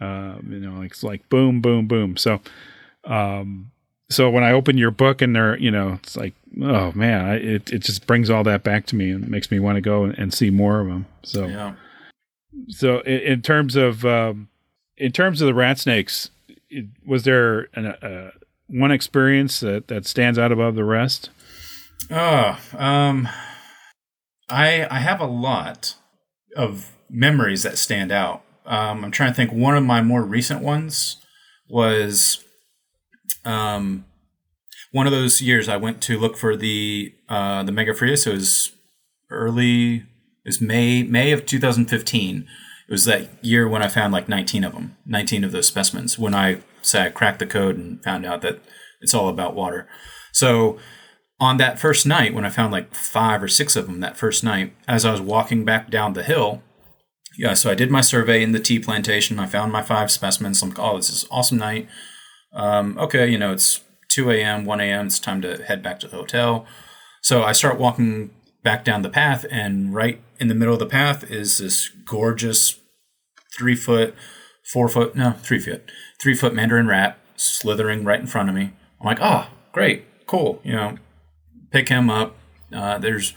[0.00, 2.16] Uh, you know, like it's like boom, boom, boom.
[2.16, 2.40] So,
[3.04, 3.70] um,
[4.08, 7.34] so when I open your book and they're, you know, it's like, oh man, I,
[7.36, 10.04] it it just brings all that back to me and makes me want to go
[10.04, 11.06] and, and see more of them.
[11.22, 11.74] So, yeah.
[12.68, 14.48] so in, in terms of um,
[14.96, 16.30] in terms of the rat snakes,
[16.68, 18.30] it, was there an, uh,
[18.68, 21.30] one experience that, that stands out above the rest?
[22.10, 23.28] Oh, um,
[24.48, 25.94] I I have a lot
[26.56, 28.42] of memories that stand out.
[28.70, 29.52] Um, I'm trying to think.
[29.52, 31.16] One of my more recent ones
[31.68, 32.42] was,
[33.44, 34.04] um,
[34.92, 38.20] one of those years I went to look for the uh, the Megophrys.
[38.20, 38.72] So it was
[39.28, 39.96] early.
[39.96, 40.04] It
[40.46, 42.36] was May May of 2015.
[42.88, 46.18] It was that year when I found like 19 of them, 19 of those specimens.
[46.18, 48.60] When I say I cracked the code and found out that
[49.00, 49.88] it's all about water.
[50.32, 50.78] So
[51.40, 54.44] on that first night, when I found like five or six of them that first
[54.44, 56.62] night, as I was walking back down the hill,
[57.36, 59.38] yeah, so I did my survey in the tea plantation.
[59.38, 60.62] I found my five specimens.
[60.62, 61.88] I'm like, oh, this is awesome night.
[62.52, 65.06] Um, okay, you know, it's 2 a.m., 1 a.m.
[65.06, 66.66] It's time to head back to the hotel.
[67.22, 68.30] So I start walking
[68.62, 72.80] back down the path, and right in the middle of the path is this gorgeous
[73.56, 74.14] three foot,
[74.72, 75.90] four foot, no, three foot,
[76.20, 78.72] three foot mandarin rat slithering right in front of me.
[79.00, 80.60] I'm like, oh, great, cool.
[80.64, 80.96] You know,
[81.70, 82.36] pick him up.
[82.72, 83.34] Uh, there's,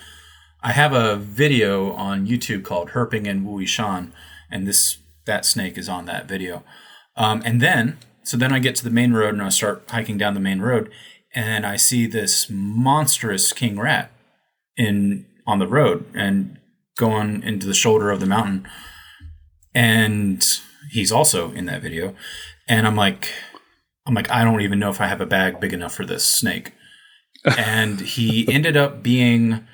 [0.64, 4.14] I have a video on YouTube called Herping and Wuyishan,
[4.49, 6.64] and this that snake is on that video.
[7.18, 10.18] Um, and then, so then I get to the main road and I start hiking
[10.18, 10.90] down the main road,
[11.35, 14.11] and I see this monstrous king rat
[14.77, 16.57] in on the road and
[16.98, 18.65] going into the shoulder of the mountain,
[19.76, 20.45] and
[20.91, 22.15] he's also in that video,
[22.69, 23.30] and I'm like,
[24.07, 26.23] I'm like, I don't even know if I have a bag big enough for this
[26.23, 26.72] snake.
[27.57, 29.68] and he ended up being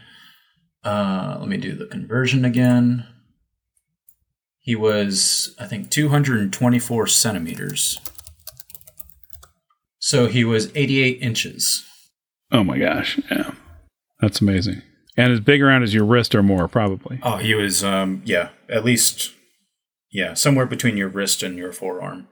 [0.84, 3.06] uh let me do the conversion again.
[4.60, 8.00] He was, I think, 224 centimeters.
[10.00, 11.86] So he was 88 inches.
[12.52, 13.52] Oh my gosh, yeah,
[14.22, 14.82] that's amazing.
[15.18, 17.20] And as big around as your wrist or more, probably.
[17.24, 19.34] Oh, he was, um, yeah, at least,
[20.12, 22.28] yeah, somewhere between your wrist and your forearm.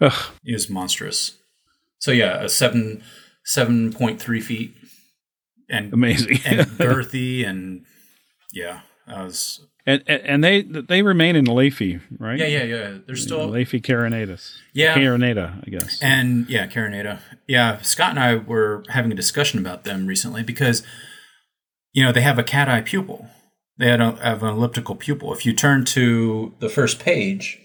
[0.00, 1.38] Ugh, He was monstrous.
[1.98, 3.02] So yeah, a seven,
[3.44, 4.74] seven point three feet,
[5.68, 6.40] and amazing.
[6.44, 7.84] and girthy, and
[8.52, 12.38] yeah, I was and, and they they remain in Elaphe, right?
[12.38, 12.98] yeah, yeah, yeah.
[13.06, 14.54] They're still Elaphe carinatus.
[14.72, 14.94] Yeah.
[14.94, 16.02] carinata, I guess.
[16.02, 17.20] And yeah, Carinata.
[17.46, 20.82] Yeah, Scott and I were having a discussion about them recently because,
[21.92, 23.28] you know, they have a cat eye pupil.
[23.76, 25.34] They had a, have an elliptical pupil.
[25.34, 27.60] If you turn to the first page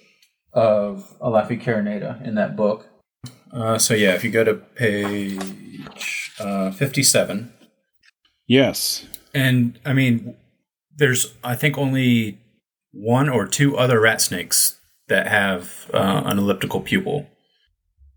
[0.52, 2.88] of Elaphe Carinata in that book.
[3.54, 7.54] Uh, so yeah, if you go to page uh, 57,
[8.50, 9.06] yes.
[9.34, 10.36] and I mean,
[10.98, 12.38] there's I think only
[12.92, 14.78] one or two other rat snakes
[15.08, 17.28] that have uh, an elliptical pupil,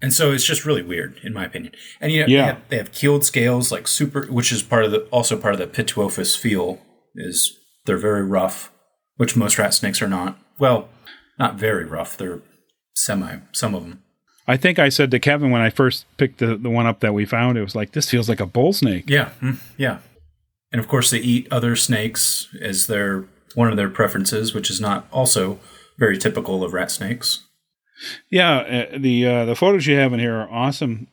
[0.00, 1.72] and so it's just really weird in my opinion.
[2.00, 2.40] And you know, Yeah.
[2.40, 5.54] they, have, they have keeled scales like super, which is part of the also part
[5.54, 6.80] of the Pituophis feel
[7.14, 7.56] is
[7.86, 8.72] they're very rough,
[9.18, 10.38] which most rat snakes are not.
[10.58, 10.88] Well,
[11.38, 12.16] not very rough.
[12.16, 12.40] They're
[12.94, 13.36] semi.
[13.52, 14.02] Some of them.
[14.48, 17.14] I think I said to Kevin when I first picked the, the one up that
[17.14, 19.04] we found, it was like, this feels like a bull snake.
[19.08, 19.98] Yeah, mm, yeah.
[20.72, 23.24] And of course, they eat other snakes as their
[23.54, 25.58] one of their preferences, which is not also
[25.98, 27.44] very typical of rat snakes.
[28.30, 28.58] Yeah,
[28.92, 31.08] uh, the uh, the photos you have in here are awesome,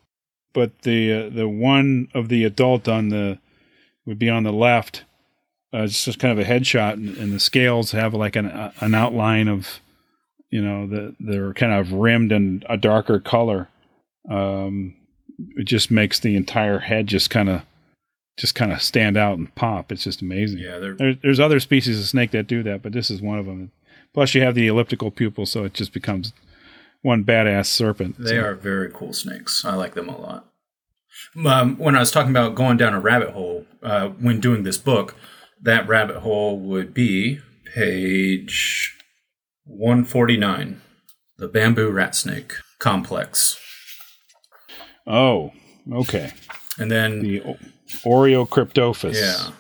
[0.54, 3.40] but the uh, the one of the adult on the
[4.06, 5.04] would be on the left.
[5.72, 8.72] Uh, it's just kind of a headshot, and, and the scales have like an uh,
[8.80, 9.82] an outline of,
[10.50, 13.68] you know, the they're kind of rimmed in a darker color.
[14.32, 14.96] Um,
[15.56, 17.62] it just makes the entire head just kind of
[18.40, 19.92] just kind of stand out and pop.
[19.92, 20.60] It's just amazing.
[20.60, 23.46] Yeah, There, there's other species of snake that do that, but this is one of
[23.46, 23.72] them.
[24.14, 26.34] Plus, you have the elliptical pupil, so it just becomes
[27.02, 28.16] one badass serpent.
[28.18, 29.64] they So- are very cool snakes.
[29.66, 30.46] I like them a lot.
[31.46, 34.78] Um, when I was talking about going down a rabbit hole uh, when doing this
[34.78, 35.16] book,
[35.62, 37.40] that rabbit hole would be
[37.76, 38.96] page
[39.66, 40.82] one forty nine,
[41.38, 43.60] the bamboo rat snake complex,
[45.06, 45.52] Oh,
[45.92, 46.32] okay.
[46.78, 47.42] and then The
[48.06, 49.16] o- Oreocryptophis.
[49.16, 49.52] Yeah.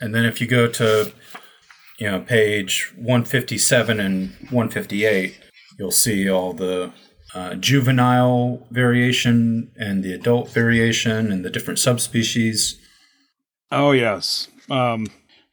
[0.00, 1.12] And then if you go to,
[1.98, 5.38] you know, page 157 and 158,
[5.78, 6.92] you'll see all the
[7.34, 12.78] uh, juvenile variation and the adult variation and the different subspecies.
[13.70, 14.48] Oh yes.
[14.70, 15.06] Um,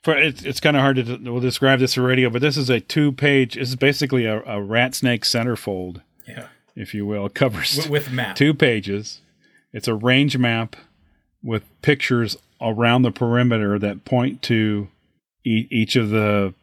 [0.04, 2.70] for it's it's kind of hard to we'll describe this for radio, but this is
[2.70, 3.56] a two page.
[3.56, 7.28] This is basically a, a rat snake centerfold, Yeah, if you will.
[7.34, 8.36] Covers with, with map.
[8.36, 9.22] two pages.
[9.74, 10.76] It's a range map
[11.44, 14.88] with pictures around the perimeter that point to
[15.46, 16.54] e- each of the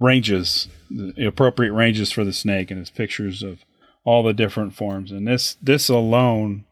[0.00, 3.64] ranges, the appropriate ranges for the snake, and it's pictures of
[4.04, 5.10] all the different forms.
[5.10, 6.64] And this this alone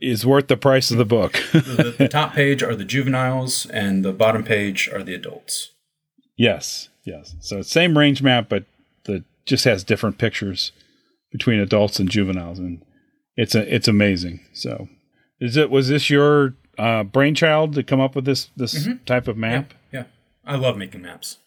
[0.00, 1.32] is worth the price of the book.
[1.52, 5.72] the, the top page are the juveniles, and the bottom page are the adults.
[6.36, 7.34] yes, yes.
[7.40, 8.64] So same range map, but
[9.04, 10.72] the just has different pictures
[11.30, 12.82] between adults and juveniles, and
[13.36, 14.40] it's a it's amazing.
[14.52, 14.88] So,
[15.40, 19.36] is it was this your uh, brainchild to come up with this this type of
[19.36, 19.74] map?
[19.92, 20.04] Yeah,
[20.44, 21.38] I love making maps.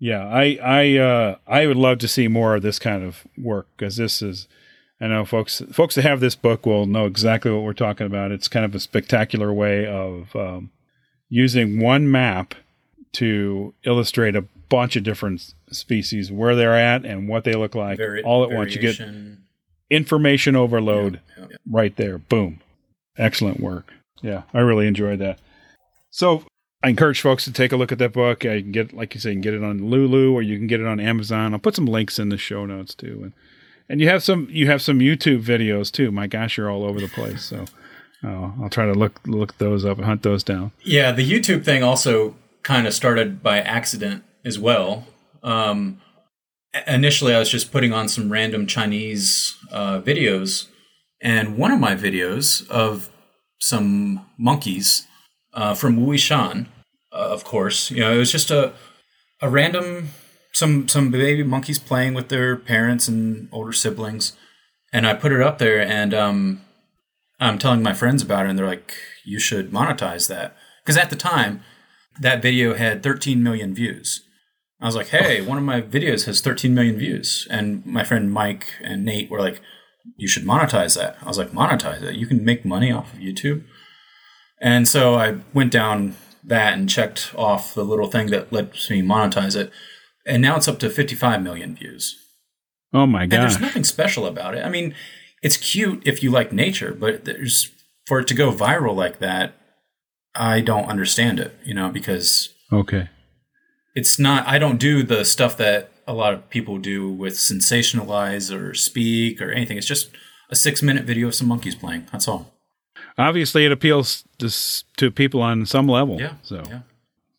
[0.00, 3.66] Yeah, I I uh, I would love to see more of this kind of work
[3.76, 4.46] because this is.
[5.00, 8.32] I know folks folks that have this book will know exactly what we're talking about.
[8.32, 10.70] It's kind of a spectacular way of um,
[11.28, 12.54] using one map
[13.12, 17.96] to illustrate a bunch of different species, where they're at, and what they look like,
[17.98, 18.74] Vari- all at once.
[18.74, 19.00] You get
[19.90, 21.56] information overload Yeah, yeah.
[21.70, 22.18] right there.
[22.18, 22.60] Boom.
[23.16, 23.92] Excellent work.
[24.22, 25.38] Yeah, I really enjoyed that.
[26.10, 26.44] So
[26.82, 28.44] I encourage folks to take a look at that book.
[28.44, 30.66] I can get, like you say, you can get it on Lulu or you can
[30.66, 31.52] get it on Amazon.
[31.52, 33.20] I'll put some links in the show notes too.
[33.22, 33.32] And
[33.88, 36.10] and you have some you have some YouTube videos too.
[36.10, 37.44] My gosh, you're all over the place.
[37.44, 37.64] So
[38.24, 40.72] uh, I'll try to look look those up and hunt those down.
[40.82, 45.06] Yeah, the YouTube thing also kind of started by accident as well.
[45.42, 46.00] Um,
[46.86, 50.66] initially, I was just putting on some random Chinese uh, videos,
[51.20, 53.10] and one of my videos of
[53.58, 55.06] some monkeys
[55.52, 56.66] uh, from Wuyishan,
[57.12, 58.72] uh, of course, you know, it was just a
[59.40, 60.08] a random
[60.52, 64.36] some some baby monkeys playing with their parents and older siblings,
[64.92, 66.62] and I put it up there, and um,
[67.40, 68.94] I'm telling my friends about it, and they're like,
[69.24, 71.62] "You should monetize that," because at the time,
[72.20, 74.22] that video had 13 million views.
[74.80, 78.32] I was like, "Hey, one of my videos has 13 million views," and my friend
[78.32, 79.60] Mike and Nate were like,
[80.16, 82.16] "You should monetize that." I was like, "Monetize it?
[82.16, 83.64] You can make money off of YouTube."
[84.60, 89.02] And so I went down that and checked off the little thing that lets me
[89.02, 89.70] monetize it,
[90.26, 92.16] and now it's up to 55 million views.
[92.92, 93.42] Oh my god.
[93.42, 94.64] there's nothing special about it.
[94.64, 94.94] I mean,
[95.42, 97.70] it's cute if you like nature, but there's
[98.06, 99.52] for it to go viral like that,
[100.34, 103.08] I don't understand it, you know, because Okay.
[103.94, 108.52] it's not I don't do the stuff that a lot of people do with sensationalize
[108.52, 109.76] or speak or anything.
[109.78, 110.10] It's just
[110.50, 112.06] a 6-minute video of some monkeys playing.
[112.10, 112.52] That's all.
[113.18, 114.48] Obviously, it appeals to
[114.96, 116.20] to people on some level.
[116.20, 116.34] Yeah.
[116.42, 116.80] So Yeah.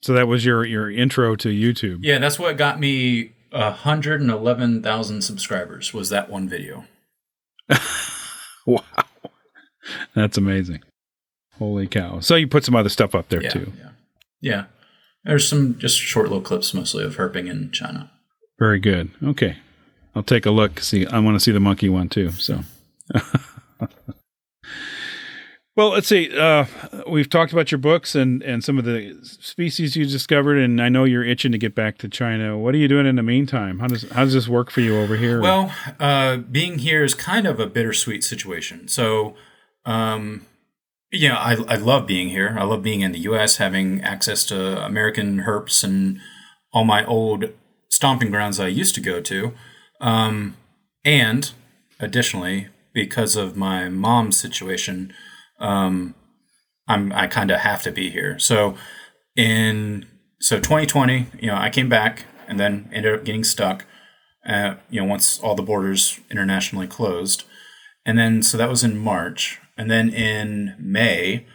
[0.02, 2.00] so that was your your intro to YouTube.
[2.04, 6.86] Yeah, that's what got me 111,000 subscribers was that one video.
[8.66, 8.84] Wow.
[10.14, 10.82] That's amazing.
[11.58, 12.20] Holy cow.
[12.20, 13.50] So you put some other stuff up there Yeah.
[13.50, 13.74] too.
[13.80, 13.90] Yeah.
[14.42, 14.66] Yeah.
[15.24, 18.12] There's some just short little clips mostly of herping in China.
[18.60, 19.10] Very good.
[19.24, 19.58] Okay.
[20.16, 20.80] I'll take a look.
[20.82, 22.32] See, I want to see the monkey one too.
[22.32, 22.62] So,
[25.76, 26.36] well, let's see.
[26.38, 26.66] Uh,
[27.08, 30.90] we've talked about your books and and some of the species you discovered, and I
[30.90, 32.58] know you're itching to get back to China.
[32.58, 33.80] What are you doing in the meantime?
[33.80, 35.40] How does how does this work for you over here?
[35.40, 38.88] Well, uh, being here is kind of a bittersweet situation.
[38.88, 39.36] So,
[39.86, 40.48] um,
[41.12, 42.58] yeah, I, I love being here.
[42.60, 46.20] I love being in the U.S., having access to American herps and
[46.74, 47.46] all my old
[48.00, 49.52] stomping grounds I used to go to.
[50.00, 50.56] Um,
[51.04, 51.52] and
[52.00, 55.12] additionally, because of my mom's situation,
[55.60, 56.16] um,
[56.88, 58.40] I'm I kind of have to be here.
[58.40, 58.78] So
[59.36, 60.08] in
[60.40, 63.86] so 2020, you know, I came back and then ended up getting stuck.
[64.48, 67.44] Uh, you know, once all the borders internationally closed,
[68.06, 71.46] and then so that was in March, and then in May,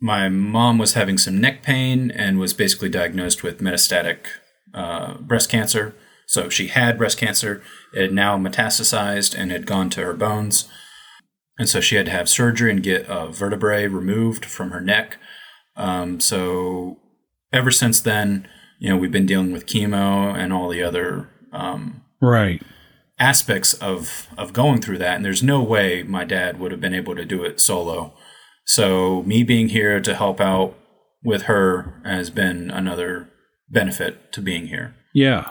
[0.00, 4.26] my mom was having some neck pain and was basically diagnosed with metastatic
[4.74, 5.94] uh, breast cancer.
[6.26, 7.62] So she had breast cancer.
[7.94, 10.68] It had now metastasized and had gone to her bones.
[11.58, 15.16] And so she had to have surgery and get a vertebrae removed from her neck.
[15.76, 16.98] Um, so
[17.52, 18.46] ever since then,
[18.78, 22.62] you know, we've been dealing with chemo and all the other um, right.
[23.18, 25.16] aspects of of going through that.
[25.16, 28.12] And there's no way my dad would have been able to do it solo.
[28.66, 30.76] So me being here to help out
[31.24, 33.30] with her has been another
[33.70, 34.94] benefit to being here.
[35.14, 35.50] Yeah.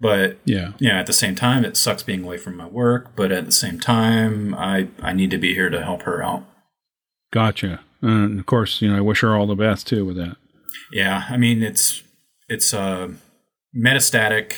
[0.00, 0.72] But Yeah.
[0.78, 3.14] you know, at the same time, it sucks being away from my work.
[3.16, 6.44] But at the same time, I I need to be here to help her out.
[7.32, 7.80] Gotcha.
[8.02, 10.36] And of course, you know, I wish her all the best too with that.
[10.92, 12.02] Yeah, I mean it's
[12.48, 13.08] it's uh,
[13.76, 14.54] metastatic,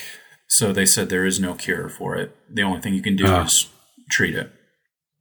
[0.48, 2.34] so they said there is no cure for it.
[2.52, 3.44] The only thing you can do Ah.
[3.44, 3.68] is
[4.10, 4.52] treat it.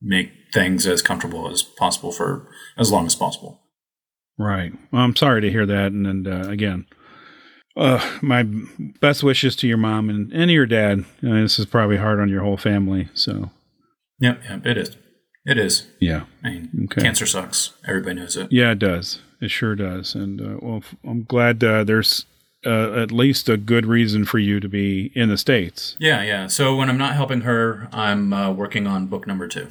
[0.02, 2.48] make things as comfortable as possible for
[2.78, 3.60] as long as possible.
[4.38, 4.72] Right.
[4.92, 5.92] Well, I'm sorry to hear that.
[5.94, 6.86] And, and uh, again,
[7.78, 8.46] uh, my
[9.02, 11.06] best wishes to your mom and, and your dad.
[11.22, 13.10] I mean, this is probably hard on your whole family.
[13.14, 13.52] So,
[14.20, 14.98] yep, yep, it is.
[15.46, 15.88] It is.
[16.00, 16.26] Yeah.
[16.44, 17.02] I mean, okay.
[17.02, 17.74] cancer sucks.
[17.88, 18.48] Everybody knows it.
[18.52, 19.20] Yeah, it does.
[19.42, 20.16] It sure does.
[20.16, 22.26] And uh, well, I'm glad uh, there's
[22.66, 25.96] uh, at least a good reason for you to be in the states.
[26.00, 26.48] Yeah, yeah.
[26.48, 29.68] So when I'm not helping her, I'm uh, working on book number two.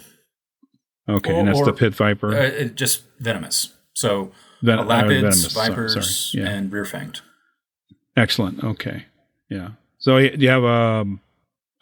[1.08, 2.34] Okay, or, and that's or, the pit viper.
[2.34, 3.74] Uh, just venomous.
[3.94, 4.30] So
[4.62, 6.48] Ven- elapids, vipers, yeah.
[6.48, 7.20] and rear fanged.
[8.16, 8.62] Excellent.
[8.62, 9.06] Okay.
[9.48, 9.70] Yeah.
[9.98, 11.20] So do you have um,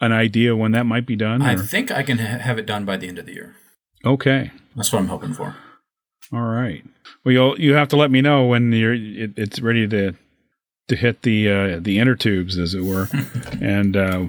[0.00, 1.42] an idea when that might be done?
[1.42, 3.56] I think I can ha- have it done by the end of the year.
[4.04, 4.50] Okay.
[4.76, 5.56] That's what I'm hoping for.
[6.32, 6.84] All right.
[7.24, 10.14] Well, you'll you have to let me know when you're it, it's ready to
[10.88, 13.08] to hit the uh, the inner tubes, as it were,
[13.60, 14.28] and uh,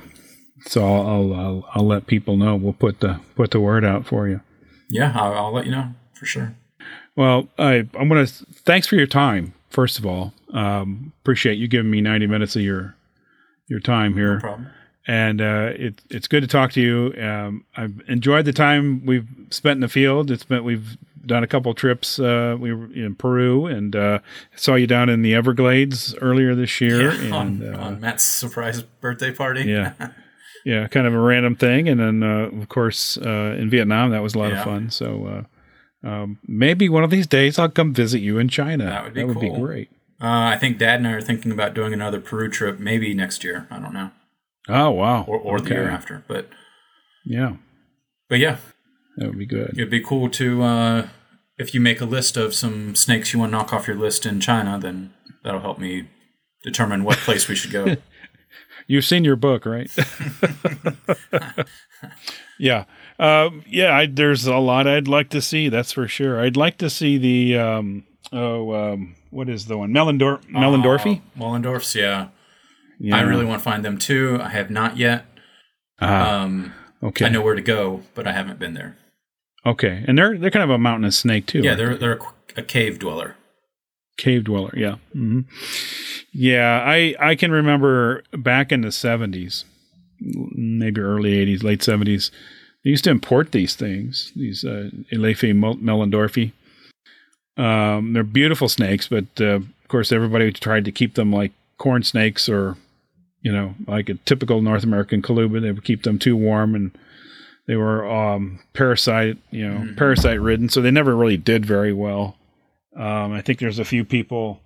[0.65, 2.55] so I'll, I'll, I'll I'll let people know.
[2.55, 4.41] We'll put the put the word out for you.
[4.89, 6.55] Yeah, I'll, I'll let you know for sure.
[7.15, 9.53] Well, I I'm gonna thanks for your time.
[9.69, 12.95] First of all, um, appreciate you giving me 90 minutes of your
[13.67, 14.35] your time here.
[14.35, 14.67] No problem.
[15.05, 17.13] And uh, it, it's good to talk to you.
[17.21, 20.31] Um, I've enjoyed the time we've spent in the field.
[20.31, 22.19] It's been we've done a couple trips.
[22.19, 24.19] Uh, we were in Peru and uh,
[24.55, 27.11] saw you down in the Everglades earlier this year.
[27.11, 29.63] Yeah, and, on, uh, on, Matt's surprise birthday party.
[29.63, 29.93] Yeah.
[30.65, 31.89] yeah, kind of a random thing.
[31.89, 34.59] And then, uh, of course, uh, in Vietnam, that was a lot yeah.
[34.59, 34.89] of fun.
[34.89, 35.45] So
[36.03, 38.85] uh, um, maybe one of these days I'll come visit you in China.
[38.85, 39.55] That would be, that would cool.
[39.55, 39.89] be great.
[40.29, 43.67] I think Dad and I are thinking about doing another Peru trip maybe next year.
[43.69, 44.11] I don't know.
[44.69, 45.25] Oh, wow.
[45.27, 45.69] Or, or okay.
[45.69, 46.23] the year after.
[46.27, 46.47] But
[47.25, 47.57] yeah.
[48.29, 48.57] But yeah,
[49.17, 49.71] that would be good.
[49.73, 51.07] It'd be cool to uh,
[51.57, 54.25] if you make a list of some snakes you want to knock off your list
[54.25, 55.13] in China, then
[55.43, 56.07] that'll help me
[56.63, 57.97] determine what place we should go.
[58.87, 59.89] You've seen your book, right?
[62.59, 62.83] yeah,
[63.17, 63.95] uh, yeah.
[63.95, 65.69] I, there's a lot I'd like to see.
[65.69, 66.41] That's for sure.
[66.41, 69.91] I'd like to see the um, oh, um, what is the one?
[69.91, 71.21] Mellendorf, Mellendorfy.
[71.21, 72.29] Oh, Moellendorffs, yeah.
[72.99, 73.17] yeah.
[73.17, 74.39] I really want to find them too.
[74.41, 75.25] I have not yet.
[75.99, 77.25] Uh, um, okay.
[77.25, 78.97] I know where to go, but I haven't been there.
[79.65, 81.61] Okay, and they're they're kind of a mountainous snake too.
[81.61, 82.19] Yeah, they're they're
[82.57, 83.35] a cave dweller.
[84.17, 85.41] Cave dweller, yeah, mm-hmm.
[86.33, 86.83] yeah.
[86.85, 89.63] I I can remember back in the seventies,
[90.19, 92.29] maybe early eighties, late seventies.
[92.83, 96.51] They used to import these things, these uh, Elaphe moellendorffi.
[97.57, 102.03] Um, they're beautiful snakes, but uh, of course, everybody tried to keep them like corn
[102.03, 102.77] snakes or,
[103.41, 105.59] you know, like a typical North American coluber.
[105.59, 106.97] They would keep them too warm and
[107.67, 109.95] they were um, parasite, you know, mm-hmm.
[109.95, 112.35] parasite ridden, so they never really did very well.
[112.95, 114.59] Um, I think there's a few people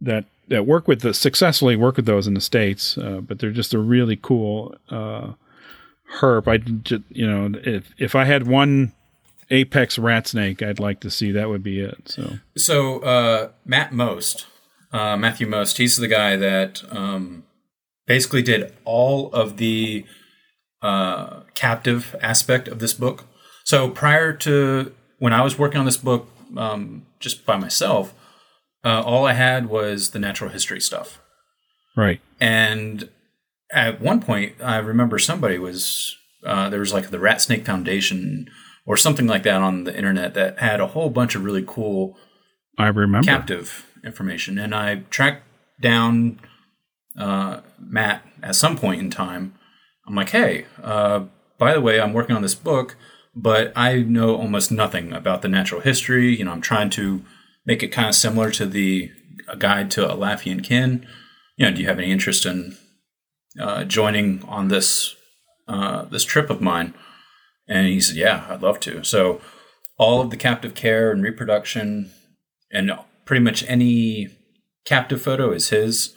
[0.00, 3.50] that that work with the successfully work with those in the states, uh, but they're
[3.50, 5.32] just a really cool uh,
[6.20, 6.46] herp.
[6.46, 8.92] I just, you know, if if I had one
[9.50, 12.08] apex rat snake, I'd like to see that would be it.
[12.08, 14.46] So so uh, Matt Most,
[14.92, 17.44] uh, Matthew Most, he's the guy that um,
[18.06, 20.04] basically did all of the
[20.82, 23.24] uh, captive aspect of this book.
[23.64, 28.14] So prior to when I was working on this book um, just by myself,
[28.84, 31.20] uh, all I had was the natural history stuff.
[31.96, 32.20] Right.
[32.40, 33.08] And
[33.72, 38.48] at one point, I remember somebody was uh, there was like the Rat Snake Foundation
[38.86, 42.16] or something like that on the internet that had a whole bunch of really cool.
[42.78, 45.42] I remember captive information, and I tracked
[45.80, 46.40] down
[47.18, 49.54] uh, Matt at some point in time
[50.06, 51.24] I'm like, hey, uh,
[51.58, 52.96] by the way, I'm working on this book,
[53.34, 56.36] but I know almost nothing about the natural history.
[56.36, 57.24] You know, I'm trying to
[57.64, 59.10] make it kind of similar to the
[59.58, 61.06] guide to Elaphe and kin.
[61.56, 62.76] You know, do you have any interest in
[63.60, 65.16] uh, joining on this
[65.66, 66.94] uh, this trip of mine?
[67.68, 69.02] And he said, yeah, I'd love to.
[69.02, 69.40] So
[69.98, 72.10] all of the captive care and reproduction
[72.70, 72.92] and
[73.24, 74.28] pretty much any
[74.84, 76.14] captive photo is his.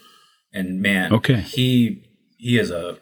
[0.52, 2.02] And man, okay, he
[2.38, 2.98] he is a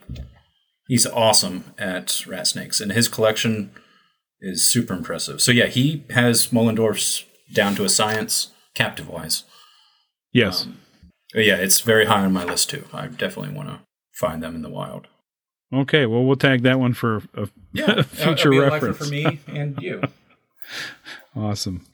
[0.86, 3.70] he's awesome at rat snakes, and his collection
[4.40, 5.40] is super impressive.
[5.40, 9.44] So yeah, he has Moellendorff's down to a science, captive wise.
[10.32, 10.64] Yes.
[10.64, 10.80] Um,
[11.34, 12.84] yeah, it's very high on my list too.
[12.92, 13.80] I definitely want to
[14.14, 15.06] find them in the wild.
[15.72, 17.48] Okay, well, we'll tag that one for a
[17.78, 20.02] yeah, future reference for me and you.
[21.36, 21.84] awesome.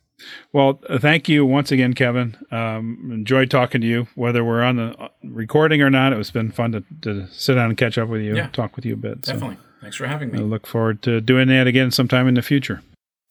[0.52, 2.36] Well, thank you once again, Kevin.
[2.50, 6.12] Um, enjoyed talking to you, whether we're on the uh, recording or not.
[6.12, 8.76] It was been fun to, to sit down and catch up with you, yeah, talk
[8.76, 9.22] with you a bit.
[9.22, 9.56] Definitely.
[9.56, 10.38] So Thanks for having me.
[10.38, 12.80] I look forward to doing that again sometime in the future.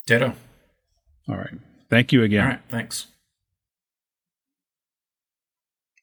[0.06, 0.34] Ditto.
[1.28, 1.56] All right.
[1.90, 2.44] Thank you again.
[2.44, 2.62] All right.
[2.70, 3.08] Thanks.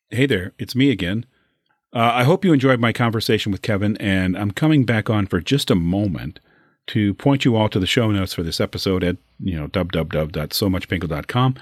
[0.08, 0.52] Hey there.
[0.58, 1.24] It's me again.
[1.92, 5.40] Uh, I hope you enjoyed my conversation with Kevin, and I'm coming back on for
[5.40, 6.38] just a moment
[6.88, 11.54] to point you all to the show notes for this episode at you know www.somuchpingle.com.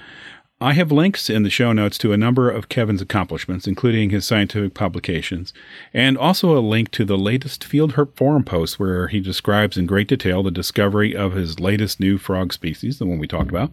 [0.61, 4.25] I have links in the show notes to a number of Kevin's accomplishments, including his
[4.25, 5.53] scientific publications,
[5.93, 9.85] and also a link to the latest Field Herp forum post where he describes in
[9.85, 13.71] great detail the discovery of his latest new frog species, the one we talked about.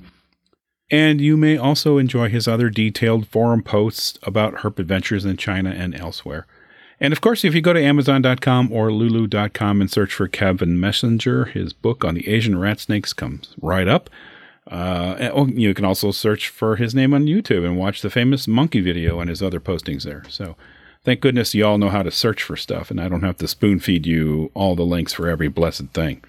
[0.91, 5.71] And you may also enjoy his other detailed forum posts about herp adventures in China
[5.71, 6.47] and elsewhere.
[7.01, 11.47] And of course, if you go to Amazon.com or Lulu.com and search for Kevin Messenger,
[11.47, 14.09] his book on the Asian rat snakes comes right up.
[14.71, 18.49] Uh, oh, you can also search for his name on YouTube and watch the famous
[18.49, 20.25] monkey video and his other postings there.
[20.29, 20.57] So
[21.05, 23.49] thank goodness you all know how to search for stuff, and I don't have to
[23.49, 26.23] spoon feed you all the links for every blessed thing.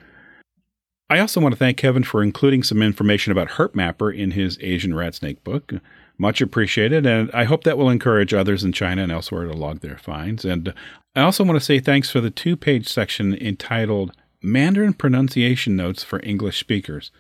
[1.10, 4.94] I also want to thank Kevin for including some information about HerpMapper in his Asian
[4.94, 5.74] rat snake book.
[6.18, 9.80] Much appreciated, and I hope that will encourage others in China and elsewhere to log
[9.80, 10.44] their finds.
[10.44, 10.74] And
[11.16, 14.12] I also want to say thanks for the two page section entitled
[14.42, 17.12] Mandarin Pronunciation Notes for English Speakers.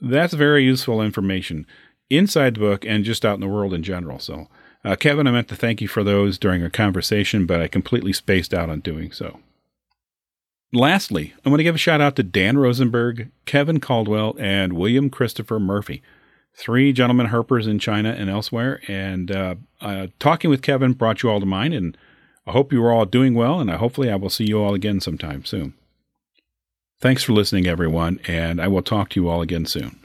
[0.00, 1.66] That's very useful information
[2.08, 4.18] inside the book and just out in the world in general.
[4.18, 4.48] So,
[4.84, 8.12] uh, Kevin, I meant to thank you for those during our conversation, but I completely
[8.12, 9.40] spaced out on doing so.
[10.72, 15.10] Lastly, I want to give a shout out to Dan Rosenberg, Kevin Caldwell, and William
[15.10, 16.00] Christopher Murphy,
[16.54, 18.80] three gentlemen herpers in China and elsewhere.
[18.86, 21.96] And uh, uh, talking with Kevin brought you all to mind, and
[22.46, 24.74] I hope you are all doing well, and I hopefully I will see you all
[24.74, 25.74] again sometime soon.
[27.00, 29.98] Thanks for listening, everyone, and I will talk to you all again soon.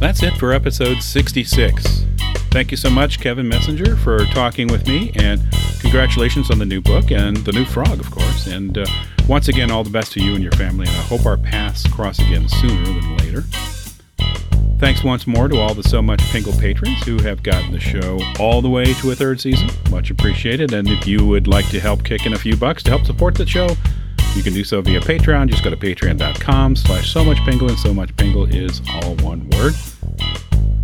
[0.00, 2.06] That's it for episode 66.
[2.50, 5.42] Thank you so much, Kevin Messenger, for talking with me, and
[5.78, 8.46] congratulations on the new book and the new frog, of course.
[8.46, 8.86] And uh,
[9.28, 11.86] once again, all the best to you and your family, and I hope our paths
[11.86, 13.42] cross again sooner than later.
[14.78, 18.18] Thanks once more to all the So Much Pingle patrons who have gotten the show
[18.40, 19.68] all the way to a third season.
[19.90, 20.72] Much appreciated.
[20.72, 23.34] And if you would like to help kick in a few bucks to help support
[23.34, 23.68] the show,
[24.34, 25.48] you can do so via Patreon.
[25.50, 29.74] Just go to patreon.com slash so much and so much pingle is all one word.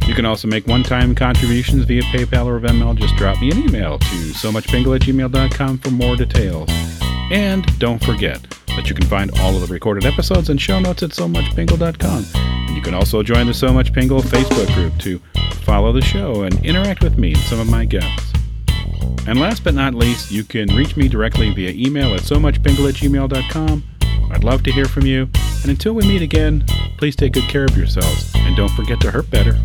[0.06, 2.96] You can also make one-time contributions via PayPal or Venmo.
[2.96, 6.68] Just drop me an email to so much pingle at gmail.com for more details.
[7.30, 11.02] And don't forget that you can find all of the recorded episodes and show notes
[11.02, 12.24] at so muchpingle.com.
[12.34, 15.18] And you can also join the So Much Pingle Facebook group to
[15.64, 18.35] follow the show and interact with me and some of my guests.
[19.26, 22.36] And last but not least, you can reach me directly via email at so.
[24.30, 25.28] I'd love to hear from you.
[25.62, 26.64] And until we meet again,
[26.98, 29.58] please take good care of yourselves and don't forget to hurt better.